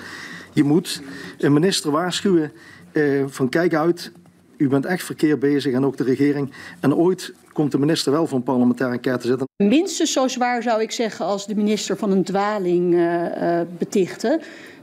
je 0.54 0.64
moet 0.64 1.02
een 1.38 1.54
minister 1.54 1.92
waarschuwen 1.92 2.52
uh, 2.92 3.24
van 3.28 3.50
kijk 3.50 3.74
uit, 3.74 4.12
U 4.58 4.68
bent 4.68 4.86
echt 4.86 5.04
verkeerd 5.04 5.40
bezig 5.40 5.74
en 5.74 5.86
ook 5.86 5.98
de 5.98 6.04
regering. 6.04 6.52
En 6.80 6.96
ooit 6.96 7.34
komt 7.58 7.72
de 7.72 7.80
minister 7.80 8.12
wel 8.12 8.28
voor 8.28 8.42
een 8.46 8.76
enquête 8.78 9.18
te 9.18 9.28
zitten. 9.28 9.48
Minstens 9.56 10.12
zo 10.12 10.28
zwaar 10.28 10.64
zou 10.64 10.82
ik 10.82 10.92
zeggen 10.92 11.26
als 11.26 11.48
de 11.48 11.56
minister 11.56 11.98
van 11.98 12.12
een 12.12 12.24
dwaling 12.24 12.94
uh, 12.94 13.62
betichten. 13.78 14.40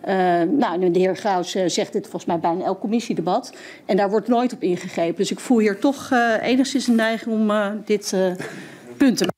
Uh, 0.09 0.15
nou, 0.43 0.91
de 0.91 0.99
heer 0.99 1.21
uh, 1.25 1.39
zegt 1.67 1.93
dit 1.93 2.03
volgens 2.03 2.25
mij 2.25 2.39
bijna 2.39 2.65
elk 2.65 2.81
commissiedebat. 2.81 3.55
En 3.87 3.97
daar 3.97 4.11
wordt 4.11 4.29
nooit 4.29 4.53
op 4.53 4.63
ingegrepen. 4.63 5.17
Dus 5.17 5.31
ik 5.31 5.41
voel 5.41 5.59
hier 5.59 5.79
toch 5.79 6.11
enigszins 6.41 6.87
een 6.87 6.95
neiging 6.95 7.35
om 7.35 7.53
dit 7.85 8.17
punt 8.97 9.17
te 9.17 9.34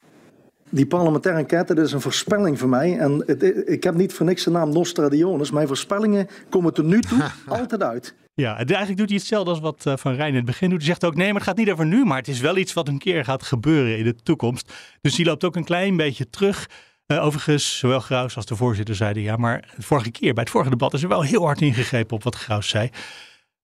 die 0.77 0.87
parlementaire 0.87 1.41
enquête, 1.41 1.75
dat 1.75 1.87
is 1.87 1.93
een 1.93 2.01
voorspelling 2.01 2.59
voor 2.59 2.69
mij. 2.69 2.99
En 2.99 3.23
het, 3.27 3.69
ik 3.69 3.83
heb 3.85 3.95
niet 3.95 4.13
voor 4.13 4.27
niks 4.27 4.45
de 4.45 4.51
naam 4.51 4.73
Nostradionis. 4.73 5.51
Mijn 5.51 5.67
voorspellingen 5.67 6.29
komen 6.49 6.75
tot 6.75 6.85
nu 6.85 7.01
toe 7.01 7.31
altijd 7.49 7.83
uit. 7.83 8.15
Ja, 8.35 8.57
eigenlijk 8.57 8.97
doet 8.97 9.09
hij 9.09 9.17
hetzelfde 9.17 9.51
als 9.51 9.61
wat 9.61 10.01
Van 10.01 10.15
Rijn 10.15 10.29
in 10.29 10.37
het 10.37 10.45
begin 10.45 10.71
doet. 10.71 10.79
Hij 10.79 10.87
zegt 10.87 11.05
ook, 11.05 11.15
nee, 11.15 11.27
maar 11.27 11.35
het 11.35 11.45
gaat 11.45 11.57
niet 11.57 11.71
over 11.71 11.87
nu, 11.87 12.05
maar 12.05 12.19
het 12.19 12.29
is 12.29 12.41
wel 12.41 12.57
iets 12.57 12.73
wat 12.73 12.89
een 12.89 12.99
keer 12.99 13.25
gaat 13.25 13.43
gebeuren 13.43 13.99
in 13.99 14.05
de 14.05 14.15
toekomst. 14.15 14.73
Dus 15.01 15.15
die 15.15 15.25
loopt 15.25 15.45
ook 15.45 15.57
een 15.57 15.65
klein 15.65 15.97
beetje 15.97 16.31
terug. 16.31 16.69
Uh, 17.07 17.25
overigens, 17.25 17.79
zowel 17.79 18.01
Graus 18.01 18.37
als 18.37 18.47
de 18.47 18.57
voorzitter 18.57 18.95
zeiden 18.95 19.23
ja, 19.23 19.37
maar 19.37 19.73
de 19.77 19.83
vorige 19.83 20.11
keer 20.11 20.33
bij 20.33 20.43
het 20.43 20.53
vorige 20.53 20.71
debat 20.71 20.95
is 20.95 21.03
er 21.03 21.09
wel 21.09 21.23
heel 21.23 21.45
hard 21.45 21.61
ingegrepen 21.61 22.17
op 22.17 22.23
wat 22.23 22.35
Graus 22.35 22.69
zei. 22.69 22.91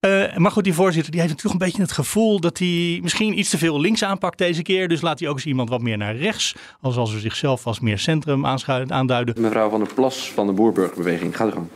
Uh, 0.05 0.35
maar 0.35 0.51
goed, 0.51 0.63
die 0.63 0.73
voorzitter 0.73 1.11
die 1.11 1.21
heeft 1.21 1.33
natuurlijk 1.33 1.61
een 1.61 1.67
beetje 1.69 1.81
het 1.83 1.91
gevoel 1.91 2.39
dat 2.39 2.57
hij 2.57 2.99
misschien 3.01 3.39
iets 3.39 3.49
te 3.49 3.57
veel 3.57 3.79
links 3.79 4.03
aanpakt 4.03 4.37
deze 4.37 4.61
keer. 4.61 4.87
Dus 4.87 5.01
laat 5.01 5.19
hij 5.19 5.29
ook 5.29 5.35
eens 5.35 5.45
iemand 5.45 5.69
wat 5.69 5.81
meer 5.81 5.97
naar 5.97 6.15
rechts, 6.15 6.55
als 6.81 6.95
als 6.95 7.11
ze 7.11 7.19
zichzelf 7.19 7.65
als 7.65 7.79
meer 7.79 7.99
centrum 7.99 8.45
aanduiden. 8.45 9.41
Mevrouw 9.41 9.69
van 9.69 9.79
der 9.79 9.93
Plas 9.93 10.31
van 10.31 10.47
de 10.47 10.53
Boerburgerbeweging, 10.53 11.37
ga 11.37 11.45
er 11.45 11.51
gang. 11.51 11.67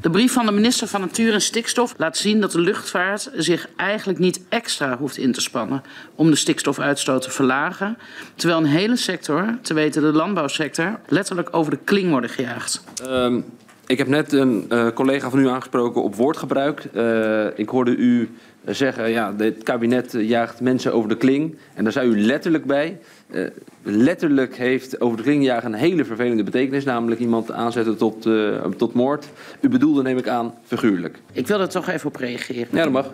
De 0.00 0.10
brief 0.10 0.32
van 0.32 0.46
de 0.46 0.52
minister 0.52 0.88
van 0.88 1.00
Natuur 1.00 1.32
en 1.32 1.40
Stikstof 1.40 1.94
laat 1.96 2.16
zien 2.16 2.40
dat 2.40 2.52
de 2.52 2.60
luchtvaart 2.60 3.30
zich 3.36 3.68
eigenlijk 3.76 4.18
niet 4.18 4.40
extra 4.48 4.96
hoeft 4.98 5.16
in 5.16 5.32
te 5.32 5.40
spannen 5.40 5.82
om 6.14 6.30
de 6.30 6.36
stikstofuitstoot 6.36 7.22
te 7.22 7.30
verlagen. 7.30 7.98
Terwijl 8.34 8.60
een 8.60 8.66
hele 8.66 8.96
sector, 8.96 9.58
te 9.62 9.74
weten 9.74 10.02
de 10.02 10.12
landbouwsector, 10.12 11.00
letterlijk 11.06 11.48
over 11.50 11.70
de 11.70 11.78
kling 11.84 12.10
worden 12.10 12.30
gejaagd. 12.30 12.84
Um, 13.06 13.44
ik 13.88 13.98
heb 13.98 14.06
net 14.06 14.32
een 14.32 14.66
uh, 14.68 14.88
collega 14.94 15.30
van 15.30 15.38
u 15.38 15.48
aangesproken 15.48 16.02
op 16.02 16.14
woordgebruik. 16.14 16.84
Uh, 16.94 17.46
ik 17.58 17.68
hoorde 17.68 17.96
u 17.96 18.30
zeggen, 18.66 19.10
ja, 19.10 19.34
het 19.36 19.62
kabinet 19.62 20.12
jaagt 20.12 20.60
mensen 20.60 20.92
over 20.92 21.08
de 21.08 21.16
kling. 21.16 21.56
En 21.74 21.84
daar 21.84 21.92
zei 21.92 22.08
u 22.08 22.20
letterlijk 22.20 22.64
bij. 22.64 22.98
Uh, 23.30 23.46
letterlijk 23.82 24.56
heeft 24.56 25.00
over 25.00 25.16
de 25.16 25.22
kling 25.22 25.44
jagen 25.44 25.72
een 25.72 25.78
hele 25.78 26.04
vervelende 26.04 26.42
betekenis. 26.42 26.84
Namelijk 26.84 27.20
iemand 27.20 27.52
aanzetten 27.52 27.96
tot, 27.96 28.28
tot 28.76 28.92
moord. 28.92 29.28
U 29.60 29.68
bedoelde, 29.68 30.02
neem 30.02 30.18
ik 30.18 30.28
aan, 30.28 30.54
figuurlijk. 30.66 31.18
Ik 31.32 31.46
wil 31.46 31.60
er 31.60 31.68
toch 31.68 31.88
even 31.88 32.08
op 32.08 32.16
reageren. 32.16 32.68
Ja, 32.70 32.82
dat 32.82 32.92
mag. 32.92 33.10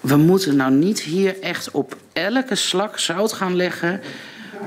We 0.00 0.16
moeten 0.16 0.56
nou 0.56 0.72
niet 0.72 1.00
hier 1.00 1.40
echt 1.40 1.70
op 1.70 1.96
elke 2.12 2.54
slak 2.54 2.98
zout 2.98 3.32
gaan 3.32 3.56
leggen 3.56 4.00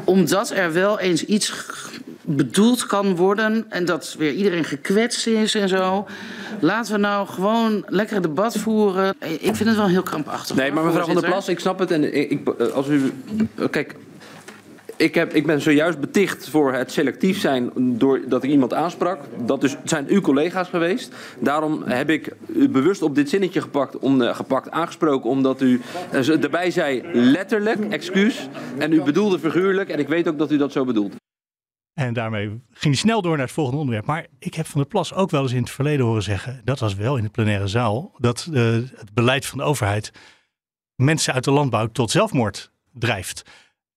omdat 0.04 0.50
er 0.50 0.74
wel 0.74 1.00
eens 1.00 1.26
iets 1.26 1.54
bedoeld 2.26 2.86
kan 2.86 3.16
worden 3.16 3.66
en 3.70 3.86
dat 3.86 4.16
weer 4.18 4.34
iedereen 4.34 4.64
gekwetst 4.64 5.28
is 5.28 5.56
en 5.56 5.70
zo. 5.70 6.08
Laten 6.60 6.94
we 6.94 7.00
nou 7.00 7.28
gewoon 7.28 7.84
lekker 7.88 8.22
debat 8.22 8.58
voeren. 8.58 9.16
Ik 9.20 9.56
vind 9.56 9.70
het 9.70 9.76
wel 9.76 9.88
heel 9.88 10.04
krampachtig. 10.04 10.56
Nee, 10.56 10.72
maar 10.72 10.84
mevrouw 10.84 11.06
van 11.06 11.16
der 11.16 11.24
Plas, 11.24 11.48
ik 11.48 11.60
snap 11.60 11.80
het. 11.80 11.92
En 11.92 12.32
ik, 12.32 12.50
als 12.50 12.88
u. 12.88 13.14
Kijk, 13.70 13.96
ik, 14.96 15.16
heb, 15.16 15.34
ik 15.34 15.46
ben 15.46 15.62
zojuist 15.62 16.00
beticht 16.00 16.50
voor 16.50 16.74
het 16.74 16.92
selectief 16.92 17.40
zijn 17.40 17.72
doordat 17.76 18.44
ik 18.44 18.50
iemand 18.50 18.74
aansprak. 18.74 19.20
Dat 19.46 19.62
dus, 19.62 19.76
zijn 19.84 20.06
uw 20.08 20.22
collega's 20.22 20.70
geweest. 20.70 21.14
Daarom 21.40 21.84
heb 21.86 22.10
ik 22.10 22.36
u 22.48 22.70
bewust 22.70 23.02
op 23.02 23.16
dit 23.16 23.30
zinnetje 23.30 23.62
gepakt, 23.62 23.98
om, 23.98 24.22
uh, 24.22 24.36
gepakt 24.36 24.72
aangesproken. 24.72 25.30
Omdat 25.30 25.62
u 25.62 25.82
uh, 26.14 26.44
erbij 26.44 26.72
zei 26.72 27.04
letterlijk, 27.14 27.80
excuus. 27.90 28.50
En 28.78 28.94
u 28.94 29.02
bedoelde 29.02 29.40
figuurlijk. 29.40 29.90
En 29.90 30.00
ik 30.00 30.08
weet 30.08 30.28
ook 30.28 30.38
dat 30.38 30.52
u 30.52 30.58
dat 30.58 30.72
zo 30.72 30.86
bedoelt. 30.86 31.14
En 31.94 32.14
daarmee 32.14 32.48
ging 32.70 32.94
hij 32.94 32.94
snel 32.94 33.22
door 33.22 33.38
naar 33.38 33.46
het 33.46 33.56
volgende 33.56 33.80
onderwerp. 33.80 34.06
Maar 34.06 34.28
ik 34.40 34.54
heb 34.54 34.66
Van 34.66 34.82
der 34.82 34.90
Plas 34.90 35.14
ook 35.14 35.30
wel 35.30 35.42
eens 35.42 35.52
in 35.52 35.62
het 35.62 35.70
verleden 35.70 36.06
horen 36.06 36.24
zeggen, 36.24 36.62
dat 36.64 36.80
was 36.80 36.96
wel 36.96 37.18
in 37.18 37.24
de 37.24 37.30
plenaire 37.30 37.68
zaal, 37.68 38.12
dat 38.18 38.48
uh, 38.52 38.74
het 38.74 39.14
beleid 39.14 39.46
van 39.46 39.58
de 39.58 39.64
overheid 39.64 40.12
mensen 40.96 41.34
uit 41.34 41.44
de 41.44 41.52
landbouw 41.52 41.88
tot 41.88 42.12
zelfmoord 42.12 42.72
drijft. 42.94 43.44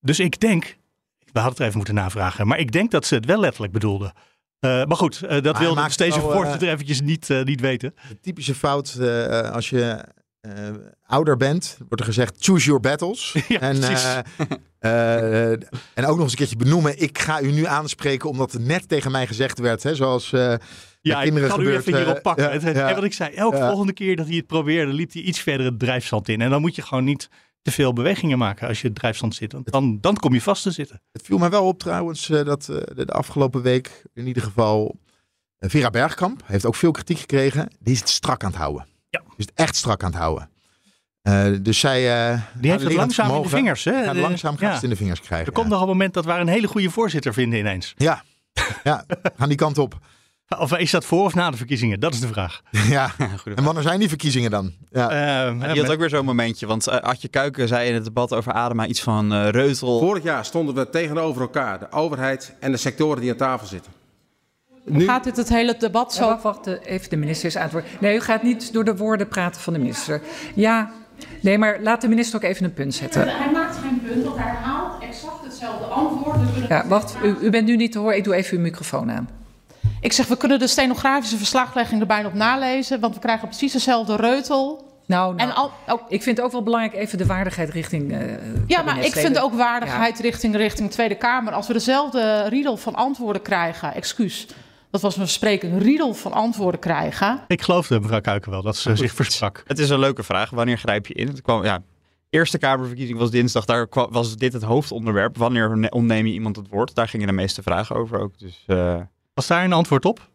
Dus 0.00 0.20
ik 0.20 0.40
denk, 0.40 0.76
we 1.18 1.40
hadden 1.40 1.52
het 1.52 1.60
even 1.60 1.76
moeten 1.76 1.94
navragen, 1.94 2.46
maar 2.46 2.58
ik 2.58 2.72
denk 2.72 2.90
dat 2.90 3.06
ze 3.06 3.14
het 3.14 3.26
wel 3.26 3.40
letterlijk 3.40 3.72
bedoelden. 3.72 4.12
Uh, 4.60 4.84
maar 4.84 4.96
goed, 4.96 5.22
uh, 5.22 5.42
dat 5.42 5.58
wilde 5.58 5.84
dus 5.84 5.96
deze 5.96 6.20
voorzitter 6.20 6.68
eventjes 6.68 7.00
niet, 7.00 7.28
niet 7.44 7.60
weten. 7.60 7.94
De 8.08 8.20
typische 8.20 8.54
fout 8.54 8.98
als 9.52 9.70
je 9.70 10.04
uh, 10.46 10.74
ouder 11.06 11.36
bent, 11.36 11.76
wordt 11.78 12.00
er 12.00 12.06
gezegd 12.06 12.36
choose 12.38 12.64
your 12.64 12.80
battles. 12.80 13.36
Ja, 13.48 13.60
en, 13.60 13.76
uh, 13.76 14.18
uh, 14.80 15.50
en 15.94 16.04
ook 16.04 16.16
nog 16.16 16.20
eens 16.20 16.30
een 16.30 16.38
keertje 16.38 16.56
benoemen. 16.56 17.02
Ik 17.02 17.18
ga 17.18 17.40
u 17.40 17.52
nu 17.52 17.66
aanspreken 17.66 18.28
omdat 18.28 18.52
het 18.52 18.62
net 18.62 18.88
tegen 18.88 19.10
mij 19.10 19.26
gezegd 19.26 19.58
werd. 19.58 19.82
Hè, 19.82 19.94
zoals 19.94 20.30
ja, 20.30 20.58
kinderen 21.00 21.42
ik 21.42 21.48
kan 21.48 21.58
gebeurt, 21.58 21.74
u 21.74 21.78
even 21.78 21.96
hierop 21.96 22.22
pakken. 22.22 22.52
het, 22.52 22.64
en 22.64 22.94
wat 22.94 23.04
ik 23.04 23.12
zei, 23.12 23.34
elke 23.34 23.56
volgende 23.56 23.92
keer 23.92 24.16
dat 24.16 24.26
hij 24.26 24.36
het 24.36 24.46
probeerde, 24.46 24.92
liep 24.92 25.12
hij 25.12 25.22
iets 25.22 25.40
verder 25.40 25.66
het 25.66 25.78
drijfzand 25.78 26.28
in. 26.28 26.40
En 26.40 26.50
dan 26.50 26.60
moet 26.60 26.74
je 26.74 26.82
gewoon 26.82 27.04
niet 27.04 27.28
te 27.62 27.70
veel 27.70 27.92
bewegingen 27.92 28.38
maken 28.38 28.68
als 28.68 28.80
je 28.80 28.86
het 28.86 28.96
drijfzand 28.96 29.34
zit. 29.34 29.52
Want 29.52 29.72
dan, 29.72 29.98
dan 30.00 30.16
kom 30.16 30.34
je 30.34 30.42
vast 30.42 30.62
te 30.62 30.70
zitten. 30.70 31.02
Het 31.12 31.22
viel 31.22 31.38
mij 31.38 31.50
wel 31.50 31.66
op 31.66 31.78
trouwens 31.78 32.26
dat 32.26 32.64
de 32.94 33.06
afgelopen 33.06 33.62
week 33.62 34.02
in 34.14 34.26
ieder 34.26 34.42
geval 34.42 34.98
Vera 35.58 35.90
Bergkamp 35.90 36.42
heeft 36.44 36.66
ook 36.66 36.74
veel 36.74 36.90
kritiek 36.90 37.18
gekregen. 37.18 37.70
Die 37.78 37.94
is 37.94 38.00
het 38.00 38.08
strak 38.08 38.44
aan 38.44 38.50
het 38.50 38.58
houden. 38.58 38.86
Ja. 39.24 39.34
Dus 39.36 39.46
het 39.46 39.52
echt 39.54 39.76
strak 39.76 40.02
aan 40.02 40.10
het 40.10 40.18
houden. 40.18 40.48
Uh, 41.22 41.44
dus 41.60 41.78
zij. 41.78 42.32
Uh, 42.32 42.40
die 42.54 42.70
heeft 42.70 42.82
het 42.82 42.92
langzaam 42.92 43.36
in 43.36 43.42
de 43.42 43.48
vingers. 43.48 43.84
Hè? 43.84 44.14
Langzaam 44.14 44.56
gaat 44.56 44.68
ja. 44.68 44.74
het 44.74 44.82
in 44.82 44.90
de 44.90 44.96
vingers 44.96 45.20
krijgen. 45.20 45.46
Er 45.46 45.52
komt 45.52 45.68
nog 45.68 45.80
een 45.80 45.86
moment 45.86 46.14
dat 46.14 46.24
we 46.24 46.32
een 46.32 46.48
hele 46.48 46.66
goede 46.66 46.90
voorzitter 46.90 47.32
vinden 47.32 47.58
ineens. 47.58 47.94
Ja, 47.96 48.22
ja 48.84 49.04
gaan 49.36 49.48
die 49.48 49.56
kant 49.56 49.78
op. 49.78 49.98
Of 50.58 50.76
is 50.76 50.90
dat 50.90 51.04
voor 51.04 51.24
of 51.24 51.34
na 51.34 51.50
de 51.50 51.56
verkiezingen? 51.56 52.00
Dat 52.00 52.14
is 52.14 52.20
de 52.20 52.28
vraag. 52.28 52.62
Ja, 52.88 53.10
en 53.54 53.64
wanneer 53.64 53.82
zijn 53.82 53.98
die 53.98 54.08
verkiezingen 54.08 54.50
dan? 54.50 54.72
Ja. 54.90 55.50
Uh, 55.50 55.72
die 55.72 55.82
had 55.82 55.92
ook 55.92 55.98
weer 55.98 56.08
zo'n 56.08 56.24
momentje. 56.24 56.66
Want 56.66 56.88
Adje 56.88 57.28
Kuiken 57.28 57.68
zei 57.68 57.88
in 57.88 57.94
het 57.94 58.04
debat 58.04 58.32
over 58.32 58.52
Adema 58.52 58.86
iets 58.86 59.02
van 59.02 59.32
uh, 59.32 59.48
Reutel. 59.48 59.98
Vorig 59.98 60.22
jaar 60.22 60.44
stonden 60.44 60.74
we 60.74 60.90
tegenover 60.90 61.40
elkaar. 61.40 61.78
De 61.78 61.92
overheid 61.92 62.54
en 62.60 62.70
de 62.70 62.76
sectoren 62.76 63.20
die 63.20 63.30
aan 63.30 63.36
tafel 63.36 63.66
zitten. 63.66 63.92
Nu... 64.88 65.04
Gaat 65.04 65.24
dit 65.24 65.36
het 65.36 65.48
hele 65.48 65.76
debat 65.78 66.14
zo... 66.14 66.24
Ja, 66.24 66.28
wacht, 66.28 66.42
wacht, 66.42 66.66
even 66.84 67.10
de 67.10 67.16
minister 67.16 67.48
is 67.48 67.56
antwoord. 67.56 67.84
Nee, 68.00 68.16
u 68.16 68.20
gaat 68.20 68.42
niet 68.42 68.72
door 68.72 68.84
de 68.84 68.96
woorden 68.96 69.28
praten 69.28 69.60
van 69.60 69.72
de 69.72 69.78
minister. 69.78 70.20
Ja, 70.54 70.90
nee, 71.40 71.58
maar 71.58 71.78
laat 71.80 72.00
de 72.00 72.08
minister 72.08 72.36
ook 72.36 72.42
even 72.42 72.64
een 72.64 72.74
punt 72.74 72.94
zetten. 72.94 73.28
Hij 73.28 73.50
maakt 73.52 73.76
geen 73.76 74.02
punt, 74.06 74.24
want 74.24 74.36
hij 74.36 74.46
herhaalt 74.46 75.02
exact 75.02 75.44
hetzelfde 75.44 75.84
antwoord. 75.84 76.38
Dus 76.54 76.68
ja, 76.68 76.86
wacht, 76.86 77.16
u, 77.24 77.36
u 77.40 77.50
bent 77.50 77.66
nu 77.66 77.76
niet 77.76 77.92
te 77.92 77.98
horen. 77.98 78.16
Ik 78.16 78.24
doe 78.24 78.34
even 78.34 78.56
uw 78.56 78.62
microfoon 78.62 79.10
aan. 79.10 79.28
Ik 80.00 80.12
zeg, 80.12 80.26
we 80.26 80.36
kunnen 80.36 80.58
de 80.58 80.66
stenografische 80.66 81.36
verslaglegging 81.36 82.00
er 82.00 82.06
bijna 82.06 82.28
op 82.28 82.34
nalezen, 82.34 83.00
want 83.00 83.14
we 83.14 83.20
krijgen 83.20 83.48
precies 83.48 83.72
dezelfde 83.72 84.16
reutel. 84.16 84.84
Nou, 85.06 85.34
nou 85.34 85.48
en 85.48 85.54
al, 85.54 85.70
oh. 85.88 86.02
ik 86.08 86.22
vind 86.22 86.36
het 86.36 86.46
ook 86.46 86.52
wel 86.52 86.62
belangrijk 86.62 86.94
even 86.94 87.18
de 87.18 87.26
waardigheid 87.26 87.70
richting. 87.70 88.12
Uh, 88.12 88.18
ja, 88.66 88.82
maar 88.82 89.04
ik 89.04 89.12
vind 89.12 89.38
ook 89.38 89.54
waardigheid 89.54 90.16
ja. 90.16 90.22
richting, 90.22 90.56
richting 90.56 90.90
Tweede 90.90 91.14
Kamer. 91.14 91.52
Als 91.52 91.66
we 91.66 91.72
dezelfde 91.72 92.46
riedel 92.48 92.76
van 92.76 92.94
antwoorden 92.94 93.42
krijgen, 93.42 93.94
excuus. 93.94 94.46
Dat 94.96 95.04
was 95.04 95.16
een 95.16 95.28
spreken 95.28 95.78
riedel 95.78 96.14
van 96.14 96.32
antwoorden 96.32 96.80
krijgen. 96.80 97.40
Ik 97.46 97.62
geloofde 97.62 98.00
mevrouw 98.00 98.20
Kuiken 98.20 98.50
wel 98.50 98.62
dat 98.62 98.76
ze 98.76 98.88
Goed, 98.88 98.98
zich 98.98 99.12
versprak. 99.12 99.62
Het 99.66 99.78
is 99.78 99.90
een 99.90 99.98
leuke 99.98 100.22
vraag. 100.22 100.50
Wanneer 100.50 100.78
grijp 100.78 101.06
je 101.06 101.14
in? 101.14 101.26
Het 101.26 101.42
kwam, 101.42 101.64
ja, 101.64 101.82
eerste 102.30 102.58
Kamerverkiezing 102.58 103.18
was 103.18 103.30
dinsdag. 103.30 103.64
Daar 103.64 103.86
was 103.90 104.36
dit 104.36 104.52
het 104.52 104.62
hoofdonderwerp. 104.62 105.36
Wanneer 105.36 105.90
ontneem 105.90 106.26
je 106.26 106.32
iemand 106.32 106.56
het 106.56 106.68
woord? 106.68 106.94
Daar 106.94 107.08
gingen 107.08 107.26
de 107.26 107.32
meeste 107.32 107.62
vragen 107.62 107.96
over 107.96 108.20
ook. 108.20 108.38
Dus, 108.38 108.64
uh... 108.66 109.00
Was 109.34 109.46
daar 109.46 109.64
een 109.64 109.72
antwoord 109.72 110.04
op? 110.04 110.28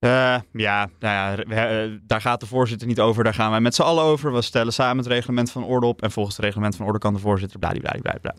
Uh, 0.00 0.36
ja, 0.52 0.88
nou 0.98 1.44
ja 1.48 1.84
uh, 1.84 1.98
daar 2.02 2.20
gaat 2.20 2.40
de 2.40 2.46
voorzitter 2.46 2.86
niet 2.86 3.00
over. 3.00 3.24
Daar 3.24 3.34
gaan 3.34 3.50
wij 3.50 3.60
met 3.60 3.74
z'n 3.74 3.82
allen 3.82 4.04
over. 4.04 4.32
We 4.32 4.42
stellen 4.42 4.72
samen 4.72 5.04
het 5.04 5.12
reglement 5.12 5.50
van 5.50 5.64
orde 5.64 5.86
op. 5.86 6.02
En 6.02 6.10
volgens 6.10 6.36
het 6.36 6.44
reglement 6.44 6.76
van 6.76 6.86
orde 6.86 6.98
kan 6.98 7.14
de 7.14 7.20
voorzitter 7.20 7.58
bladibladibladibla. 7.58 8.34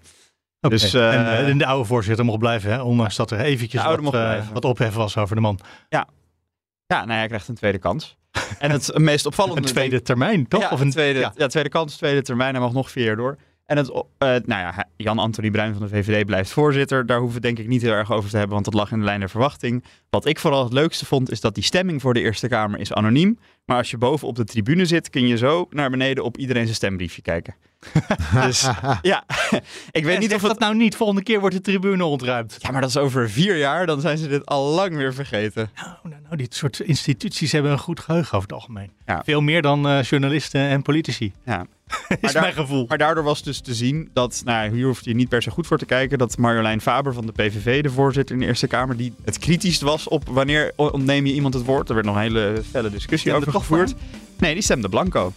Okay. 0.65 0.77
Dus, 0.77 0.93
uh, 0.93 1.47
en 1.47 1.57
de 1.57 1.65
oude 1.65 1.85
voorzitter 1.85 2.25
mocht 2.25 2.39
blijven, 2.39 2.71
hè? 2.71 2.81
ondanks 2.81 3.15
dat 3.15 3.31
er 3.31 3.39
eventjes 3.39 3.83
wat, 3.83 4.13
uh, 4.13 4.49
wat 4.53 4.65
ophef 4.65 4.93
was 4.93 5.17
over 5.17 5.35
de 5.35 5.41
man. 5.41 5.59
Ja, 5.89 6.07
ja 6.85 6.97
nou 6.97 7.11
ja, 7.11 7.17
hij 7.17 7.27
krijgt 7.27 7.47
een 7.47 7.55
tweede 7.55 7.77
kans. 7.77 8.17
En 8.59 8.71
het 8.71 8.97
meest 8.97 9.25
opvallende... 9.25 9.61
een 9.61 9.67
tweede 9.67 10.01
termijn, 10.01 10.47
toch? 10.47 10.61
Ja, 10.61 10.69
of 10.69 10.79
een 10.79 10.89
tweede, 10.89 11.19
ja. 11.19 11.33
ja. 11.35 11.47
tweede 11.47 11.69
kans, 11.69 11.97
tweede 11.97 12.21
termijn. 12.21 12.53
Hij 12.53 12.63
mag 12.63 12.73
nog 12.73 12.91
vier 12.91 13.05
jaar 13.05 13.15
door. 13.15 13.37
En 13.65 13.77
het, 13.77 13.89
uh, 13.89 14.03
nou 14.19 14.43
ja, 14.45 14.87
Jan-Anthony 14.95 15.51
Bruin 15.51 15.73
van 15.73 15.81
de 15.81 15.87
VVD 15.87 16.25
blijft 16.25 16.51
voorzitter. 16.51 17.05
Daar 17.05 17.19
hoeven 17.19 17.41
we 17.41 17.47
het 17.47 17.55
denk 17.55 17.67
ik 17.67 17.73
niet 17.73 17.81
heel 17.81 17.91
erg 17.91 18.11
over 18.11 18.29
te 18.29 18.37
hebben, 18.37 18.53
want 18.53 18.65
dat 18.65 18.73
lag 18.73 18.91
in 18.91 18.99
de 18.99 19.05
lijn 19.05 19.19
der 19.19 19.29
verwachting. 19.29 19.83
Wat 20.09 20.25
ik 20.25 20.39
vooral 20.39 20.63
het 20.63 20.73
leukste 20.73 21.05
vond, 21.05 21.31
is 21.31 21.41
dat 21.41 21.55
die 21.55 21.63
stemming 21.63 22.01
voor 22.01 22.13
de 22.13 22.19
Eerste 22.19 22.47
Kamer 22.47 22.79
is 22.79 22.93
anoniem. 22.93 23.39
Maar 23.65 23.77
als 23.77 23.91
je 23.91 23.97
boven 23.97 24.27
op 24.27 24.35
de 24.35 24.43
tribune 24.43 24.85
zit, 24.85 25.09
kun 25.09 25.27
je 25.27 25.37
zo 25.37 25.67
naar 25.69 25.89
beneden 25.89 26.23
op 26.23 26.37
iedereen 26.37 26.63
zijn 26.63 26.75
stembriefje 26.75 27.21
kijken. 27.21 27.55
dus 28.45 28.67
ja, 29.01 29.23
ik 29.91 30.03
weet 30.03 30.19
niet 30.19 30.33
of 30.33 30.41
het... 30.41 30.49
dat 30.49 30.59
nou 30.59 30.75
niet. 30.75 30.95
Volgende 30.95 31.23
keer 31.23 31.39
wordt 31.39 31.55
de 31.55 31.61
tribune 31.61 32.05
ontruimd. 32.05 32.57
Ja, 32.59 32.71
maar 32.71 32.81
dat 32.81 32.89
is 32.89 32.97
over 32.97 33.29
vier 33.29 33.57
jaar. 33.57 33.85
Dan 33.85 34.01
zijn 34.01 34.17
ze 34.17 34.27
dit 34.27 34.45
al 34.45 34.73
lang 34.73 34.95
weer 34.95 35.13
vergeten. 35.13 35.69
Nou, 35.75 35.89
nou, 36.03 36.21
nou 36.23 36.35
dit 36.35 36.55
soort 36.55 36.79
instituties 36.79 37.51
hebben 37.51 37.71
een 37.71 37.79
goed 37.79 37.99
geheugen 37.99 38.37
over 38.37 38.49
het 38.49 38.57
algemeen. 38.57 38.91
Ja. 39.05 39.21
Veel 39.23 39.41
meer 39.41 39.61
dan 39.61 39.87
uh, 39.87 40.03
journalisten 40.03 40.61
en 40.61 40.81
politici. 40.81 41.33
Ja. 41.45 41.65
is 42.21 42.33
maar 42.33 42.41
mijn 42.41 42.53
gevoel. 42.53 42.85
Maar 42.87 42.97
daardoor 42.97 43.23
was 43.23 43.43
dus 43.43 43.59
te 43.59 43.73
zien 43.73 44.09
dat, 44.13 44.41
nou, 44.45 44.75
hier 44.75 44.85
hoeft 44.85 45.05
je 45.05 45.15
niet 45.15 45.29
per 45.29 45.41
se 45.41 45.51
goed 45.51 45.67
voor 45.67 45.77
te 45.77 45.85
kijken, 45.85 46.17
dat 46.17 46.37
Marjolein 46.37 46.81
Faber 46.81 47.13
van 47.13 47.25
de 47.25 47.31
PVV, 47.31 47.83
de 47.83 47.89
voorzitter 47.89 48.35
in 48.35 48.41
de 48.41 48.47
Eerste 48.47 48.67
Kamer, 48.67 48.97
die 48.97 49.13
het 49.23 49.37
kritisch 49.37 49.81
was 49.81 50.07
op 50.07 50.27
wanneer 50.27 50.73
ontneem 50.75 51.25
je 51.25 51.33
iemand 51.33 51.53
het 51.53 51.65
woord. 51.65 51.89
Er 51.89 51.95
werd 51.95 52.07
nog 52.07 52.15
een 52.15 52.21
hele 52.21 52.61
felle 52.71 52.89
discussie 52.89 53.33
over 53.33 53.51
gevoerd. 53.51 53.95
Nee, 54.37 54.53
die 54.53 54.63
stemde 54.63 54.89
blanco. 54.89 55.33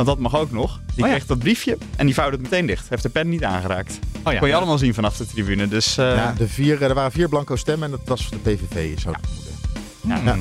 Want 0.00 0.12
dat 0.12 0.20
mag 0.30 0.40
ook 0.40 0.50
nog. 0.50 0.80
Die 0.94 1.04
oh, 1.04 1.10
kreeg 1.10 1.26
dat 1.26 1.38
briefje 1.38 1.78
en 1.96 2.06
die 2.06 2.14
vouwde 2.14 2.36
het 2.36 2.44
meteen 2.50 2.66
dicht. 2.66 2.88
Heeft 2.88 3.02
de 3.02 3.08
pen 3.08 3.28
niet 3.28 3.44
aangeraakt. 3.44 3.98
Oh, 4.24 4.32
ja, 4.32 4.38
kon 4.38 4.48
je 4.48 4.54
allemaal 4.54 4.78
zien 4.78 4.94
vanaf 4.94 5.16
de 5.16 5.26
tribune. 5.26 5.68
Dus, 5.68 5.98
uh... 5.98 6.14
ja, 6.14 6.34
de 6.36 6.48
vier, 6.48 6.82
er 6.82 6.94
waren 6.94 7.12
vier 7.12 7.28
blanco 7.28 7.56
stemmen 7.56 7.84
en 7.84 7.90
dat 7.90 8.08
was 8.08 8.26
voor 8.26 8.36
de 8.42 8.50
PVV, 8.50 8.98
zou 8.98 9.14
ik 9.14 9.24
vermoeden. 9.24 10.24
Ja. 10.24 10.36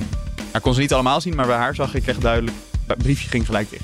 Ja. 0.53 0.59
kon 0.59 0.73
ze 0.73 0.79
niet 0.79 0.93
allemaal 0.93 1.21
zien, 1.21 1.35
maar 1.35 1.47
bij 1.47 1.55
haar 1.55 1.75
zag 1.75 1.95
ik 1.95 2.07
echt 2.07 2.21
duidelijk. 2.21 2.57
Het 2.87 2.97
briefje 2.97 3.29
ging 3.29 3.45
gelijk 3.45 3.69
dicht. 3.69 3.83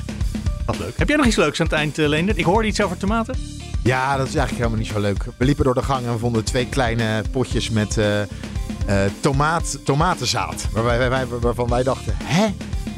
Wat 0.65 0.79
leuk. 0.79 0.97
Heb 0.97 1.07
jij 1.07 1.17
nog 1.17 1.25
iets 1.25 1.35
leuks 1.35 1.59
aan 1.59 1.65
het 1.65 1.75
eind, 1.75 1.99
uh, 1.99 2.07
Leendert? 2.07 2.37
Ik 2.37 2.45
hoorde 2.45 2.67
iets 2.67 2.81
over 2.81 2.97
tomaten. 2.97 3.35
Ja, 3.83 4.17
dat 4.17 4.27
is 4.27 4.35
eigenlijk 4.35 4.65
helemaal 4.65 4.79
niet 4.79 4.93
zo 4.93 4.99
leuk. 4.99 5.25
We 5.37 5.45
liepen 5.45 5.63
door 5.63 5.73
de 5.73 5.83
gang 5.83 6.05
en 6.05 6.11
we 6.11 6.19
vonden 6.19 6.43
twee 6.43 6.67
kleine 6.69 7.23
potjes 7.31 7.69
met 7.69 7.97
uh, 7.97 8.05
tomaat, 9.19 9.79
tomatenzaad. 9.83 10.67
Waar 10.71 11.09
wij, 11.09 11.27
waarvan 11.27 11.69
wij 11.69 11.83
dachten, 11.83 12.15
hè? 12.23 12.47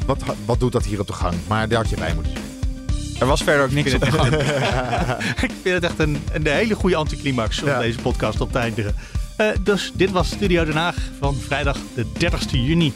Wat, 0.06 0.22
wat 0.44 0.60
doet 0.60 0.72
dat 0.72 0.84
hier 0.84 1.00
op 1.00 1.06
de 1.06 1.12
gang? 1.12 1.34
Maar 1.48 1.68
daar 1.68 1.78
had 1.78 1.90
je 1.90 1.96
bij 1.96 2.14
moeten 2.14 2.32
zijn. 2.32 2.47
Er 3.20 3.26
was 3.26 3.42
verder 3.42 3.64
ook 3.64 3.70
niks 3.70 3.94
op 3.94 4.00
de 4.00 4.12
gang. 4.12 4.34
ik 5.48 5.50
vind 5.62 5.74
het 5.74 5.84
echt 5.84 5.98
een, 5.98 6.22
een 6.32 6.46
hele 6.46 6.74
goede 6.74 6.96
anticlimax 6.96 7.62
om 7.62 7.78
deze 7.78 7.98
podcast 7.98 8.40
op 8.40 8.52
te 8.52 8.58
eindigen. 8.58 8.94
Uh, 9.40 9.46
dus 9.62 9.92
dit 9.94 10.10
was 10.10 10.28
Studio 10.28 10.64
Den 10.64 10.76
Haag 10.76 10.96
van 11.18 11.34
vrijdag 11.34 11.78
de 11.94 12.12
30 12.12 12.50
juni. 12.50 12.92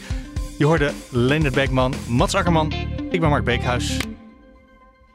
Je 0.59 0.65
hoorde 0.65 0.93
Leendert 1.09 1.55
Beekman, 1.55 1.95
Mats 2.07 2.35
Akkerman. 2.35 2.73
Ik 3.11 3.21
ben 3.21 3.29
Mark 3.29 3.45
Beekhuis. 3.45 3.97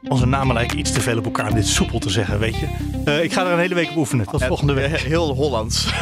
Onze 0.02 0.26
namen 0.26 0.54
lijken 0.54 0.78
iets 0.78 0.92
te 0.92 1.00
veel 1.00 1.18
op 1.18 1.24
elkaar 1.24 1.48
om 1.48 1.54
dit 1.54 1.66
soepel 1.66 1.98
te 1.98 2.10
zeggen, 2.10 2.38
weet 2.38 2.56
je. 2.56 2.66
Uh, 3.04 3.22
ik 3.22 3.32
ga 3.32 3.46
er 3.46 3.52
een 3.52 3.58
hele 3.58 3.74
week 3.74 3.90
op 3.90 3.96
oefenen. 3.96 4.26
Tot 4.26 4.44
volgende 4.44 4.72
week. 4.72 5.00
Heel 5.00 5.34
Hollands. 5.34 5.92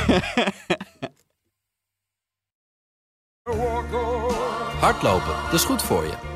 Hardlopen, 4.80 5.34
dat 5.44 5.52
is 5.52 5.64
goed 5.64 5.82
voor 5.82 6.04
je. 6.04 6.35